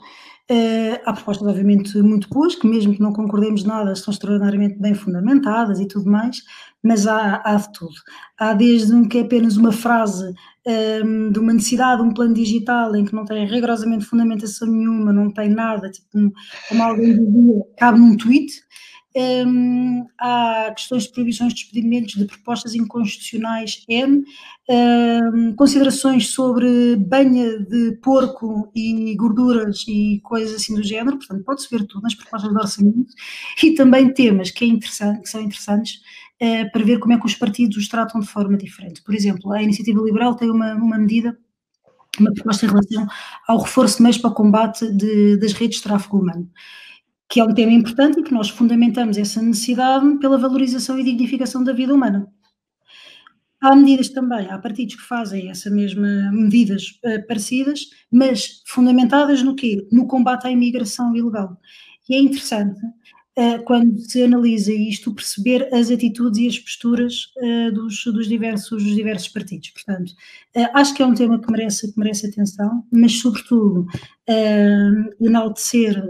Uh, 0.51 1.01
há 1.07 1.13
propostas, 1.15 1.49
obviamente, 1.49 1.97
muito 2.03 2.29
boas, 2.29 2.55
que 2.55 2.67
mesmo 2.67 2.95
que 2.95 3.01
não 3.01 3.15
concordemos 3.15 3.65
nada, 3.65 3.93
estão 3.93 4.13
extraordinariamente 4.13 4.79
bem 4.79 4.95
fundamentadas 4.95 5.81
e 5.81 5.89
tudo 5.89 6.11
mais, 6.11 6.43
mas 6.83 7.07
há, 7.07 7.41
há 7.43 7.57
de 7.57 7.73
tudo. 7.73 7.95
Há 8.39 8.53
desde 8.53 8.93
um 8.93 9.09
que 9.09 9.19
é 9.19 9.21
apenas 9.23 9.57
uma 9.57 9.73
frase 9.73 10.35
um, 10.67 10.71
ehm, 10.71 11.33
de 11.33 11.39
uma 11.39 11.55
necessidade, 11.55 12.03
um 12.03 12.13
plano 12.13 12.35
digital 12.35 12.95
em 12.95 13.07
que 13.07 13.15
não 13.15 13.25
tem 13.25 13.47
rigorosamente 13.47 14.05
fundamentação 14.05 14.69
nenhuma, 14.69 15.15
não 15.15 15.31
tem 15.31 15.49
nada, 15.49 15.91
tipo, 15.91 16.31
como 16.69 16.83
alguém 16.83 17.15
dizia, 17.15 17.63
cabe 17.79 17.99
num 17.99 18.15
tweet, 18.15 18.53
um, 19.17 20.07
há 20.19 20.73
questões 20.77 21.05
de 21.05 21.13
proibições 21.13 21.55
de 21.55 21.61
despedimentos 21.61 22.15
de 22.15 22.25
propostas 22.25 22.75
inconstitucionais 22.75 23.85
N, 23.89 24.25
um, 24.69 25.55
considerações 25.55 26.29
sobre 26.29 26.97
banha 26.97 27.61
de 27.61 27.93
porco 28.03 28.71
e 28.75 29.15
gorduras 29.15 29.85
e 29.87 30.21
coisas 30.25 30.57
assim 30.57 30.75
do 30.75 30.83
género, 30.83 31.19
portanto 31.19 31.45
pode-se 31.45 31.69
ver 31.71 31.87
tudo 31.87 32.03
nas 32.03 32.15
propostas 32.15 32.51
de 32.51 32.57
orçamento, 32.57 33.15
e 33.63 33.75
também 33.75 34.13
temas 34.13 34.51
que, 34.51 34.65
é 34.65 34.77
que 34.79 35.29
são 35.29 35.41
interessantes 35.41 36.01
uh, 36.43 36.71
para 36.73 36.85
ver 36.85 36.99
como 36.99 37.15
é 37.15 37.19
que 37.19 37.27
os 37.27 37.35
partidos 37.35 37.77
os 37.77 37.89
tratam 37.89 38.21
de 38.21 38.27
forma 38.27 38.57
diferente. 38.57 39.03
Por 39.03 39.15
exemplo, 39.15 39.53
a 39.53 39.63
Iniciativa 39.63 40.03
Liberal 40.03 40.35
tem 40.35 40.51
uma, 40.51 40.75
uma 40.75 40.99
medida 40.99 41.39
uma 42.21 42.33
proposta 42.33 42.65
em 42.65 42.69
relação 42.69 43.09
ao 43.49 43.59
reforço 43.59 43.97
de 43.97 44.05
meios 44.05 44.19
para 44.19 44.31
o 44.31 44.35
combate 44.35 44.89
de, 44.93 45.37
das 45.37 45.53
redes 45.53 45.79
de 45.79 45.83
tráfego 45.83 46.21
humano 46.21 46.49
que 47.35 47.41
é 47.41 47.45
um 47.45 47.53
tema 47.53 47.73
importante 47.73 48.21
e 48.21 48.23
que 48.23 48.33
nós 48.33 48.49
fundamentamos 48.49 49.19
essa 49.19 49.43
necessidade 49.43 50.19
pela 50.19 50.39
valorização 50.39 50.97
e 51.01 51.03
dignificação 51.03 51.65
da 51.65 51.73
vida 51.73 51.93
humana. 51.93 52.33
Há 53.61 53.75
medidas 53.75 54.09
também, 54.09 54.49
há 54.49 54.57
partidos 54.57 54.95
que 54.95 55.03
fazem 55.03 55.51
essa 55.51 55.69
mesma 55.69 56.31
medidas 56.31 56.91
uh, 57.05 57.27
parecidas, 57.27 57.91
mas 58.09 58.63
fundamentadas 58.69 59.43
no 59.43 59.57
quê? 59.57 59.85
No 59.91 60.07
combate 60.07 60.47
à 60.47 60.51
imigração 60.53 61.13
ilegal. 61.17 61.59
E 62.09 62.15
é 62.15 62.21
interessante 62.21 62.79
quando 63.65 63.99
se 63.99 64.23
analisa 64.23 64.73
isto, 64.73 65.13
perceber 65.13 65.69
as 65.75 65.91
atitudes 65.91 66.39
e 66.39 66.47
as 66.47 66.59
posturas 66.59 67.33
uh, 67.37 67.73
dos, 67.73 68.05
dos, 68.05 68.29
diversos, 68.29 68.83
dos 68.83 68.95
diversos 68.95 69.29
partidos. 69.29 69.71
Portanto, 69.71 70.11
uh, 70.57 70.69
acho 70.75 70.95
que 70.95 71.03
é 71.03 71.07
um 71.07 71.15
tema 71.15 71.41
que 71.41 71.51
merece, 71.51 71.93
que 71.93 71.99
merece 71.99 72.27
atenção, 72.27 72.85
mas, 72.93 73.19
sobretudo, 73.19 73.87
enaltecer 75.21 76.03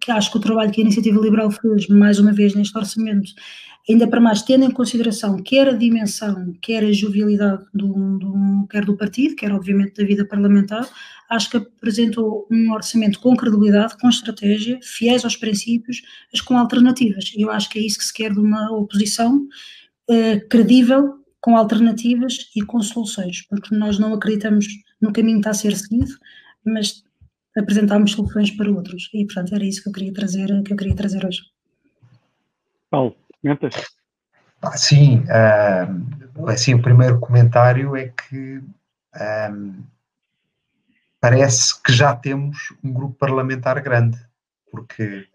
que 0.00 0.10
acho 0.10 0.30
que 0.30 0.38
o 0.38 0.40
trabalho 0.40 0.70
que 0.70 0.80
a 0.80 0.84
Iniciativa 0.84 1.20
Liberal 1.20 1.50
fez, 1.50 1.86
mais 1.88 2.18
uma 2.18 2.32
vez, 2.32 2.54
neste 2.54 2.76
orçamento, 2.78 3.30
ainda 3.88 4.06
para 4.08 4.20
mais 4.20 4.42
tendo 4.42 4.64
em 4.64 4.70
consideração 4.70 5.36
quer 5.42 5.68
a 5.68 5.72
dimensão, 5.72 6.52
quer 6.60 6.84
a 6.84 6.92
jovialidade 6.92 7.64
do, 7.72 8.18
do, 8.18 8.66
quer 8.68 8.84
do 8.84 8.96
partido, 8.96 9.36
quer 9.36 9.52
obviamente 9.52 9.94
da 9.94 10.04
vida 10.04 10.24
parlamentar, 10.24 10.88
acho 11.28 11.50
que 11.50 11.56
apresentou 11.56 12.46
um 12.50 12.72
orçamento 12.72 13.20
com 13.20 13.36
credibilidade, 13.36 13.96
com 13.98 14.08
estratégia, 14.08 14.78
fiéis 14.82 15.24
aos 15.24 15.36
princípios, 15.36 16.02
mas 16.32 16.40
com 16.40 16.56
alternativas. 16.56 17.32
E 17.36 17.42
eu 17.42 17.50
acho 17.50 17.68
que 17.68 17.78
é 17.78 17.82
isso 17.82 17.98
que 17.98 18.04
se 18.04 18.12
quer 18.12 18.32
de 18.32 18.40
uma 18.40 18.70
oposição 18.72 19.46
uh, 20.10 20.48
credível, 20.48 21.24
com 21.40 21.56
alternativas 21.56 22.50
e 22.56 22.62
com 22.62 22.82
soluções, 22.82 23.42
porque 23.42 23.72
nós 23.72 24.00
não 24.00 24.12
acreditamos 24.12 24.66
no 25.00 25.12
caminho 25.12 25.36
que 25.36 25.48
está 25.48 25.50
a 25.50 25.54
ser 25.54 25.76
seguido, 25.76 26.12
mas 26.64 27.04
apresentámos 27.56 28.12
soluções 28.12 28.50
para 28.50 28.68
outros. 28.68 29.08
E, 29.14 29.24
portanto, 29.24 29.54
era 29.54 29.64
isso 29.64 29.80
que 29.80 29.88
eu 29.88 29.92
queria 29.92 30.12
trazer, 30.12 30.48
que 30.64 30.72
eu 30.72 30.76
queria 30.76 30.96
trazer 30.96 31.24
hoje. 31.24 31.42
Paulo, 32.90 33.14
comentas? 33.46 33.74
Sim, 34.74 35.24
uh, 35.24 36.48
assim, 36.48 36.74
o 36.74 36.82
primeiro 36.82 37.20
comentário 37.20 37.94
é 37.94 38.08
que 38.08 38.62
um, 39.52 39.84
parece 41.20 41.80
que 41.82 41.92
já 41.92 42.14
temos 42.16 42.74
um 42.82 42.92
grupo 42.92 43.14
parlamentar 43.14 43.80
grande, 43.80 44.18
porque 44.70 45.28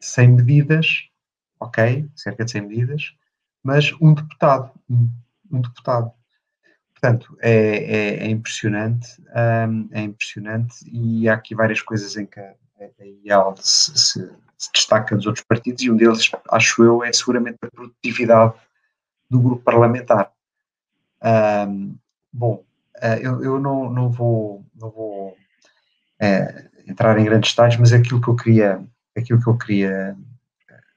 100 0.00 0.28
medidas, 0.28 1.08
ok, 1.58 2.08
cerca 2.14 2.44
de 2.44 2.50
100 2.52 2.62
medidas, 2.62 3.16
mas 3.62 3.92
um 4.00 4.14
deputado, 4.14 4.70
um, 4.88 5.08
um 5.50 5.60
deputado. 5.60 6.12
Portanto, 6.92 7.36
é, 7.40 7.52
é, 7.52 8.16
é 8.24 8.26
impressionante, 8.28 9.20
um, 9.68 9.88
é 9.92 10.00
impressionante 10.02 10.76
e 10.90 11.28
há 11.28 11.34
aqui 11.34 11.54
várias 11.54 11.82
coisas 11.82 12.16
em 12.16 12.24
que 12.24 12.40
a, 12.40 12.54
a 13.38 13.56
se, 13.56 13.98
se, 13.98 14.30
se, 14.56 14.70
destaca 14.72 15.16
dos 15.16 15.26
outros 15.26 15.44
partidos 15.44 15.82
e 15.82 15.90
um 15.90 15.96
deles, 15.96 16.30
acho 16.50 16.82
eu, 16.82 17.04
é 17.04 17.12
seguramente 17.12 17.58
a 17.62 17.70
produtividade 17.70 18.54
do 19.30 19.40
grupo 19.40 19.62
parlamentar. 19.62 20.30
Um, 21.22 21.96
bom, 22.32 22.64
uh, 23.02 23.20
eu, 23.20 23.42
eu 23.42 23.60
não, 23.60 23.90
não 23.90 24.10
vou, 24.10 24.64
não 24.74 24.90
vou 24.90 25.28
uh, 25.30 26.68
entrar 26.86 27.18
em 27.18 27.24
grandes 27.24 27.50
detalhes, 27.50 27.76
mas 27.76 27.92
aquilo 27.92 28.20
que 28.20 28.28
eu 28.28 28.36
queria, 28.36 28.84
aquilo 29.16 29.40
que 29.42 29.48
eu 29.48 29.58
queria 29.58 30.16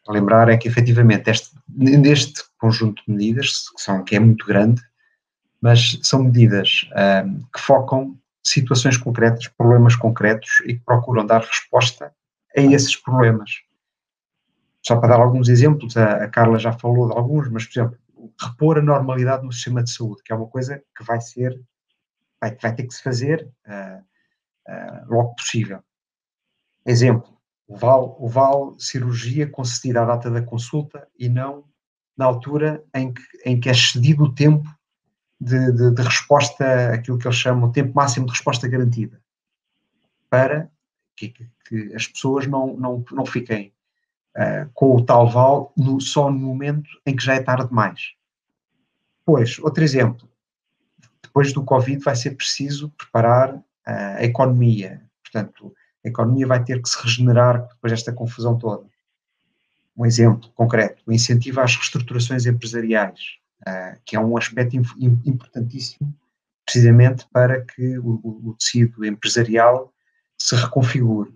lembrar 0.07 0.49
é 0.49 0.57
que 0.57 0.68
efetivamente 0.68 1.30
este, 1.30 1.55
neste 1.68 2.43
conjunto 2.57 3.03
de 3.05 3.12
medidas, 3.14 3.70
que, 3.70 3.82
são, 3.82 4.03
que 4.03 4.16
é 4.16 4.20
muito 4.20 4.45
grande, 4.45 4.82
mas 5.62 5.99
são 6.01 6.24
medidas 6.24 6.89
um, 7.26 7.39
que 7.53 7.60
focam 7.60 8.18
situações 8.43 8.97
concretas, 8.97 9.47
problemas 9.47 9.95
concretos 9.95 10.62
e 10.66 10.76
que 10.76 10.84
procuram 10.86 11.26
dar 11.26 11.41
resposta 11.41 12.12
a 12.58 12.62
esses 12.62 12.95
problemas. 12.95 13.62
Só 14.82 14.97
para 14.97 15.10
dar 15.10 15.22
alguns 15.22 15.50
exemplos, 15.50 15.95
a, 15.97 16.24
a 16.24 16.30
Carla 16.30 16.58
já 16.58 16.74
falou 16.74 17.10
de 17.10 17.18
alguns, 17.18 17.50
mas, 17.50 17.66
por 17.66 17.80
exemplo, 17.80 18.00
repor 18.39 18.78
a 18.78 18.82
normalidade 18.82 19.45
no 19.45 19.52
sistema 19.52 19.84
de 19.84 19.91
saúde, 19.91 20.24
que 20.24 20.32
é 20.32 20.36
uma 20.36 20.47
coisa 20.47 20.82
que 20.97 21.04
vai 21.04 21.20
ser, 21.22 21.60
vai, 22.41 22.56
vai 22.56 22.76
ter 22.76 22.84
que 22.84 22.93
se 22.93 23.04
fazer 23.04 23.47
uh, 23.68 24.02
uh, 24.72 25.14
logo 25.14 25.36
possível. 25.36 25.84
Exemplo, 26.86 27.38
o 27.68 27.78
VAL, 27.78 28.18
o 28.20 28.28
VAL 28.28 28.76
cirurgia 28.80 29.47
concedida 29.47 30.02
à 30.02 30.06
data 30.06 30.32
da 30.32 30.41
consulta 30.41 31.08
e 31.18 31.30
não 31.30 31.66
na 32.18 32.26
altura 32.26 32.84
em 32.93 33.14
que, 33.14 33.22
em 33.45 33.60
que 33.60 33.70
é 33.70 33.74
cedido 33.74 34.24
o 34.24 34.34
tempo 34.34 34.68
de, 35.39 35.72
de, 35.72 35.91
de, 35.91 36.02
resposta, 36.02 36.93
aquilo 36.93 37.18
que 37.18 37.28
eles 37.28 37.38
chamam 37.38 37.72
tempo 37.72 37.93
máximo 37.95 38.26
de 38.26 38.32
resposta 38.34 38.68
garantida, 38.68 39.22
para 40.30 40.70
que, 41.16 41.30
que 41.70 41.93
as 41.93 42.07
pessoas 42.07 42.47
não, 42.47 42.76
não, 42.76 43.05
não 43.11 43.26
fiquem 43.26 43.72
uh, 44.36 44.67
com 44.74 44.95
o 44.95 45.05
tal 45.05 45.30
val 45.30 45.72
no, 45.78 46.01
só 46.01 46.32
no 46.32 46.39
momento 46.39 46.89
em 47.05 47.15
que 47.15 47.24
já 47.24 47.36
é 47.36 47.39
tarde 47.39 47.70
demais. 47.70 48.13
Pois, 49.24 49.59
outro 49.59 49.84
exemplo, 49.84 50.28
depois 51.22 51.53
do 51.53 51.63
Covid 51.63 52.03
vai 52.03 52.15
ser 52.15 52.32
preciso 52.32 52.89
preparar 52.97 53.53
uh, 53.53 53.63
a 53.86 54.24
economia, 54.24 55.01
portanto, 55.22 55.72
a 56.03 56.07
economia 56.07 56.47
vai 56.47 56.63
ter 56.63 56.82
que 56.82 56.89
se 56.89 56.99
regenerar 56.99 57.67
depois 57.67 57.93
desta 57.93 58.11
confusão 58.11 58.57
toda. 58.57 58.88
Um 59.95 60.05
exemplo 60.05 60.49
concreto, 60.55 61.03
o 61.05 61.11
incentivo 61.11 61.61
às 61.61 61.76
reestruturações 61.76 62.47
empresariais, 62.47 63.38
uh, 63.67 63.99
que 64.03 64.15
é 64.15 64.20
um 64.20 64.36
aspecto 64.36 64.76
importantíssimo 64.76 66.11
precisamente 66.65 67.26
para 67.34 67.65
que 67.65 67.97
o, 67.97 68.20
o, 68.24 68.49
o 68.49 68.53
tecido 68.53 69.03
empresarial 69.03 69.91
se 70.38 70.55
reconfigure. 70.55 71.34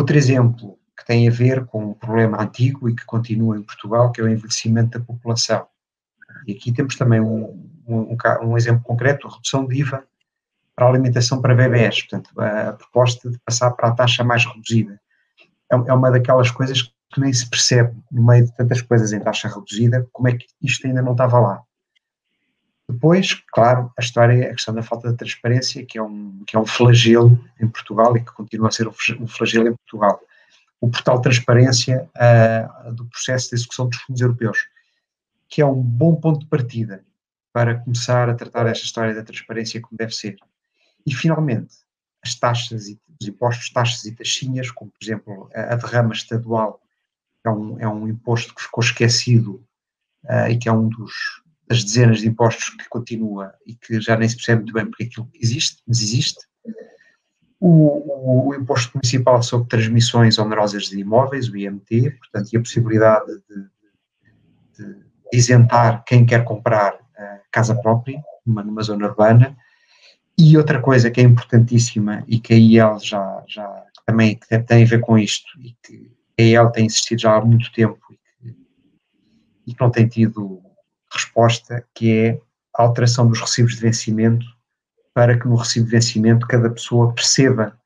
Outro 0.00 0.16
exemplo 0.16 0.78
que 0.96 1.04
tem 1.04 1.28
a 1.28 1.30
ver 1.30 1.66
com 1.66 1.90
um 1.90 1.92
problema 1.92 2.40
antigo 2.40 2.88
e 2.88 2.96
que 2.96 3.04
continua 3.04 3.58
em 3.58 3.62
Portugal, 3.62 4.10
que 4.10 4.18
é 4.18 4.24
o 4.24 4.28
envelhecimento 4.30 4.98
da 4.98 5.04
população. 5.04 5.66
E 6.46 6.52
aqui 6.52 6.72
temos 6.72 6.96
também 6.96 7.20
um, 7.20 7.70
um, 7.86 8.16
um 8.44 8.56
exemplo 8.56 8.82
concreto, 8.82 9.28
a 9.28 9.30
redução 9.30 9.66
de 9.66 9.78
IVA 9.78 10.02
para 10.74 10.86
a 10.86 10.88
alimentação 10.88 11.42
para 11.42 11.54
bebés, 11.54 12.00
portanto, 12.00 12.30
a, 12.40 12.72
proposta 12.72 13.30
de 13.30 13.38
passar 13.40 13.72
para 13.72 13.88
a 13.88 13.92
taxa 13.92 14.24
mais 14.24 14.46
reduzida. 14.46 14.98
É, 15.70 15.74
é 15.74 15.92
uma 15.92 16.10
daquelas 16.10 16.50
coisas 16.50 16.80
que 16.80 17.20
nem 17.20 17.30
se 17.30 17.46
percebe, 17.50 17.94
no 18.10 18.24
meio 18.24 18.46
de 18.46 18.56
tantas 18.56 18.80
coisas 18.80 19.12
em 19.12 19.20
taxa 19.20 19.48
reduzida, 19.48 20.08
como 20.12 20.28
é 20.28 20.32
que 20.32 20.46
isto 20.62 20.86
ainda 20.86 21.02
não 21.02 21.12
estava 21.12 21.38
lá. 21.40 21.62
Depois, 22.90 23.34
claro, 23.52 23.92
a 23.96 24.00
história 24.00 24.46
a 24.46 24.54
questão 24.54 24.74
da 24.74 24.82
falta 24.82 25.10
de 25.10 25.16
transparência, 25.16 25.84
que 25.84 25.98
é 25.98 26.02
um, 26.02 26.42
que 26.46 26.56
é 26.56 26.58
um 26.58 26.66
flagelo 26.66 27.42
em 27.60 27.68
Portugal 27.68 28.16
e 28.16 28.24
que 28.24 28.32
continua 28.32 28.68
a 28.68 28.72
ser 28.72 28.88
um 28.88 29.26
flagelo 29.26 29.68
em 29.68 29.74
Portugal. 29.74 30.20
O 30.80 30.88
portal 30.88 31.20
transparência 31.20 32.08
uh, 32.16 32.92
do 32.92 33.04
processo 33.06 33.50
de 33.50 33.56
execução 33.56 33.88
dos 33.88 33.98
fundos 33.98 34.20
europeus, 34.20 34.68
que 35.48 35.60
é 35.60 35.66
um 35.66 35.80
bom 35.80 36.16
ponto 36.16 36.40
de 36.40 36.46
partida 36.46 37.04
para 37.52 37.78
começar 37.80 38.28
a 38.28 38.34
tratar 38.34 38.66
esta 38.66 38.84
história 38.84 39.14
da 39.14 39.22
transparência 39.22 39.80
como 39.80 39.98
deve 39.98 40.14
ser. 40.14 40.36
E, 41.06 41.14
finalmente, 41.14 41.74
as 42.22 42.34
taxas 42.34 42.88
e 42.88 42.98
os 43.20 43.28
impostos, 43.28 43.70
taxas 43.70 44.04
e 44.04 44.12
taxinhas, 44.12 44.70
como, 44.70 44.90
por 44.90 45.04
exemplo, 45.04 45.50
a, 45.54 45.74
a 45.74 45.76
derrama 45.76 46.12
estadual, 46.12 46.80
é 47.44 47.50
um, 47.50 47.80
é 47.80 47.88
um 47.88 48.08
imposto 48.08 48.54
que 48.54 48.62
ficou 48.62 48.82
esquecido 48.82 49.64
uh, 50.24 50.48
e 50.48 50.56
que 50.56 50.68
é 50.68 50.72
um 50.72 50.88
dos, 50.88 51.39
das 51.70 51.84
dezenas 51.84 52.18
de 52.18 52.26
impostos 52.26 52.70
que 52.70 52.88
continua 52.88 53.54
e 53.64 53.76
que 53.76 54.00
já 54.00 54.16
nem 54.16 54.28
se 54.28 54.34
percebe 54.34 54.62
muito 54.62 54.72
bem 54.72 54.86
porque 54.86 55.04
aquilo 55.04 55.30
existe, 55.40 55.80
mas 55.86 56.02
existe. 56.02 56.44
O, 57.60 57.68
o, 57.68 58.48
o, 58.48 58.54
imposto 58.56 58.90
municipal 58.94 59.40
sobre 59.40 59.68
transmissões 59.68 60.36
onerosas 60.36 60.84
de 60.84 60.98
imóveis, 60.98 61.48
o 61.48 61.56
IMT, 61.56 62.10
portanto, 62.18 62.52
e 62.52 62.56
a 62.56 62.60
possibilidade 62.60 63.26
de, 63.48 64.84
de, 64.84 64.96
isentar 65.32 66.02
quem 66.04 66.26
quer 66.26 66.42
comprar 66.42 66.94
uh, 66.94 67.40
casa 67.52 67.80
própria, 67.80 68.20
numa, 68.44 68.64
numa, 68.64 68.82
zona 68.82 69.06
urbana. 69.06 69.56
E 70.36 70.56
outra 70.56 70.80
coisa 70.80 71.10
que 71.10 71.20
é 71.20 71.22
importantíssima 71.22 72.24
e 72.26 72.40
que 72.40 72.54
a 72.54 72.56
IEL 72.56 72.98
já, 72.98 73.44
já 73.46 73.84
também 74.04 74.34
que 74.34 74.58
tem 74.58 74.82
a 74.82 74.86
ver 74.86 75.00
com 75.00 75.16
isto 75.16 75.46
e 75.60 75.76
que 75.84 76.10
a 76.36 76.42
IEL 76.42 76.72
tem 76.72 76.86
insistido 76.86 77.20
já 77.20 77.36
há 77.36 77.44
muito 77.44 77.70
tempo 77.72 78.00
e 78.10 78.16
que, 78.16 78.56
e 79.68 79.74
que 79.74 79.80
não 79.80 79.90
tem 79.90 80.08
tido 80.08 80.68
resposta, 81.12 81.84
que 81.94 82.12
é 82.12 82.40
a 82.74 82.82
alteração 82.82 83.28
dos 83.28 83.40
recibos 83.40 83.74
de 83.74 83.80
vencimento 83.80 84.46
para 85.12 85.38
que 85.38 85.46
no 85.46 85.56
recibo 85.56 85.86
de 85.86 85.92
vencimento 85.92 86.46
cada 86.46 86.70
pessoa 86.70 87.12
perceba 87.12 87.78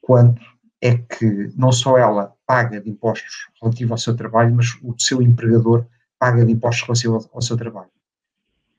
quanto 0.00 0.40
é 0.80 0.96
que 0.96 1.52
não 1.56 1.72
só 1.72 1.98
ela 1.98 2.34
paga 2.46 2.80
de 2.80 2.90
impostos 2.90 3.48
relativo 3.60 3.92
ao 3.92 3.98
seu 3.98 4.16
trabalho, 4.16 4.54
mas 4.54 4.76
o 4.82 4.94
seu 4.98 5.20
empregador 5.20 5.86
paga 6.18 6.44
de 6.44 6.52
impostos 6.52 6.82
relativo 6.82 7.30
ao, 7.32 7.42
seu 7.42 7.56
trabalho. 7.56 7.90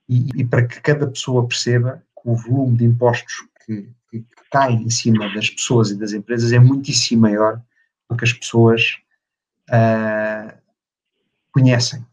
E, 0.08 0.30
e, 0.36 0.46
para 0.46 0.66
que 0.66 0.80
cada 0.82 1.06
pessoa 1.08 1.48
perceba 1.48 2.02
que 2.22 2.30
o 2.30 2.36
volume 2.36 2.78
de 2.78 2.86
impostos 2.86 3.46
que, 3.66 3.90
que, 4.10 4.22
que 4.22 4.50
cai 4.50 4.74
em 4.74 4.90
cima 4.90 5.32
das 5.34 5.50
pessoas 5.50 5.92
e 5.92 5.98
das 5.98 6.14
empresas 6.14 6.52
é 6.54 6.60
muitíssimo 6.60 7.24
maior 7.24 7.62
do 8.10 8.16
que 8.16 8.24
as 8.24 8.32
pessoas 8.32 8.98
uh, 9.70 10.58
conhecem. 11.52 12.06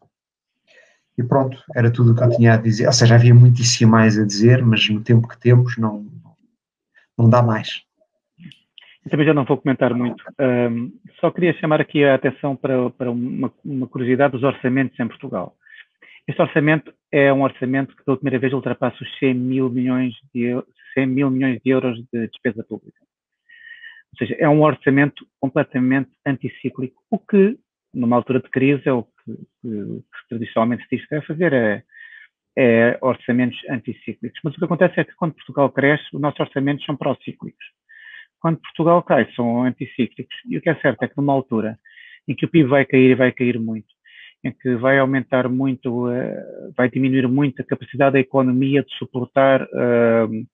E 1.16 1.22
pronto, 1.22 1.56
era 1.74 1.92
tudo 1.92 2.12
o 2.12 2.16
que 2.16 2.22
eu 2.22 2.30
tinha 2.30 2.54
a 2.54 2.56
dizer. 2.56 2.86
Ou 2.86 2.92
seja, 2.92 3.14
havia 3.14 3.34
muitíssimo 3.34 3.92
mais 3.92 4.18
a 4.18 4.24
dizer, 4.24 4.64
mas 4.64 4.88
no 4.88 5.02
tempo 5.02 5.28
que 5.28 5.38
temos 5.38 5.76
não, 5.78 6.06
não 7.16 7.30
dá 7.30 7.42
mais. 7.42 7.82
Eu 9.04 9.10
também 9.10 9.26
já 9.26 9.34
não 9.34 9.44
vou 9.44 9.58
comentar 9.58 9.94
muito. 9.94 10.24
Um, 10.40 10.92
só 11.20 11.30
queria 11.30 11.52
chamar 11.54 11.80
aqui 11.80 12.04
a 12.04 12.14
atenção 12.14 12.56
para, 12.56 12.90
para 12.90 13.10
uma, 13.10 13.52
uma, 13.64 13.86
curiosidade 13.86 14.32
dos 14.32 14.42
orçamentos 14.42 14.98
em 14.98 15.06
Portugal. 15.06 15.54
Este 16.26 16.40
orçamento 16.40 16.92
é 17.12 17.30
um 17.32 17.42
orçamento 17.42 17.94
que 17.94 18.02
pela 18.02 18.16
primeira 18.16 18.38
vez 18.38 18.52
ultrapassa 18.54 18.96
os 19.02 19.18
100 19.18 19.34
mil 19.34 19.68
milhões 19.68 20.14
de, 20.34 20.56
100 20.94 21.06
mil 21.06 21.30
milhões 21.30 21.60
de 21.62 21.70
euros 21.70 21.98
de 22.12 22.28
despesa 22.28 22.64
pública. 22.64 22.98
Ou 24.12 24.18
seja, 24.18 24.36
é 24.38 24.48
um 24.48 24.62
orçamento 24.62 25.26
completamente 25.38 26.10
anticíclico, 26.24 27.02
o 27.10 27.18
que, 27.18 27.58
numa 27.92 28.16
altura 28.16 28.40
de 28.40 28.48
crise, 28.48 28.88
é 28.88 28.92
o 28.92 29.06
que, 29.64 30.28
tradicionalmente 30.28 30.84
se 30.84 30.96
diz 30.96 31.06
que 31.06 31.14
deve 31.14 31.26
fazer, 31.26 31.52
é, 31.52 31.82
é 32.56 32.98
orçamentos 33.00 33.58
anticíclicos. 33.70 34.40
Mas 34.44 34.54
o 34.54 34.58
que 34.58 34.64
acontece 34.64 35.00
é 35.00 35.04
que 35.04 35.14
quando 35.14 35.34
Portugal 35.34 35.70
cresce, 35.70 36.04
os 36.12 36.20
nossos 36.20 36.40
orçamentos 36.40 36.84
são 36.84 36.96
pró-cíclicos. 36.96 37.64
Quando 38.40 38.60
Portugal 38.60 39.02
cai, 39.02 39.30
são 39.34 39.64
anticíclicos. 39.64 40.36
E 40.48 40.58
o 40.58 40.60
que 40.60 40.68
é 40.68 40.74
certo 40.76 41.02
é 41.02 41.08
que 41.08 41.16
numa 41.16 41.32
altura 41.32 41.78
em 42.28 42.34
que 42.34 42.44
o 42.44 42.48
PIB 42.48 42.68
vai 42.68 42.84
cair 42.84 43.10
e 43.10 43.14
vai 43.14 43.32
cair 43.32 43.58
muito, 43.58 43.88
em 44.42 44.52
que 44.52 44.74
vai 44.76 44.98
aumentar 44.98 45.48
muito, 45.48 46.08
uh, 46.08 46.72
vai 46.76 46.88
diminuir 46.90 47.28
muito 47.28 47.60
a 47.60 47.64
capacidade 47.64 48.14
da 48.14 48.20
economia 48.20 48.82
de 48.82 48.94
suportar 48.96 49.62
uh, 49.62 50.46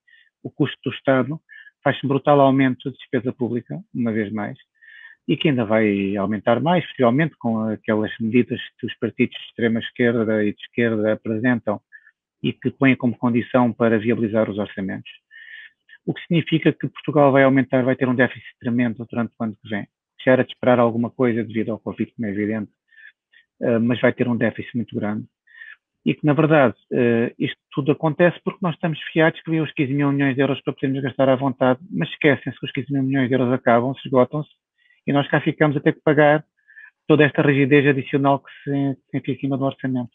o 0.43 0.49
custo 0.49 0.77
do 0.83 0.95
Estado, 0.95 1.39
faz-se 1.83 2.05
um 2.05 2.09
brutal 2.09 2.39
aumento 2.39 2.91
de 2.91 2.97
despesa 2.97 3.31
pública, 3.33 3.79
uma 3.93 4.11
vez 4.11 4.31
mais, 4.31 4.57
e 5.27 5.37
que 5.37 5.49
ainda 5.49 5.65
vai 5.65 6.15
aumentar 6.17 6.59
mais, 6.59 6.85
possivelmente 6.87 7.35
com 7.37 7.69
aquelas 7.69 8.11
medidas 8.19 8.59
que 8.79 8.85
os 8.85 8.97
partidos 8.97 9.37
de 9.37 9.45
extrema 9.45 9.79
esquerda 9.79 10.43
e 10.43 10.53
de 10.53 10.61
esquerda 10.61 11.13
apresentam 11.13 11.79
e 12.41 12.51
que 12.51 12.71
põem 12.71 12.95
como 12.95 13.17
condição 13.17 13.71
para 13.71 13.99
viabilizar 13.99 14.49
os 14.49 14.57
orçamentos. 14.57 15.11
O 16.05 16.13
que 16.13 16.21
significa 16.21 16.73
que 16.73 16.87
Portugal 16.87 17.31
vai 17.31 17.43
aumentar, 17.43 17.83
vai 17.83 17.95
ter 17.95 18.09
um 18.09 18.15
déficit 18.15 18.57
tremendo 18.59 19.05
durante 19.09 19.33
o 19.39 19.43
ano 19.43 19.55
que 19.61 19.69
vem. 19.69 19.87
Já 20.25 20.31
era 20.31 20.43
de 20.43 20.51
esperar 20.51 20.79
alguma 20.79 21.11
coisa 21.11 21.43
devido 21.43 21.71
ao 21.71 21.79
Covid, 21.79 22.11
como 22.13 22.27
é 22.27 22.31
evidente, 22.31 22.71
eh, 23.61 23.79
mas 23.79 24.01
vai 24.01 24.11
ter 24.11 24.27
um 24.27 24.35
déficit 24.35 24.75
muito 24.75 24.95
grande. 24.95 25.25
E 26.03 26.15
que, 26.15 26.25
na 26.25 26.33
verdade, 26.33 26.75
eh, 26.91 27.33
isto 27.37 27.57
tudo 27.71 27.91
acontece 27.91 28.39
porque 28.43 28.59
nós 28.61 28.73
estamos 28.73 28.99
fiados 29.13 29.39
que 29.41 29.51
vêm 29.51 29.61
os 29.61 29.71
15 29.73 29.93
mil 29.93 30.11
milhões 30.11 30.35
de 30.35 30.41
euros 30.41 30.59
para 30.61 30.73
podermos 30.73 31.01
gastar 31.03 31.29
à 31.29 31.35
vontade, 31.35 31.79
mas 31.91 32.09
esquecem-se 32.09 32.59
que 32.59 32.65
os 32.65 32.71
15 32.71 32.91
mil 32.91 33.03
milhões 33.03 33.27
de 33.29 33.35
euros 33.35 33.53
acabam, 33.53 33.93
se 33.93 34.07
esgotam-se, 34.07 34.49
e 35.05 35.13
nós 35.13 35.27
cá 35.27 35.41
ficamos 35.41 35.77
a 35.77 35.79
ter 35.79 35.93
que 35.93 36.01
pagar 36.01 36.45
toda 37.07 37.23
esta 37.23 37.41
rigidez 37.41 37.87
adicional 37.87 38.39
que 38.39 38.51
se, 38.63 38.97
se 39.09 39.17
enfia 39.17 39.35
em 39.35 39.39
cima 39.39 39.57
do 39.57 39.65
orçamento. 39.65 40.11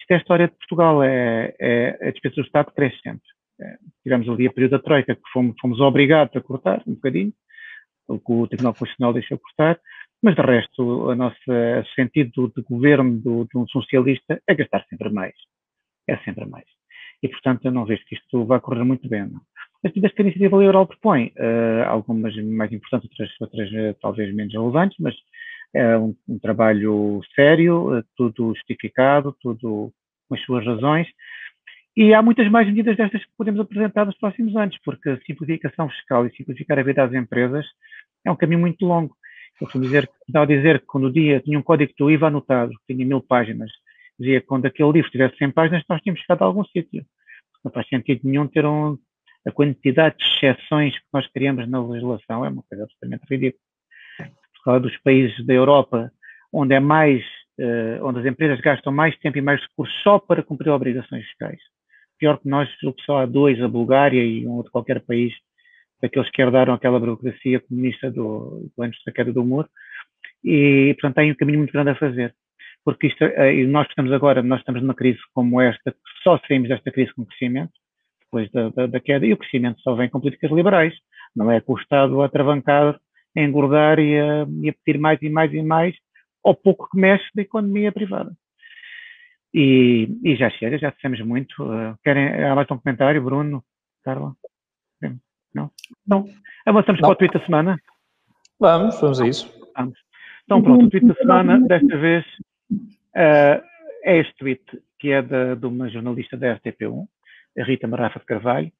Isto 0.00 0.10
é 0.10 0.14
a 0.14 0.18
história 0.18 0.48
de 0.48 0.54
Portugal, 0.54 1.02
é, 1.02 1.54
é 1.58 2.08
a 2.08 2.10
despesa 2.10 2.36
do 2.36 2.42
Estado 2.42 2.72
cresce 2.72 2.98
sempre. 3.02 3.28
É, 3.60 3.76
tivemos 4.02 4.28
ali 4.28 4.46
a 4.46 4.52
período 4.52 4.72
da 4.72 4.78
Troika, 4.78 5.14
que 5.14 5.30
fomos, 5.32 5.56
fomos 5.60 5.80
obrigados 5.80 6.34
a 6.36 6.40
cortar 6.40 6.82
um 6.86 6.94
bocadinho, 6.94 7.32
o 8.06 8.18
que 8.18 8.32
o 8.32 8.46
Tribunal 8.46 8.72
Constitucional 8.74 9.12
deixou 9.12 9.38
cortar, 9.38 9.78
mas 10.22 10.34
de 10.34 10.42
resto, 10.42 10.82
o 10.82 11.14
nosso 11.14 11.38
sentido 11.94 12.52
de 12.54 12.62
governo 12.62 13.20
do, 13.20 13.44
de 13.44 13.56
um 13.56 13.66
socialista 13.68 14.40
é 14.46 14.54
gastar 14.54 14.84
sempre 14.88 15.10
mais. 15.10 15.34
É 16.08 16.16
sempre 16.18 16.44
mais. 16.46 16.77
E, 17.22 17.28
portanto, 17.28 17.64
eu 17.64 17.72
não 17.72 17.84
vejo 17.84 18.04
que 18.06 18.14
isto 18.14 18.44
vá 18.44 18.60
correr 18.60 18.84
muito 18.84 19.08
bem. 19.08 19.26
Não. 19.28 19.40
As 19.84 19.92
medidas 19.92 20.12
que 20.12 20.22
a 20.22 20.24
iniciativa 20.24 20.56
liberal 20.56 20.86
propõe, 20.86 21.32
uh, 21.36 21.88
algumas 21.88 22.34
mais 22.44 22.72
importantes, 22.72 23.08
outras, 23.10 23.30
outras 23.40 23.70
uh, 23.70 23.96
talvez 24.00 24.34
menos 24.34 24.52
relevantes, 24.52 24.96
mas 25.00 25.14
é 25.74 25.96
um, 25.96 26.14
um 26.28 26.38
trabalho 26.38 27.20
sério, 27.34 28.04
tudo 28.16 28.54
justificado, 28.54 29.36
tudo 29.40 29.92
com 30.28 30.34
as 30.34 30.42
suas 30.42 30.64
razões. 30.64 31.06
E 31.96 32.14
há 32.14 32.22
muitas 32.22 32.48
mais 32.48 32.66
medidas 32.68 32.96
destas 32.96 33.24
que 33.24 33.30
podemos 33.36 33.60
apresentar 33.60 34.06
nos 34.06 34.16
próximos 34.16 34.54
anos, 34.56 34.78
porque 34.84 35.10
a 35.10 35.20
simplificação 35.22 35.88
fiscal 35.90 36.26
e 36.26 36.30
simplificar 36.36 36.78
a 36.78 36.82
vida 36.82 37.06
das 37.06 37.14
empresas 37.14 37.66
é 38.24 38.30
um 38.30 38.36
caminho 38.36 38.60
muito 38.60 38.86
longo. 38.86 39.16
Eu 39.60 39.66
costumo 39.66 39.84
dizer, 39.84 40.08
a 40.32 40.44
dizer 40.44 40.80
que 40.80 40.86
quando 40.86 41.08
o 41.08 41.12
dia 41.12 41.40
tinha 41.40 41.58
um 41.58 41.62
código 41.62 41.92
do 41.98 42.10
IVA 42.10 42.28
anotado, 42.28 42.70
que 42.70 42.94
tinha 42.94 43.04
mil 43.04 43.20
páginas, 43.20 43.70
dizia 44.18 44.40
que 44.40 44.46
quando 44.46 44.66
aquele 44.66 44.92
livro 44.92 45.10
tivesse 45.10 45.36
100 45.36 45.50
páginas, 45.52 45.84
nós 45.88 46.00
tínhamos 46.02 46.20
chegado 46.20 46.42
a 46.42 46.46
algum 46.46 46.64
sítio. 46.64 47.04
Não 47.64 47.72
faz 47.72 47.88
sentido 47.88 48.20
nenhum 48.24 48.46
ter 48.46 48.64
um, 48.66 48.98
a 49.46 49.52
quantidade 49.52 50.16
de 50.18 50.24
exceções 50.24 50.96
que 50.98 51.06
nós 51.12 51.26
criamos 51.28 51.68
na 51.68 51.84
legislação 51.84 52.44
é 52.44 52.48
uma 52.48 52.62
coisa 52.62 52.84
absolutamente 52.84 53.24
ridícula. 53.30 53.62
Por 54.18 54.64
causa 54.64 54.80
dos 54.80 54.96
países 54.98 55.46
da 55.46 55.54
Europa, 55.54 56.12
onde 56.52 56.74
é 56.74 56.80
mais, 56.80 57.22
uh, 57.58 58.04
onde 58.04 58.20
as 58.20 58.26
empresas 58.26 58.60
gastam 58.60 58.92
mais 58.92 59.16
tempo 59.18 59.38
e 59.38 59.42
mais 59.42 59.60
recursos 59.62 59.94
só 60.02 60.18
para 60.18 60.42
cumprir 60.42 60.70
obrigações 60.70 61.24
fiscais, 61.26 61.60
pior 62.18 62.38
que 62.38 62.48
nós, 62.48 62.68
só 63.04 63.18
há 63.18 63.26
dois, 63.26 63.60
a 63.62 63.68
Bulgária 63.68 64.22
e 64.22 64.46
um 64.46 64.52
outro 64.52 64.72
qualquer 64.72 65.00
país, 65.00 65.32
daqueles 66.00 66.30
que 66.30 66.42
herdaram 66.42 66.74
aquela 66.74 66.98
burocracia 66.98 67.60
comunista 67.60 68.10
do, 68.10 68.70
do 68.76 68.82
antes 68.82 69.02
da 69.04 69.12
queda 69.12 69.32
do 69.32 69.44
muro, 69.44 69.68
e, 70.44 70.94
portanto, 70.94 71.16
tem 71.16 71.32
um 71.32 71.34
caminho 71.34 71.58
muito 71.58 71.72
grande 71.72 71.90
a 71.90 71.94
fazer. 71.94 72.34
Porque 72.88 73.08
isto, 73.08 73.22
eh, 73.22 73.54
e 73.54 73.66
nós 73.66 73.86
estamos 73.86 74.10
agora, 74.12 74.42
nós 74.42 74.60
estamos 74.60 74.80
numa 74.80 74.94
crise 74.94 75.18
como 75.34 75.60
esta, 75.60 75.94
só 76.22 76.40
saímos 76.48 76.70
desta 76.70 76.90
crise 76.90 77.12
com 77.12 77.26
crescimento, 77.26 77.70
depois 78.22 78.50
da, 78.50 78.70
da, 78.70 78.86
da, 78.86 78.98
queda, 78.98 79.26
e 79.26 79.32
o 79.34 79.36
crescimento 79.36 79.78
só 79.82 79.94
vem 79.94 80.08
com 80.08 80.18
políticas 80.18 80.50
liberais, 80.50 80.94
não 81.36 81.52
é 81.52 81.60
com 81.60 81.74
o 81.74 81.78
Estado 81.78 82.22
a 82.22 82.30
travancar, 82.30 82.98
a 83.36 83.40
engordar 83.42 83.98
e 83.98 84.18
a, 84.18 84.46
e 84.62 84.70
a 84.70 84.72
pedir 84.72 84.98
mais 84.98 85.20
e 85.20 85.28
mais 85.28 85.52
e 85.52 85.60
mais, 85.60 85.94
ao 86.42 86.54
pouco 86.54 86.88
que 86.90 86.98
mexe 86.98 87.26
da 87.34 87.42
economia 87.42 87.92
privada. 87.92 88.32
E, 89.52 90.08
e 90.24 90.34
já 90.34 90.48
chega, 90.48 90.78
já 90.78 90.88
dissemos 90.88 91.20
muito. 91.20 91.62
Uh, 91.62 91.94
querem, 92.02 92.42
há 92.42 92.54
mais 92.54 92.70
um 92.70 92.78
comentário, 92.78 93.22
Bruno, 93.22 93.62
Carla? 94.02 94.34
Não? 95.54 95.70
Não. 96.06 96.24
Avançamos 96.64 97.02
não. 97.02 97.08
para 97.10 97.12
o 97.12 97.16
tweet 97.16 97.38
da 97.38 97.44
semana? 97.44 97.78
Vamos, 98.58 98.98
vamos 98.98 99.20
a 99.20 99.28
isso. 99.28 99.52
Vamos. 99.76 99.98
Então 100.44 100.62
pronto, 100.62 100.86
o 100.86 100.88
tweet 100.88 101.06
da 101.06 101.14
semana, 101.16 101.60
desta 101.60 101.98
vez, 101.98 102.24
uh, 102.70 103.62
é 104.04 104.18
este 104.18 104.34
tweet, 104.36 104.62
que 104.98 105.10
é 105.10 105.22
de, 105.22 105.56
de 105.56 105.66
uma 105.66 105.88
jornalista 105.88 106.36
da 106.36 106.56
RTP1, 106.56 107.06
a 107.58 107.64
Rita 107.64 107.86
Marafa 107.86 108.18
de 108.18 108.26
Carvalho, 108.26 108.72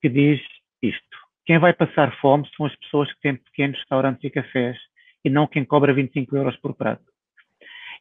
que 0.00 0.08
diz 0.08 0.40
isto. 0.82 1.16
Quem 1.44 1.58
vai 1.58 1.72
passar 1.72 2.14
fome 2.20 2.48
são 2.56 2.66
as 2.66 2.76
pessoas 2.76 3.12
que 3.12 3.20
têm 3.20 3.36
pequenos 3.36 3.78
restaurantes 3.78 4.22
e 4.24 4.30
cafés 4.30 4.76
e 5.24 5.30
não 5.30 5.46
quem 5.46 5.64
cobra 5.64 5.94
25 5.94 6.36
euros 6.36 6.56
por 6.56 6.74
prato. 6.74 7.04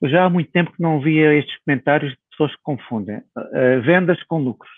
Eu 0.01 0.09
já 0.09 0.25
há 0.25 0.29
muito 0.29 0.51
tempo 0.51 0.71
que 0.73 0.81
não 0.81 0.99
via 0.99 1.33
estes 1.33 1.57
comentários 1.63 2.11
de 2.11 2.19
pessoas 2.31 2.55
que 2.55 2.61
confundem 2.63 3.17
uh, 3.17 3.81
vendas 3.83 4.21
com 4.23 4.39
lucros. 4.39 4.71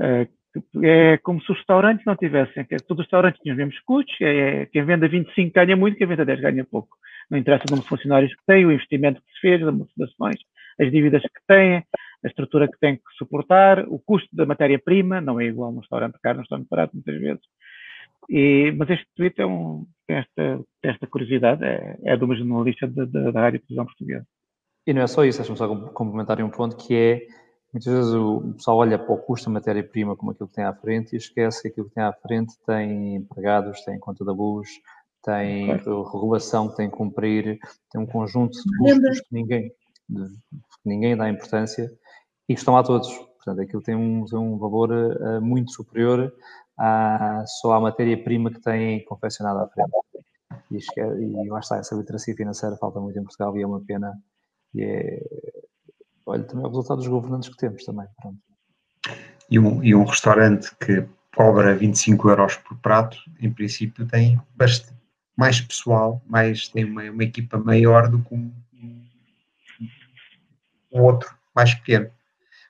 Uh, 0.00 0.36
é 0.82 1.18
como 1.18 1.40
se 1.42 1.52
os 1.52 1.58
restaurantes 1.58 2.04
não 2.06 2.16
tivessem, 2.16 2.64
todos 2.64 3.00
os 3.00 3.04
restaurantes 3.04 3.40
tinham 3.42 3.54
os 3.54 3.58
mesmos 3.58 3.78
custos, 3.80 4.16
é, 4.20 4.62
é, 4.62 4.66
quem 4.66 4.84
vende 4.84 5.04
a 5.04 5.08
25 5.08 5.52
ganha 5.52 5.76
muito, 5.76 5.98
quem 5.98 6.06
vende 6.06 6.22
a 6.22 6.24
10 6.24 6.40
ganha 6.40 6.64
pouco. 6.64 6.96
Não 7.30 7.38
interessa 7.38 7.64
o 7.66 7.70
número 7.70 7.82
de 7.82 7.88
funcionários 7.88 8.34
que 8.34 8.42
tem, 8.46 8.64
o 8.64 8.72
investimento 8.72 9.20
que 9.20 9.32
se 9.32 9.40
fez, 9.40 9.62
as 9.62 9.68
amortizações, 9.68 10.40
as 10.78 10.90
dívidas 10.90 11.22
que 11.22 11.40
têm, 11.46 11.84
a 12.24 12.28
estrutura 12.28 12.68
que 12.68 12.78
tem 12.78 12.96
que 12.96 13.02
suportar, 13.16 13.86
o 13.88 13.98
custo 13.98 14.28
da 14.34 14.46
matéria-prima, 14.46 15.20
não 15.20 15.40
é 15.40 15.46
igual 15.46 15.72
no 15.72 15.80
restaurante 15.80 16.18
caro, 16.22 16.36
no 16.36 16.42
restaurante 16.42 16.68
barato, 16.68 16.94
muitas 16.94 17.20
vezes. 17.20 17.42
E, 18.28 18.72
mas 18.76 18.90
este 18.90 19.06
tweet 19.14 19.40
é 19.40 19.46
um, 19.46 19.86
esta, 20.08 20.60
esta 20.82 21.06
curiosidade, 21.06 21.64
é, 21.64 21.96
é 22.04 22.16
de 22.16 22.24
uma 22.24 22.36
jornalista 22.36 22.86
da, 22.86 23.04
da, 23.04 23.30
da 23.30 23.50
Televisão 23.50 23.84
Portuguesa. 23.84 24.26
E 24.86 24.92
não 24.92 25.02
é 25.02 25.06
só 25.06 25.24
isso, 25.24 25.38
deixa-me 25.38 25.58
só 25.58 25.68
complementar 25.90 26.40
um 26.40 26.50
ponto 26.50 26.76
que 26.76 26.94
é, 26.94 27.26
muitas 27.72 27.92
vezes 27.92 28.14
o 28.14 28.54
pessoal 28.54 28.78
olha 28.78 28.98
para 28.98 29.12
o 29.12 29.18
custo 29.18 29.46
da 29.46 29.54
matéria-prima 29.54 30.16
como 30.16 30.30
aquilo 30.30 30.48
que 30.48 30.54
tem 30.54 30.64
à 30.64 30.72
frente 30.72 31.12
e 31.12 31.16
esquece 31.16 31.62
que 31.62 31.68
aquilo 31.68 31.88
que 31.88 31.94
tem 31.94 32.04
à 32.04 32.12
frente 32.12 32.54
tem 32.64 33.16
empregados, 33.16 33.84
tem 33.84 33.98
conta 33.98 34.24
da 34.24 34.32
luz, 34.32 34.68
tem 35.26 35.66
claro. 35.66 36.04
regulação 36.04 36.68
que 36.68 36.76
tem 36.76 36.88
que 36.88 36.96
cumprir, 36.96 37.58
tem 37.90 38.00
um 38.00 38.06
conjunto 38.06 38.52
de 38.52 38.78
custos 38.78 39.20
que 39.20 39.34
ninguém, 39.34 39.68
que 39.68 40.84
ninguém 40.84 41.16
dá 41.16 41.28
importância 41.28 41.90
e 42.48 42.54
que 42.54 42.60
estão 42.60 42.74
lá 42.74 42.84
todos. 42.84 43.08
Portanto, 43.36 43.60
aquilo 43.60 43.82
tem 43.82 43.96
um, 43.96 44.24
tem 44.24 44.38
um 44.38 44.56
valor 44.56 44.90
uh, 44.92 45.42
muito 45.42 45.72
superior 45.72 46.32
à, 46.78 47.44
só 47.60 47.72
à 47.72 47.80
matéria-prima 47.80 48.52
que 48.52 48.60
tem 48.60 49.04
confeccionado 49.04 49.58
à 49.58 49.68
frente. 49.68 49.90
E, 50.70 50.78
é, 51.00 51.20
e 51.20 51.48
lá 51.48 51.58
está, 51.58 51.76
essa 51.76 51.96
literacia 51.96 52.34
financeira 52.34 52.76
falta 52.76 53.00
muito 53.00 53.18
em 53.18 53.22
Portugal 53.22 53.56
e 53.56 53.62
é 53.62 53.66
uma 53.66 53.80
pena. 53.80 54.12
E 54.74 54.82
é, 54.82 55.22
olha, 56.24 56.44
também 56.44 56.64
é 56.64 56.68
o 56.68 56.70
resultado 56.70 56.98
dos 56.98 57.08
governantes 57.08 57.48
que 57.48 57.56
temos 57.56 57.84
também. 57.84 58.06
Pronto. 58.20 58.38
E, 59.50 59.58
um, 59.58 59.82
e 59.82 59.94
um 59.94 60.04
restaurante 60.04 60.74
que 60.76 61.04
cobra 61.34 61.74
25 61.74 62.30
euros 62.30 62.56
por 62.56 62.78
prato, 62.78 63.16
em 63.40 63.52
princípio 63.52 64.06
tem 64.06 64.40
bastante, 64.54 64.95
mais 65.36 65.60
pessoal, 65.60 66.22
mais, 66.26 66.68
tem 66.68 66.84
uma, 66.84 67.02
uma 67.10 67.24
equipa 67.24 67.58
maior 67.58 68.08
do 68.08 68.22
que 68.22 68.34
um, 68.34 68.52
um 70.92 71.02
outro 71.02 71.34
mais 71.54 71.74
pequeno 71.74 72.10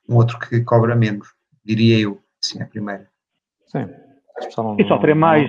um 0.09 0.17
outro 0.17 0.39
que 0.39 0.61
cobra 0.63 0.95
menos, 0.95 1.29
diria 1.65 1.99
eu, 1.99 2.23
sim, 2.41 2.63
a 2.63 2.67
primeira. 2.67 3.09
Sim. 3.67 3.89
E 4.79 4.87
sofrem 4.87 5.15
mais. 5.15 5.49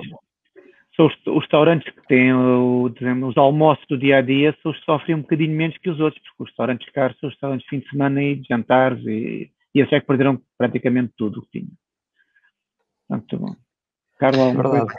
São 0.95 1.05
os, 1.05 1.15
os, 1.28 1.41
restaurantes 1.41 1.93
que 1.93 2.07
têm 2.07 2.34
o, 2.34 2.89
dizemos, 2.89 3.30
os 3.30 3.38
almoços 3.38 3.86
do 3.88 3.99
dia 3.99 4.18
a 4.18 4.22
dia, 4.22 4.57
são 4.63 4.72
os 4.72 4.80
que 4.80 4.86
sofrem 4.86 5.15
um 5.15 5.22
bocadinho 5.22 5.55
menos 5.55 5.78
que 5.78 5.89
os 5.89 5.99
outros, 5.99 6.22
porque 6.24 6.43
os 6.43 6.49
restaurantes 6.49 6.91
caros 6.91 7.18
são 7.20 7.28
os 7.30 7.36
restaurantes 7.36 7.65
de 7.65 7.70
fim 7.70 7.80
de 7.80 7.89
semana 7.89 8.24
e 8.24 8.36
de 8.36 8.47
jantares, 8.47 9.05
e, 9.05 9.51
e 9.76 9.82
esses 9.82 9.93
é 9.93 9.99
que 9.99 10.07
perderam 10.07 10.41
praticamente 10.57 11.13
tudo 11.15 11.39
o 11.39 11.41
que 11.43 11.59
tinham. 11.59 11.72
Muito 13.09 13.38
bom. 13.38 13.55
Carlos, 14.18 14.55
Verdade. 14.55 14.93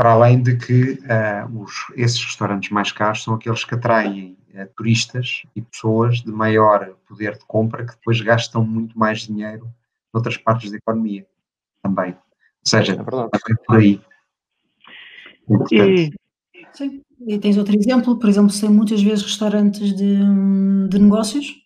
Para 0.00 0.12
além 0.12 0.42
de 0.42 0.56
que 0.56 0.92
uh, 0.92 1.62
os, 1.62 1.74
esses 1.94 2.24
restaurantes 2.24 2.70
mais 2.70 2.90
caros 2.90 3.22
são 3.22 3.34
aqueles 3.34 3.64
que 3.66 3.74
atraem 3.74 4.34
uh, 4.54 4.66
turistas 4.74 5.42
e 5.54 5.60
pessoas 5.60 6.22
de 6.22 6.32
maior 6.32 6.94
poder 7.06 7.34
de 7.34 7.44
compra 7.44 7.84
que 7.84 7.92
depois 7.92 8.18
gastam 8.22 8.64
muito 8.64 8.98
mais 8.98 9.26
dinheiro 9.26 9.70
noutras 10.10 10.38
partes 10.38 10.70
da 10.70 10.78
economia 10.78 11.26
também. 11.82 12.12
Ou 12.12 12.18
seja, 12.64 12.94
é 12.94 12.96
também 12.96 13.56
por 13.66 13.76
aí. 13.76 14.00
E, 15.70 16.10
sim. 16.72 17.02
e 17.26 17.38
tens 17.38 17.58
outro 17.58 17.76
exemplo, 17.76 18.18
por 18.18 18.30
exemplo, 18.30 18.58
tem 18.58 18.70
muitas 18.70 19.02
vezes 19.02 19.22
restaurantes 19.22 19.94
de, 19.94 20.16
de 20.88 20.98
negócios 20.98 21.59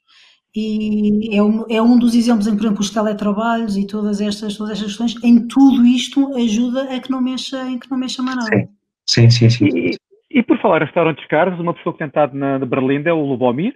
e 0.55 1.37
é 1.37 1.43
um, 1.43 1.65
é 1.69 1.83
um 1.83 1.99
dos 1.99 2.15
exemplos 2.15 2.47
em, 2.47 2.57
por 2.57 2.65
exemplo, 2.65 2.81
os 2.81 2.91
teletrabalhos 2.91 3.77
e 3.77 3.87
todas 3.87 4.21
estas, 4.21 4.57
todas 4.57 4.73
estas 4.73 4.87
questões, 4.89 5.25
em 5.25 5.49
tudo 5.49 5.85
isto 5.85 6.35
ajuda 6.37 6.95
a 6.95 7.01
que 7.01 7.11
não 7.11 7.21
mexa, 7.21 7.63
em 7.65 7.79
que 7.79 7.91
não 7.91 7.99
mexa 7.99 8.23
mais 8.23 8.37
nada. 8.37 8.69
Sim, 9.07 9.31
sim, 9.31 9.31
sim. 9.31 9.51
sim. 9.51 9.69
E, 9.77 9.97
e 10.31 10.43
por 10.43 10.59
falar 10.61 10.83
em 10.83 10.87
restaurantes 10.87 11.27
caros, 11.27 11.59
uma 11.59 11.75
pessoa 11.75 11.93
que 11.93 11.99
tem 11.99 12.09
estado 12.09 12.37
na, 12.37 12.59
na 12.59 12.67
Berlim 12.67 13.03
é 13.05 13.13
o 13.13 13.25
Lubomir, 13.25 13.75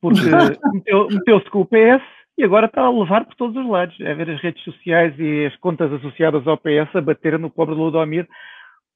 porque 0.00 0.20
meteu-se 0.72 1.14
meteu 1.14 1.40
com 1.50 1.60
o 1.60 1.66
PS 1.66 2.02
e 2.38 2.44
agora 2.44 2.66
está 2.66 2.82
a 2.82 2.90
levar 2.90 3.24
por 3.26 3.34
todos 3.34 3.56
os 3.56 3.68
lados. 3.68 3.94
É 4.00 4.14
ver 4.14 4.30
as 4.30 4.40
redes 4.40 4.62
sociais 4.62 5.14
e 5.18 5.46
as 5.46 5.56
contas 5.56 5.92
associadas 5.92 6.46
ao 6.46 6.56
PS 6.56 6.94
a 6.94 7.00
bater 7.00 7.38
no 7.38 7.50
pobre 7.50 7.74
Ludomir 7.74 8.26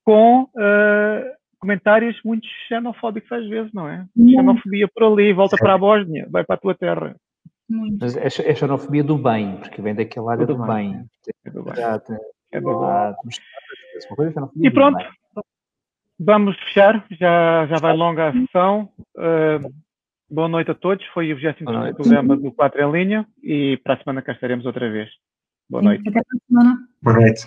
com 0.05 0.43
uh, 0.43 1.41
comentários 1.63 2.21
muito 2.25 2.45
xenofóbicos 2.67 3.31
às 3.31 3.49
vezes, 3.49 3.73
não 3.73 3.89
é? 3.89 4.05
Muito. 4.17 4.37
Xenofobia 4.37 4.89
por 4.93 5.05
ali, 5.05 5.33
volta 5.33 5.57
para 5.57 5.75
a 5.75 5.79
Bósnia, 5.79 6.27
vai 6.29 6.45
para 6.45 6.57
a 6.57 6.59
tua 6.59 6.75
terra. 6.75 7.15
Muito. 7.71 7.99
Mas 8.01 8.17
é, 8.17 8.51
é 8.51 8.55
xenofobia 8.55 9.05
do 9.05 9.17
bem, 9.17 9.57
porque 9.59 9.81
vem 9.81 9.95
daquela 9.95 10.33
área 10.33 10.45
do, 10.45 10.57
do 10.57 10.67
bem. 10.67 10.93
bem. 10.93 11.05
É 11.45 11.51
do 11.51 11.63
bem. 11.63 11.75
É 12.51 12.61
do 12.61 12.81
bem. 12.81 13.15
E 14.57 14.71
pronto, 14.73 14.99
vamos 16.19 16.59
fechar, 16.65 17.07
já, 17.13 17.67
já 17.67 17.77
vai 17.77 17.97
longa 17.97 18.29
a 18.29 18.33
sessão. 18.33 18.89
Uh, 19.17 19.73
boa 20.29 20.49
noite 20.49 20.73
a 20.73 20.75
todos, 20.75 21.07
foi 21.15 21.33
o 21.33 21.37
20 21.37 21.65
programa 21.95 22.37
do 22.37 22.51
4 22.51 22.83
em 22.83 22.91
linha 22.91 23.27
e 23.41 23.79
para 23.85 23.95
a 23.95 23.99
semana 23.99 24.21
cá 24.21 24.33
estaremos 24.33 24.67
outra 24.67 24.91
vez. 24.91 25.09
Boa 25.71 25.83
noite. 25.83 26.09
Até 26.09 26.11
para 26.11 26.23
a 26.23 26.47
semana. 26.49 26.79
Boa 27.01 27.17
noite. 27.21 27.47